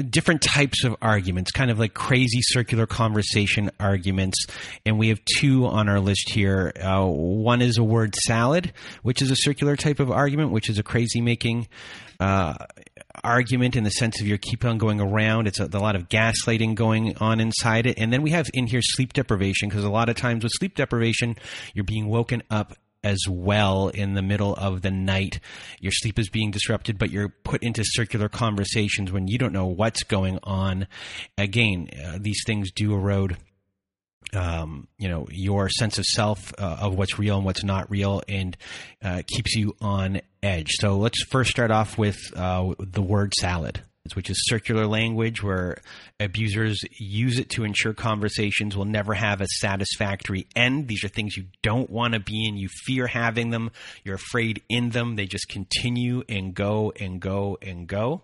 different 0.09 0.41
types 0.41 0.83
of 0.83 0.95
arguments, 1.01 1.51
kind 1.51 1.71
of 1.71 1.79
like 1.79 1.93
crazy 1.93 2.41
circular 2.41 2.85
conversation 2.85 3.71
arguments. 3.79 4.45
And 4.85 4.97
we 4.97 5.09
have 5.09 5.19
two 5.37 5.65
on 5.65 5.89
our 5.89 5.99
list 5.99 6.31
here. 6.31 6.71
Uh, 6.79 7.05
one 7.05 7.61
is 7.61 7.77
a 7.77 7.83
word 7.83 8.15
salad, 8.15 8.73
which 9.01 9.21
is 9.21 9.31
a 9.31 9.35
circular 9.35 9.75
type 9.75 9.99
of 9.99 10.11
argument, 10.11 10.51
which 10.51 10.69
is 10.69 10.77
a 10.77 10.83
crazy 10.83 11.19
making 11.19 11.67
uh, 12.19 12.53
argument 13.23 13.75
in 13.75 13.83
the 13.83 13.89
sense 13.89 14.21
of 14.21 14.27
you 14.27 14.37
keep 14.37 14.63
on 14.63 14.77
going 14.77 15.01
around. 15.01 15.47
It's 15.47 15.59
a, 15.59 15.65
a, 15.65 15.79
lot 15.79 15.95
of 15.95 16.07
gaslighting 16.09 16.75
going 16.75 17.17
on 17.17 17.39
inside 17.39 17.87
it. 17.87 17.97
And 17.97 18.13
then 18.13 18.21
we 18.21 18.29
have 18.31 18.47
in 18.53 18.67
here 18.67 18.81
sleep 18.81 19.13
deprivation, 19.13 19.69
because 19.69 19.83
a 19.83 19.89
lot 19.89 20.09
of 20.09 20.15
times 20.15 20.43
with 20.43 20.53
sleep 20.55 20.75
deprivation, 20.75 21.35
you're 21.73 21.83
being 21.83 22.07
woken 22.07 22.43
up 22.51 22.73
as 23.03 23.19
well 23.27 23.89
in 23.89 24.13
the 24.13 24.21
middle 24.21 24.53
of 24.55 24.81
the 24.81 24.91
night. 24.91 25.39
Your 25.79 25.91
sleep 25.91 26.19
is 26.19 26.29
being 26.29 26.51
disrupted, 26.51 26.97
but 26.97 27.11
you're 27.11 27.29
put 27.29 27.63
into 27.63 27.83
circular 27.83 28.29
conversations 28.29 29.11
when 29.11 29.27
you 29.27 29.37
don't 29.37 29.53
know 29.53 29.65
what's 29.65 30.03
going 30.03 30.39
on. 30.43 30.87
Again, 31.37 31.89
uh, 32.03 32.17
these 32.19 32.41
things 32.45 32.71
do 32.71 32.93
erode. 32.93 33.37
Um, 34.33 34.87
you 34.97 35.09
know 35.09 35.27
your 35.29 35.67
sense 35.67 35.97
of 35.97 36.05
self 36.05 36.53
uh, 36.57 36.77
of 36.79 36.95
what's 36.95 37.19
real 37.19 37.35
and 37.35 37.45
what's 37.45 37.65
not 37.65 37.91
real, 37.91 38.21
and 38.29 38.55
uh, 39.03 39.23
keeps 39.27 39.55
you 39.55 39.75
on 39.81 40.21
edge. 40.41 40.69
So 40.79 40.97
let's 40.97 41.21
first 41.23 41.51
start 41.51 41.69
off 41.69 41.97
with 41.97 42.17
uh, 42.35 42.75
the 42.79 43.01
word 43.01 43.33
salad 43.33 43.81
which 44.15 44.29
is 44.29 44.37
circular 44.47 44.87
language 44.87 45.43
where 45.43 45.77
abusers 46.19 46.79
use 46.97 47.37
it 47.37 47.49
to 47.51 47.63
ensure 47.63 47.93
conversations 47.93 48.75
will 48.75 48.85
never 48.85 49.13
have 49.13 49.41
a 49.41 49.47
satisfactory 49.59 50.47
end. 50.55 50.87
These 50.87 51.03
are 51.03 51.07
things 51.07 51.37
you 51.37 51.45
don't 51.61 51.89
want 51.89 52.13
to 52.13 52.19
be 52.19 52.47
in. 52.47 52.57
You 52.57 52.67
fear 52.85 53.07
having 53.07 53.51
them. 53.51 53.71
You're 54.03 54.15
afraid 54.15 54.63
in 54.69 54.89
them. 54.89 55.15
They 55.15 55.27
just 55.27 55.47
continue 55.47 56.23
and 56.27 56.53
go 56.53 56.91
and 56.99 57.19
go 57.19 57.57
and 57.61 57.87
go. 57.87 58.23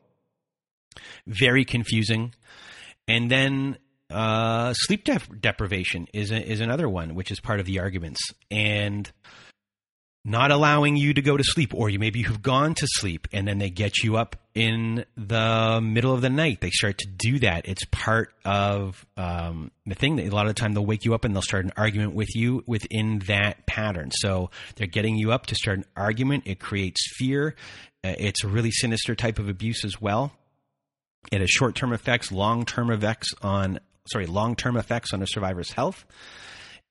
Very 1.28 1.64
confusing. 1.64 2.34
And 3.08 3.30
then 3.30 3.78
uh, 4.10 4.74
sleep 4.74 5.04
dep- 5.04 5.42
deprivation 5.42 6.08
is 6.14 6.32
a, 6.32 6.42
is 6.42 6.60
another 6.60 6.90
one, 6.90 7.14
which 7.16 7.32
is 7.32 7.40
part 7.40 7.60
of 7.60 7.66
the 7.66 7.80
arguments. 7.80 8.22
And 8.50 9.10
not 10.28 10.52
allowing 10.52 10.98
you 10.98 11.14
to 11.14 11.22
go 11.22 11.38
to 11.38 11.44
sleep, 11.44 11.74
or 11.74 11.90
you 11.90 12.00
maybe 12.00 12.20
you've 12.20 12.42
gone 12.42 12.74
to 12.74 12.86
sleep 12.86 13.30
and 13.32 13.48
then 13.48 13.60
they 13.60 13.70
get 13.70 14.00
you 14.04 14.18
up 14.18 14.36
in 14.54 15.06
the 15.16 15.80
middle 15.82 16.14
of 16.14 16.20
the 16.20 16.30
night. 16.30 16.60
They 16.60 16.70
start 16.70 16.98
to 16.98 17.08
do 17.08 17.40
that. 17.40 17.66
It's 17.66 17.86
part 17.92 18.34
of 18.44 19.06
um, 19.16 19.72
the 19.86 19.96
thing 19.96 20.18
that 20.18 20.28
a 20.28 20.36
lot 20.36 20.46
of 20.46 20.54
the 20.54 20.60
time 20.60 20.74
they'll 20.74 20.86
wake 20.86 21.06
you 21.06 21.14
up 21.14 21.24
and 21.24 21.34
they'll 21.34 21.42
start 21.42 21.64
an 21.64 21.72
argument 21.78 22.14
with 22.14 22.36
you 22.36 22.62
within 22.68 23.20
that 23.28 23.66
pattern. 23.68 24.12
So 24.12 24.52
they're 24.76 24.86
getting 24.86 25.16
you 25.16 25.32
up 25.32 25.46
to 25.46 25.56
start 25.56 25.78
an 25.78 25.86
argument. 25.96 26.44
It 26.46 26.60
creates 26.60 27.00
fear. 27.16 27.56
Uh, 28.04 28.16
it's 28.18 28.44
a 28.44 28.50
really 28.50 28.72
sinister 28.72 29.16
type 29.16 29.40
of 29.40 29.48
abuse 29.48 29.86
as 29.86 30.02
well. 30.02 30.34
It 31.32 31.40
has 31.40 31.50
short 31.50 31.74
term 31.74 31.94
effects, 31.94 32.34
long 32.34 32.66
term 32.66 32.92
effects 32.92 33.34
on 33.42 33.80
sorry, 34.12 34.26
long 34.26 34.58
term 34.58 34.76
effects 34.76 35.14
on 35.14 35.22
a 35.22 35.28
survivor's 35.28 35.72
health, 35.72 36.06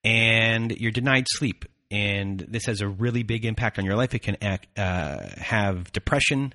and 0.02 0.72
you're 0.72 0.90
denied 0.90 1.26
sleep 1.28 1.66
and 1.90 2.40
this 2.40 2.66
has 2.66 2.80
a 2.80 2.88
really 2.88 3.22
big 3.22 3.44
impact 3.44 3.78
on 3.78 3.84
your 3.84 3.96
life. 3.96 4.14
It 4.14 4.20
can 4.20 4.36
act, 4.42 4.66
uh, 4.78 5.28
have 5.38 5.92
depression 5.92 6.52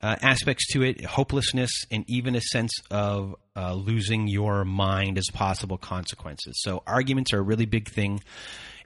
uh, 0.00 0.16
aspects 0.20 0.66
to 0.72 0.82
it, 0.82 1.04
hopelessness, 1.04 1.84
and 1.90 2.04
even 2.08 2.34
a 2.34 2.40
sense 2.40 2.72
of 2.90 3.36
uh, 3.56 3.74
losing 3.74 4.26
your 4.26 4.64
mind 4.64 5.18
as 5.18 5.28
possible 5.32 5.78
consequences. 5.78 6.60
So, 6.62 6.82
arguments 6.86 7.32
are 7.32 7.38
a 7.38 7.42
really 7.42 7.66
big 7.66 7.88
thing, 7.88 8.20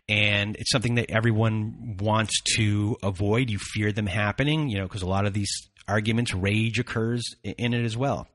and 0.08 0.56
it's 0.56 0.70
something 0.70 0.96
that 0.96 1.10
everyone 1.10 1.96
wants 2.00 2.40
to 2.56 2.96
avoid. 3.02 3.50
You 3.50 3.58
fear 3.58 3.92
them 3.92 4.06
happening, 4.06 4.68
you 4.68 4.78
know, 4.78 4.84
because 4.84 5.02
a 5.02 5.08
lot 5.08 5.26
of 5.26 5.32
these 5.32 5.50
arguments, 5.88 6.34
rage 6.34 6.78
occurs 6.78 7.22
in 7.42 7.72
it 7.72 7.84
as 7.84 7.96
well. 7.96 8.28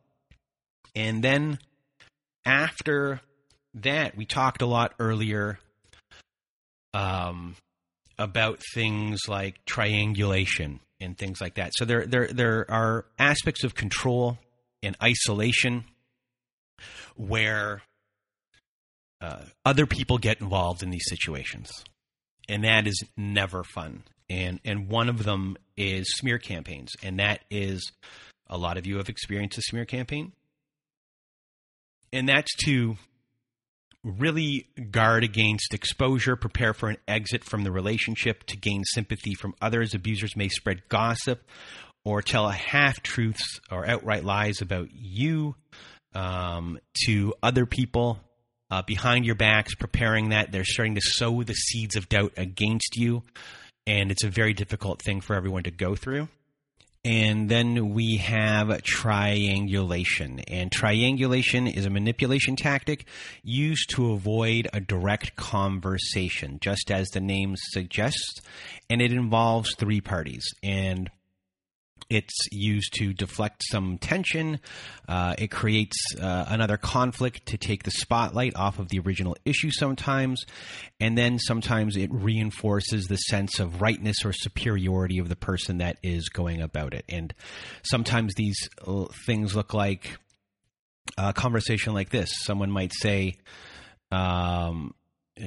And 0.95 1.23
then 1.23 1.59
after 2.45 3.21
that, 3.75 4.15
we 4.15 4.25
talked 4.25 4.61
a 4.61 4.65
lot 4.65 4.93
earlier 4.99 5.59
um, 6.93 7.55
about 8.17 8.59
things 8.73 9.21
like 9.27 9.63
triangulation 9.65 10.79
and 10.99 11.17
things 11.17 11.41
like 11.41 11.55
that. 11.55 11.71
So 11.75 11.85
there, 11.85 12.05
there, 12.05 12.27
there 12.27 12.65
are 12.69 13.05
aspects 13.17 13.63
of 13.63 13.75
control 13.75 14.37
and 14.83 14.95
isolation 15.01 15.85
where 17.15 17.81
uh, 19.21 19.43
other 19.65 19.85
people 19.85 20.17
get 20.17 20.41
involved 20.41 20.83
in 20.83 20.89
these 20.89 21.05
situations, 21.07 21.83
and 22.49 22.63
that 22.63 22.87
is 22.87 22.99
never 23.15 23.63
fun. 23.63 24.03
And 24.29 24.59
and 24.63 24.87
one 24.87 25.09
of 25.09 25.23
them 25.23 25.57
is 25.77 26.05
smear 26.17 26.39
campaigns, 26.39 26.91
and 27.03 27.19
that 27.19 27.41
is 27.51 27.91
a 28.47 28.57
lot 28.57 28.77
of 28.77 28.87
you 28.87 28.97
have 28.97 29.09
experienced 29.09 29.57
a 29.57 29.61
smear 29.61 29.85
campaign, 29.85 30.31
and 32.11 32.27
that's 32.27 32.55
to 32.65 32.97
really 34.03 34.67
guard 34.89 35.23
against 35.23 35.73
exposure, 35.73 36.35
prepare 36.35 36.73
for 36.73 36.89
an 36.89 36.97
exit 37.07 37.43
from 37.43 37.63
the 37.63 37.71
relationship 37.71 38.43
to 38.45 38.57
gain 38.57 38.83
sympathy 38.93 39.33
from 39.33 39.53
others. 39.61 39.93
Abusers 39.93 40.35
may 40.35 40.49
spread 40.49 40.87
gossip 40.89 41.43
or 42.03 42.21
tell 42.21 42.49
half 42.49 43.01
truths 43.03 43.59
or 43.71 43.87
outright 43.87 44.23
lies 44.23 44.61
about 44.61 44.89
you 44.91 45.55
um, 46.13 46.79
to 47.05 47.33
other 47.43 47.65
people 47.65 48.19
uh, 48.71 48.81
behind 48.81 49.25
your 49.25 49.35
backs, 49.35 49.75
preparing 49.75 50.29
that. 50.29 50.51
They're 50.51 50.63
starting 50.63 50.95
to 50.95 51.01
sow 51.01 51.43
the 51.43 51.53
seeds 51.53 51.95
of 51.95 52.09
doubt 52.09 52.33
against 52.37 52.95
you. 52.95 53.23
And 53.85 54.11
it's 54.11 54.23
a 54.23 54.29
very 54.29 54.53
difficult 54.53 55.01
thing 55.01 55.21
for 55.21 55.35
everyone 55.35 55.63
to 55.63 55.71
go 55.71 55.95
through. 55.95 56.27
And 57.03 57.49
then 57.49 57.95
we 57.95 58.17
have 58.17 58.83
triangulation. 58.83 60.39
And 60.41 60.71
triangulation 60.71 61.65
is 61.65 61.85
a 61.85 61.89
manipulation 61.89 62.55
tactic 62.55 63.05
used 63.41 63.89
to 63.91 64.11
avoid 64.11 64.67
a 64.71 64.79
direct 64.79 65.35
conversation, 65.35 66.59
just 66.61 66.91
as 66.91 67.09
the 67.09 67.19
name 67.19 67.55
suggests. 67.57 68.41
And 68.87 69.01
it 69.01 69.11
involves 69.11 69.73
three 69.75 70.01
parties. 70.01 70.45
And 70.61 71.09
it's 72.09 72.47
used 72.51 72.93
to 72.95 73.13
deflect 73.13 73.63
some 73.69 73.97
tension. 73.97 74.59
Uh, 75.07 75.35
it 75.37 75.51
creates 75.51 75.97
uh, 76.19 76.45
another 76.47 76.77
conflict 76.77 77.45
to 77.47 77.57
take 77.57 77.83
the 77.83 77.91
spotlight 77.91 78.55
off 78.55 78.79
of 78.79 78.89
the 78.89 78.99
original 78.99 79.35
issue 79.45 79.71
sometimes. 79.71 80.43
And 80.99 81.17
then 81.17 81.39
sometimes 81.39 81.95
it 81.97 82.09
reinforces 82.11 83.05
the 83.05 83.17
sense 83.17 83.59
of 83.59 83.81
rightness 83.81 84.25
or 84.25 84.33
superiority 84.33 85.19
of 85.19 85.29
the 85.29 85.35
person 85.35 85.79
that 85.79 85.97
is 86.03 86.29
going 86.29 86.61
about 86.61 86.93
it. 86.93 87.05
And 87.09 87.33
sometimes 87.83 88.33
these 88.35 88.57
uh, 88.85 89.05
things 89.25 89.55
look 89.55 89.73
like 89.73 90.17
a 91.17 91.33
conversation 91.33 91.93
like 91.93 92.09
this. 92.09 92.29
Someone 92.43 92.71
might 92.71 92.93
say, 92.93 93.35
um, 94.11 94.93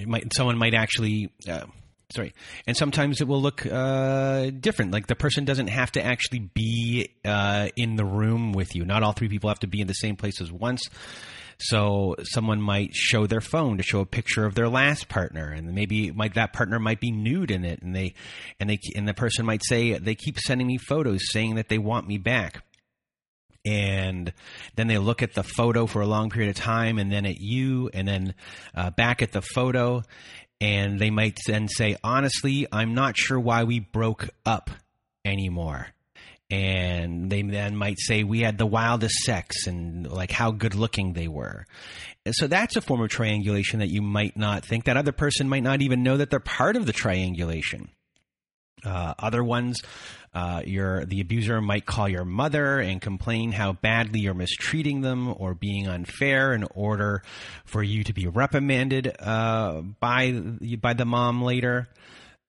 might, 0.06 0.32
someone 0.34 0.58
might 0.58 0.74
actually 0.74 1.30
uh, 1.48 1.66
sorry. 2.12 2.34
And 2.66 2.76
sometimes 2.76 3.20
it 3.20 3.28
will 3.28 3.40
look 3.40 3.66
uh, 3.66 4.50
different. 4.50 4.92
Like 4.92 5.06
the 5.06 5.14
person 5.14 5.44
doesn't 5.44 5.68
have 5.68 5.92
to 5.92 6.04
actually 6.04 6.50
be 6.54 7.10
uh, 7.24 7.68
in 7.76 7.96
the 7.96 8.04
room 8.04 8.52
with 8.52 8.74
you. 8.74 8.84
Not 8.84 9.02
all 9.02 9.12
three 9.12 9.28
people 9.28 9.48
have 9.48 9.60
to 9.60 9.66
be 9.66 9.80
in 9.80 9.86
the 9.86 9.94
same 9.94 10.16
place 10.16 10.40
as 10.40 10.52
once. 10.52 10.88
So 11.58 12.16
someone 12.22 12.60
might 12.60 12.94
show 12.94 13.26
their 13.26 13.40
phone 13.40 13.76
to 13.76 13.82
show 13.82 14.00
a 14.00 14.06
picture 14.06 14.44
of 14.44 14.54
their 14.54 14.68
last 14.68 15.08
partner 15.08 15.50
and 15.50 15.74
maybe 15.74 16.10
might 16.10 16.34
that 16.34 16.52
partner 16.52 16.78
might 16.78 17.00
be 17.00 17.10
nude 17.10 17.50
in 17.50 17.64
it 17.64 17.80
and 17.80 17.94
they 17.94 18.14
and 18.58 18.68
they 18.68 18.78
and 18.96 19.06
the 19.06 19.14
person 19.14 19.46
might 19.46 19.62
say 19.64 19.96
they 19.98 20.14
keep 20.14 20.38
sending 20.38 20.66
me 20.66 20.78
photos 20.78 21.20
saying 21.30 21.54
that 21.56 21.68
they 21.68 21.78
want 21.78 22.08
me 22.08 22.18
back. 22.18 22.64
And 23.66 24.34
then 24.76 24.88
they 24.88 24.98
look 24.98 25.22
at 25.22 25.32
the 25.32 25.42
photo 25.42 25.86
for 25.86 26.02
a 26.02 26.06
long 26.06 26.28
period 26.28 26.50
of 26.50 26.56
time 26.56 26.98
and 26.98 27.10
then 27.10 27.24
at 27.24 27.40
you 27.40 27.88
and 27.94 28.06
then 28.06 28.34
uh, 28.74 28.90
back 28.90 29.22
at 29.22 29.32
the 29.32 29.40
photo 29.40 30.02
And 30.64 30.98
they 30.98 31.10
might 31.10 31.38
then 31.46 31.68
say, 31.68 31.98
honestly, 32.02 32.66
I'm 32.72 32.94
not 32.94 33.18
sure 33.18 33.38
why 33.38 33.64
we 33.64 33.80
broke 33.80 34.30
up 34.46 34.70
anymore. 35.22 35.88
And 36.48 37.28
they 37.28 37.42
then 37.42 37.76
might 37.76 37.98
say 37.98 38.24
we 38.24 38.40
had 38.40 38.56
the 38.56 38.64
wildest 38.64 39.14
sex 39.24 39.66
and 39.66 40.10
like 40.10 40.30
how 40.30 40.52
good 40.52 40.74
looking 40.74 41.12
they 41.12 41.28
were. 41.28 41.66
And 42.24 42.34
so 42.34 42.46
that's 42.46 42.76
a 42.76 42.80
form 42.80 43.02
of 43.02 43.10
triangulation 43.10 43.80
that 43.80 43.90
you 43.90 44.00
might 44.00 44.38
not 44.38 44.64
think. 44.64 44.84
That 44.84 44.96
other 44.96 45.12
person 45.12 45.50
might 45.50 45.62
not 45.62 45.82
even 45.82 46.02
know 46.02 46.16
that 46.16 46.30
they're 46.30 46.40
part 46.40 46.76
of 46.76 46.86
the 46.86 46.94
triangulation. 46.94 47.90
Uh, 48.84 49.14
other 49.18 49.42
ones, 49.42 49.80
uh, 50.34 50.62
your 50.64 51.04
the 51.04 51.20
abuser 51.20 51.60
might 51.60 51.86
call 51.86 52.08
your 52.08 52.24
mother 52.24 52.78
and 52.78 53.00
complain 53.00 53.52
how 53.52 53.72
badly 53.72 54.20
you're 54.20 54.34
mistreating 54.34 55.00
them 55.00 55.32
or 55.38 55.54
being 55.54 55.86
unfair 55.86 56.52
in 56.52 56.64
order 56.74 57.22
for 57.64 57.82
you 57.82 58.02
to 58.04 58.12
be 58.12 58.26
reprimanded 58.26 59.14
uh, 59.20 59.80
by 60.00 60.32
by 60.80 60.92
the 60.92 61.04
mom 61.04 61.42
later. 61.42 61.88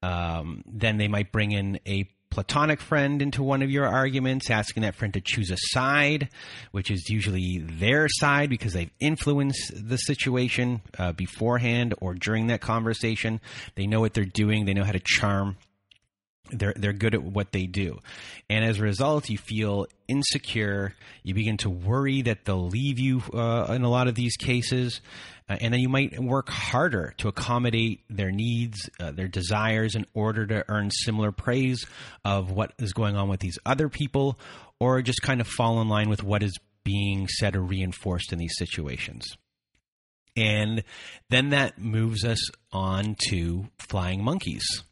Um, 0.02 0.64
then 0.68 0.98
they 0.98 1.08
might 1.08 1.32
bring 1.32 1.52
in 1.52 1.80
a 1.88 2.08
platonic 2.36 2.82
friend 2.82 3.22
into 3.22 3.42
one 3.42 3.62
of 3.62 3.72
your 3.72 3.88
arguments, 3.88 4.50
asking 4.50 4.84
that 4.84 4.94
friend 4.94 5.14
to 5.14 5.22
choose 5.22 5.50
a 5.50 5.58
side, 5.58 6.28
which 6.72 6.92
is 6.92 7.10
usually 7.10 7.60
their 7.60 8.08
side 8.10 8.50
because 8.50 8.74
they've 8.74 8.92
influenced 9.00 9.72
the 9.74 9.96
situation 9.96 10.82
uh, 11.00 11.14
beforehand 11.14 11.94
or 12.02 12.14
during 12.14 12.48
that 12.48 12.60
conversation. 12.60 13.40
They 13.76 13.88
know 13.88 14.02
what 14.02 14.14
they're 14.14 14.26
doing. 14.26 14.66
They 14.66 14.74
know 14.74 14.84
how 14.84 14.92
to 14.92 15.00
charm 15.00 15.56
they're 16.52 16.74
they're 16.76 16.94
good 16.94 17.16
at 17.16 17.24
what 17.24 17.52
they 17.52 17.66
do. 17.66 18.00
And 18.50 18.64
as 18.64 18.80
a 18.80 18.84
result 18.84 19.30
you 19.30 19.38
feel 19.38 19.88
insecure. 20.08 20.96
You 21.24 21.34
begin 21.34 21.58
to 21.58 21.70
worry 21.70 22.22
that 22.24 22.46
they'll 22.46 22.68
leave 22.68 23.00
you 23.00 23.22
uh, 23.34 23.68
in 23.70 23.84
a 23.84 23.90
lot 23.90 24.08
of 24.08 24.16
these 24.16 24.38
cases. 24.38 25.02
Uh, 25.48 25.58
and 25.62 25.74
then 25.74 25.82
you 25.82 25.90
might 25.90 26.20
work 26.20 26.50
harder 26.50 27.14
to 27.18 27.28
accommodate 27.28 28.02
their 28.10 28.32
needs 28.32 28.90
uh, 29.00 29.12
their 29.12 29.28
desires 29.28 29.96
in 29.96 30.06
order 30.14 30.46
to 30.48 30.66
earn 30.70 30.90
similar 30.90 31.32
praise 31.32 31.86
of 32.24 32.52
what 32.52 32.74
is 32.80 32.94
going 32.94 33.16
on 33.16 33.30
with 33.30 33.40
these 33.40 33.60
other 33.66 33.90
people 33.90 34.40
or 34.80 35.02
just 35.02 35.22
kind 35.22 35.42
of 35.42 35.48
fall 35.48 35.82
in 35.82 35.88
line 35.88 36.10
with 36.10 36.24
what 36.24 36.42
is 36.42 36.58
being 36.84 37.28
said 37.28 37.56
or 37.56 37.62
reinforced 37.62 38.32
in 38.34 38.40
these 38.40 38.58
situations. 38.58 39.38
And 40.36 40.84
then 41.30 41.52
that 41.52 41.80
moves 41.80 42.26
us 42.26 42.50
on 42.72 43.16
to 43.30 43.68
flying 43.80 44.24
monkeys 44.24 44.84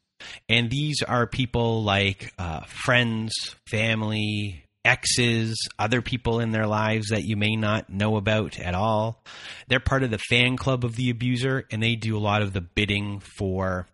and 0.50 0.70
these 0.70 1.02
are 1.02 1.28
people 1.28 1.84
like 1.84 2.34
uh, 2.38 2.62
friends, 2.62 3.34
family, 3.70 4.64
exes, 4.86 5.56
other 5.80 6.02
people 6.02 6.40
in 6.40 6.52
their 6.52 6.68
lives 6.68 7.10
that 7.10 7.24
you 7.24 7.38
may 7.38 7.56
not 7.56 7.90
know 7.90 8.18
about 8.18 8.60
at 8.60 8.76
all. 8.76 9.24
They're 9.68 9.80
part 9.80 10.04
of 10.04 10.12
the 10.12 10.18
fan 10.18 10.58
club 10.58 10.84
of 10.84 10.96
the 10.96 11.10
abuser, 11.10 11.66
and 11.72 11.82
they 11.82 11.96
do 11.96 12.18
a 12.18 12.20
lot 12.20 12.42
of 12.42 12.54
the 12.54 12.62
bidding 12.62 13.22
for 13.38 13.88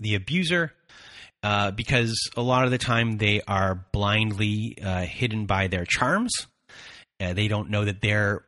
the 0.00 0.14
abuser. 0.14 0.72
Uh, 1.42 1.70
because 1.70 2.28
a 2.36 2.42
lot 2.42 2.64
of 2.64 2.72
the 2.72 2.78
time 2.78 3.18
they 3.18 3.40
are 3.46 3.86
blindly 3.92 4.76
uh, 4.82 5.02
hidden 5.02 5.46
by 5.46 5.68
their 5.68 5.84
charms. 5.84 6.32
Uh, 7.20 7.34
they 7.34 7.46
don't 7.46 7.70
know 7.70 7.84
that 7.84 8.00
they're 8.00 8.44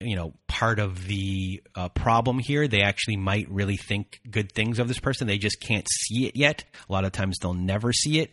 you 0.00 0.16
know 0.16 0.32
part 0.46 0.78
of 0.78 1.06
the 1.06 1.62
uh, 1.74 1.88
problem 1.90 2.38
here. 2.38 2.66
They 2.66 2.82
actually 2.82 3.16
might 3.16 3.50
really 3.50 3.76
think 3.76 4.20
good 4.30 4.52
things 4.52 4.78
of 4.78 4.88
this 4.88 4.98
person. 4.98 5.26
They 5.26 5.38
just 5.38 5.60
can't 5.60 5.86
see 5.88 6.26
it 6.26 6.36
yet. 6.36 6.64
A 6.88 6.92
lot 6.92 7.04
of 7.04 7.12
times 7.12 7.38
they'll 7.38 7.54
never 7.54 7.92
see 7.92 8.20
it. 8.20 8.30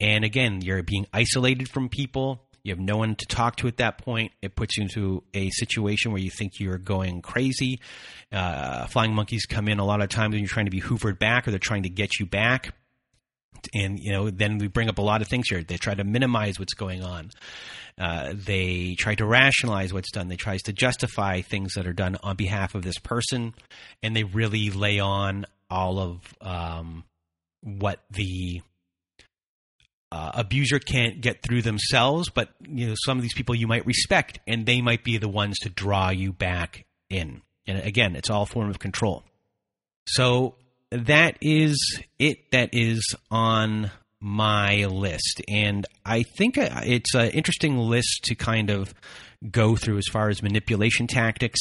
And 0.00 0.24
again 0.24 0.60
you're 0.62 0.82
being 0.82 1.06
isolated 1.12 1.68
from 1.68 1.88
people. 1.88 2.42
You 2.62 2.72
have 2.72 2.80
no 2.80 2.98
one 2.98 3.14
to 3.14 3.26
talk 3.26 3.56
to 3.56 3.68
at 3.68 3.78
that 3.78 3.98
point. 3.98 4.32
It 4.42 4.54
puts 4.54 4.76
you 4.76 4.82
into 4.82 5.22
a 5.32 5.48
situation 5.50 6.12
where 6.12 6.20
you 6.20 6.30
think 6.30 6.60
you're 6.60 6.76
going 6.76 7.22
crazy. 7.22 7.80
Uh, 8.30 8.86
flying 8.86 9.14
monkeys 9.14 9.46
come 9.46 9.66
in 9.66 9.78
a 9.78 9.84
lot 9.84 10.02
of 10.02 10.10
times 10.10 10.32
when 10.32 10.40
you're 10.40 10.48
trying 10.48 10.66
to 10.66 10.70
be 10.70 10.80
hoovered 10.80 11.18
back 11.18 11.48
or 11.48 11.52
they're 11.52 11.58
trying 11.58 11.84
to 11.84 11.88
get 11.88 12.18
you 12.18 12.26
back 12.26 12.74
and 13.74 13.98
you 13.98 14.12
know 14.12 14.30
then 14.30 14.58
we 14.58 14.68
bring 14.68 14.88
up 14.88 14.98
a 14.98 15.02
lot 15.02 15.22
of 15.22 15.28
things 15.28 15.48
here. 15.48 15.62
They 15.62 15.76
try 15.76 15.94
to 15.94 16.04
minimize 16.04 16.58
what's 16.58 16.74
going 16.74 17.02
on. 17.02 17.30
Uh, 17.98 18.32
they 18.34 18.96
try 18.98 19.14
to 19.14 19.26
rationalize 19.26 19.92
what's 19.92 20.10
done. 20.10 20.28
They 20.28 20.36
try 20.36 20.56
to 20.56 20.72
justify 20.72 21.42
things 21.42 21.74
that 21.74 21.86
are 21.86 21.92
done 21.92 22.16
on 22.22 22.36
behalf 22.36 22.74
of 22.74 22.82
this 22.82 22.98
person 22.98 23.54
and 24.02 24.16
they 24.16 24.24
really 24.24 24.70
lay 24.70 24.98
on 25.00 25.44
all 25.68 25.98
of 25.98 26.20
um, 26.40 27.04
what 27.62 28.00
the 28.10 28.62
uh, 30.12 30.32
abuser 30.34 30.78
can't 30.78 31.20
get 31.20 31.42
through 31.42 31.62
themselves 31.62 32.30
but 32.30 32.48
you 32.66 32.88
know 32.88 32.94
some 33.04 33.16
of 33.16 33.22
these 33.22 33.34
people 33.34 33.54
you 33.54 33.68
might 33.68 33.86
respect 33.86 34.40
and 34.48 34.66
they 34.66 34.80
might 34.80 35.04
be 35.04 35.18
the 35.18 35.28
ones 35.28 35.58
to 35.58 35.68
draw 35.68 36.10
you 36.10 36.32
back 36.32 36.84
in. 37.08 37.42
And 37.66 37.78
again 37.78 38.16
it's 38.16 38.30
all 38.30 38.46
form 38.46 38.70
of 38.70 38.78
control. 38.78 39.24
So 40.08 40.54
that 40.90 41.36
is 41.40 42.00
it 42.18 42.50
that 42.50 42.70
is 42.72 43.14
on 43.30 43.90
my 44.20 44.84
list. 44.86 45.40
And 45.48 45.86
I 46.04 46.22
think 46.22 46.58
uh, 46.58 46.82
it's 46.84 47.14
an 47.14 47.30
interesting 47.30 47.78
list 47.78 48.24
to 48.24 48.34
kind 48.34 48.70
of 48.70 48.92
go 49.50 49.76
through 49.76 49.98
as 49.98 50.06
far 50.12 50.28
as 50.28 50.42
manipulation 50.42 51.06
tactics, 51.06 51.60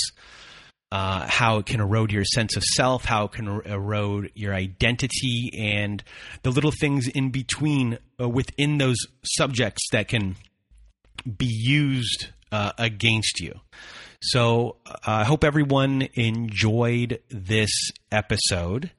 uh, 0.92 1.26
how 1.28 1.60
it 1.60 1.66
can 1.68 1.80
erode 1.80 2.12
your 2.12 2.26
sense 2.26 2.58
of 2.58 2.64
self, 2.64 3.06
how 3.06 3.26
it 3.26 3.32
can 3.32 3.48
erode 3.66 4.32
your 4.34 4.54
identity, 4.54 5.52
and 5.58 6.04
the 6.44 6.52
little 6.52 6.72
things 6.72 7.08
in 7.08 7.30
between 7.30 7.98
uh, 8.20 8.28
within 8.28 8.78
those 8.78 8.98
subjects 9.24 9.84
that 9.92 10.08
can 10.08 10.36
be 11.38 11.48
used 11.48 12.28
uh, 12.52 12.72
against 12.78 13.40
you. 13.40 13.54
So 14.22 14.78
uh, 14.86 14.96
I 15.06 15.24
hope 15.24 15.44
everyone 15.44 16.08
enjoyed 16.14 17.22
this 17.30 17.72
episode. 18.12 18.92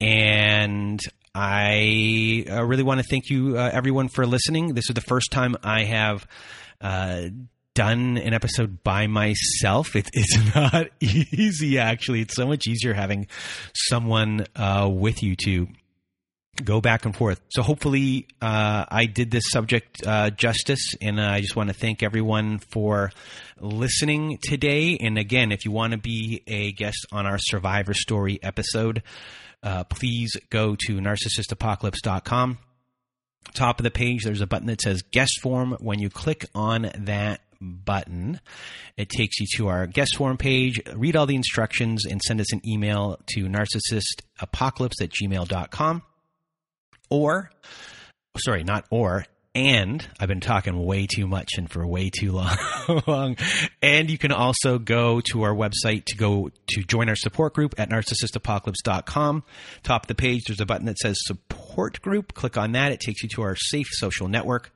And 0.00 1.00
I 1.34 2.44
uh, 2.50 2.64
really 2.64 2.82
want 2.82 3.00
to 3.00 3.06
thank 3.08 3.30
you, 3.30 3.58
uh, 3.58 3.70
everyone, 3.72 4.08
for 4.08 4.26
listening. 4.26 4.74
This 4.74 4.88
is 4.88 4.94
the 4.94 5.00
first 5.00 5.30
time 5.30 5.56
I 5.62 5.84
have 5.84 6.26
uh, 6.80 7.28
done 7.74 8.18
an 8.18 8.34
episode 8.34 8.82
by 8.82 9.06
myself. 9.06 9.96
It, 9.96 10.10
it's 10.12 10.54
not 10.54 10.88
easy, 11.00 11.78
actually. 11.78 12.20
It's 12.20 12.34
so 12.34 12.46
much 12.46 12.66
easier 12.66 12.92
having 12.94 13.28
someone 13.74 14.46
uh, 14.54 14.88
with 14.92 15.22
you 15.22 15.36
to 15.44 15.68
go 16.64 16.80
back 16.80 17.04
and 17.04 17.16
forth. 17.16 17.40
So 17.50 17.62
hopefully, 17.62 18.26
uh, 18.40 18.84
I 18.88 19.06
did 19.06 19.30
this 19.30 19.44
subject 19.50 20.06
uh, 20.06 20.30
justice, 20.30 20.94
and 21.00 21.20
I 21.20 21.40
just 21.40 21.56
want 21.56 21.68
to 21.68 21.74
thank 21.74 22.02
everyone 22.02 22.58
for 22.58 23.10
listening 23.60 24.38
today. 24.42 24.98
And 25.00 25.18
again, 25.18 25.52
if 25.52 25.64
you 25.64 25.70
want 25.70 25.92
to 25.92 25.98
be 25.98 26.42
a 26.46 26.72
guest 26.72 27.06
on 27.12 27.26
our 27.26 27.38
Survivor 27.38 27.94
Story 27.94 28.38
episode, 28.42 29.02
uh, 29.62 29.84
please 29.84 30.32
go 30.50 30.76
to 30.86 30.96
narcissistapocalypse.com. 30.98 32.58
Top 33.54 33.80
of 33.80 33.84
the 33.84 33.90
page, 33.90 34.24
there's 34.24 34.40
a 34.40 34.46
button 34.46 34.68
that 34.68 34.80
says 34.80 35.02
guest 35.02 35.40
form. 35.42 35.76
When 35.80 35.98
you 35.98 36.10
click 36.10 36.46
on 36.54 36.90
that 36.98 37.40
button. 37.60 38.40
It 38.96 39.08
takes 39.08 39.38
you 39.38 39.46
to 39.56 39.68
our 39.68 39.86
guest 39.86 40.16
form 40.16 40.36
page. 40.36 40.80
Read 40.96 41.14
all 41.14 41.26
the 41.26 41.36
instructions 41.36 42.04
and 42.04 42.20
send 42.20 42.40
us 42.40 42.52
an 42.52 42.60
email 42.66 43.20
to 43.34 43.44
narcissistapocalypse 43.44 45.00
at 45.00 45.10
gmail.com 45.10 46.02
or 47.12 47.50
sorry, 48.38 48.64
not 48.64 48.86
or, 48.90 49.26
and 49.54 50.06
I've 50.18 50.28
been 50.28 50.40
talking 50.40 50.82
way 50.82 51.06
too 51.06 51.26
much 51.26 51.50
and 51.58 51.70
for 51.70 51.86
way 51.86 52.08
too 52.08 52.32
long. 53.06 53.36
and 53.82 54.10
you 54.10 54.16
can 54.16 54.32
also 54.32 54.78
go 54.78 55.20
to 55.30 55.42
our 55.42 55.54
website 55.54 56.06
to 56.06 56.16
go 56.16 56.50
to 56.68 56.82
join 56.84 57.10
our 57.10 57.16
support 57.16 57.52
group 57.52 57.74
at 57.78 57.90
narcissistapocalypse.com. 57.90 59.44
Top 59.82 60.04
of 60.04 60.06
the 60.06 60.14
page, 60.14 60.44
there's 60.46 60.60
a 60.60 60.66
button 60.66 60.86
that 60.86 60.98
says 60.98 61.16
support 61.20 62.00
group. 62.00 62.32
Click 62.32 62.56
on 62.56 62.72
that. 62.72 62.92
It 62.92 63.00
takes 63.00 63.22
you 63.22 63.28
to 63.34 63.42
our 63.42 63.56
safe 63.56 63.88
social 63.90 64.26
network. 64.26 64.72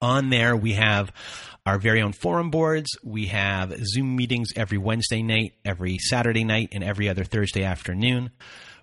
On 0.00 0.30
there, 0.30 0.56
we 0.56 0.72
have 0.72 1.12
our 1.64 1.78
very 1.78 2.02
own 2.02 2.12
forum 2.12 2.50
boards. 2.50 2.90
We 3.04 3.26
have 3.26 3.72
Zoom 3.86 4.16
meetings 4.16 4.48
every 4.56 4.78
Wednesday 4.78 5.22
night, 5.22 5.52
every 5.64 5.98
Saturday 5.98 6.42
night, 6.42 6.70
and 6.72 6.82
every 6.82 7.08
other 7.08 7.22
Thursday 7.22 7.62
afternoon. 7.62 8.32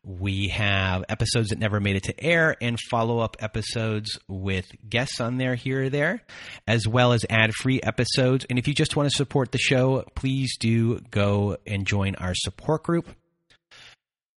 We 0.04 0.50
have 0.50 1.06
episodes 1.10 1.50
that 1.50 1.60
never 1.60 1.80
made 1.80 1.96
it 1.96 2.04
to 2.04 2.24
air 2.24 2.56
and 2.62 2.78
follow 2.90 3.20
up 3.20 3.38
episodes 3.40 4.20
with 4.28 4.66
guests 4.88 5.20
on 5.20 5.38
there 5.38 5.56
here 5.56 5.84
or 5.84 5.90
there, 5.90 6.24
as 6.68 6.88
well 6.88 7.14
as 7.14 7.26
ad 7.30 7.54
free 7.54 7.82
episodes. 7.82 8.46
And 8.50 8.58
if 8.60 8.68
you 8.68 8.74
just 8.74 8.96
want 8.96 9.10
to 9.10 9.16
support 9.16 9.52
the 9.52 9.58
show, 9.58 10.06
please 10.16 10.58
do 10.58 11.00
go 11.12 11.58
and 11.66 11.86
join 11.86 12.16
our 12.16 12.34
support 12.36 12.84
group. 12.84 13.08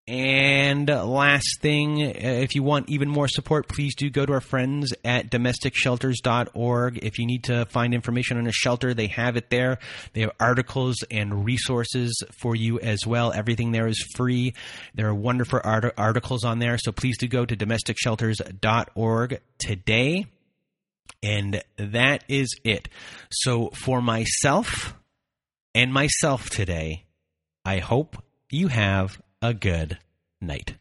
And 0.07 0.89
last 0.89 1.59
thing, 1.61 2.01
uh, 2.01 2.11
if 2.15 2.55
you 2.55 2.63
want 2.63 2.89
even 2.89 3.07
more 3.07 3.27
support, 3.27 3.67
please 3.67 3.95
do 3.95 4.09
go 4.09 4.25
to 4.25 4.33
our 4.33 4.41
friends 4.41 4.93
at 5.05 5.29
domesticshelters.org. 5.29 6.97
If 7.03 7.19
you 7.19 7.27
need 7.27 7.43
to 7.45 7.65
find 7.67 7.93
information 7.93 8.37
on 8.37 8.47
a 8.47 8.51
shelter, 8.51 8.95
they 8.95 9.07
have 9.07 9.37
it 9.37 9.51
there. 9.51 9.77
They 10.13 10.21
have 10.21 10.31
articles 10.39 10.97
and 11.11 11.45
resources 11.45 12.23
for 12.41 12.55
you 12.55 12.79
as 12.79 13.05
well. 13.05 13.31
Everything 13.31 13.71
there 13.71 13.87
is 13.87 14.03
free. 14.15 14.55
There 14.95 15.07
are 15.07 15.15
wonderful 15.15 15.61
art- 15.63 15.93
articles 15.97 16.43
on 16.43 16.57
there. 16.57 16.79
So 16.79 16.91
please 16.91 17.17
do 17.19 17.27
go 17.27 17.45
to 17.45 17.55
domesticshelters.org 17.55 19.41
today. 19.59 20.25
And 21.21 21.63
that 21.77 22.23
is 22.27 22.49
it. 22.63 22.89
So 23.29 23.69
for 23.85 24.01
myself 24.01 24.95
and 25.75 25.93
myself 25.93 26.49
today, 26.49 27.05
I 27.63 27.77
hope 27.77 28.17
you 28.49 28.67
have 28.67 29.21
a 29.41 29.53
good 29.55 29.97
night. 30.39 30.75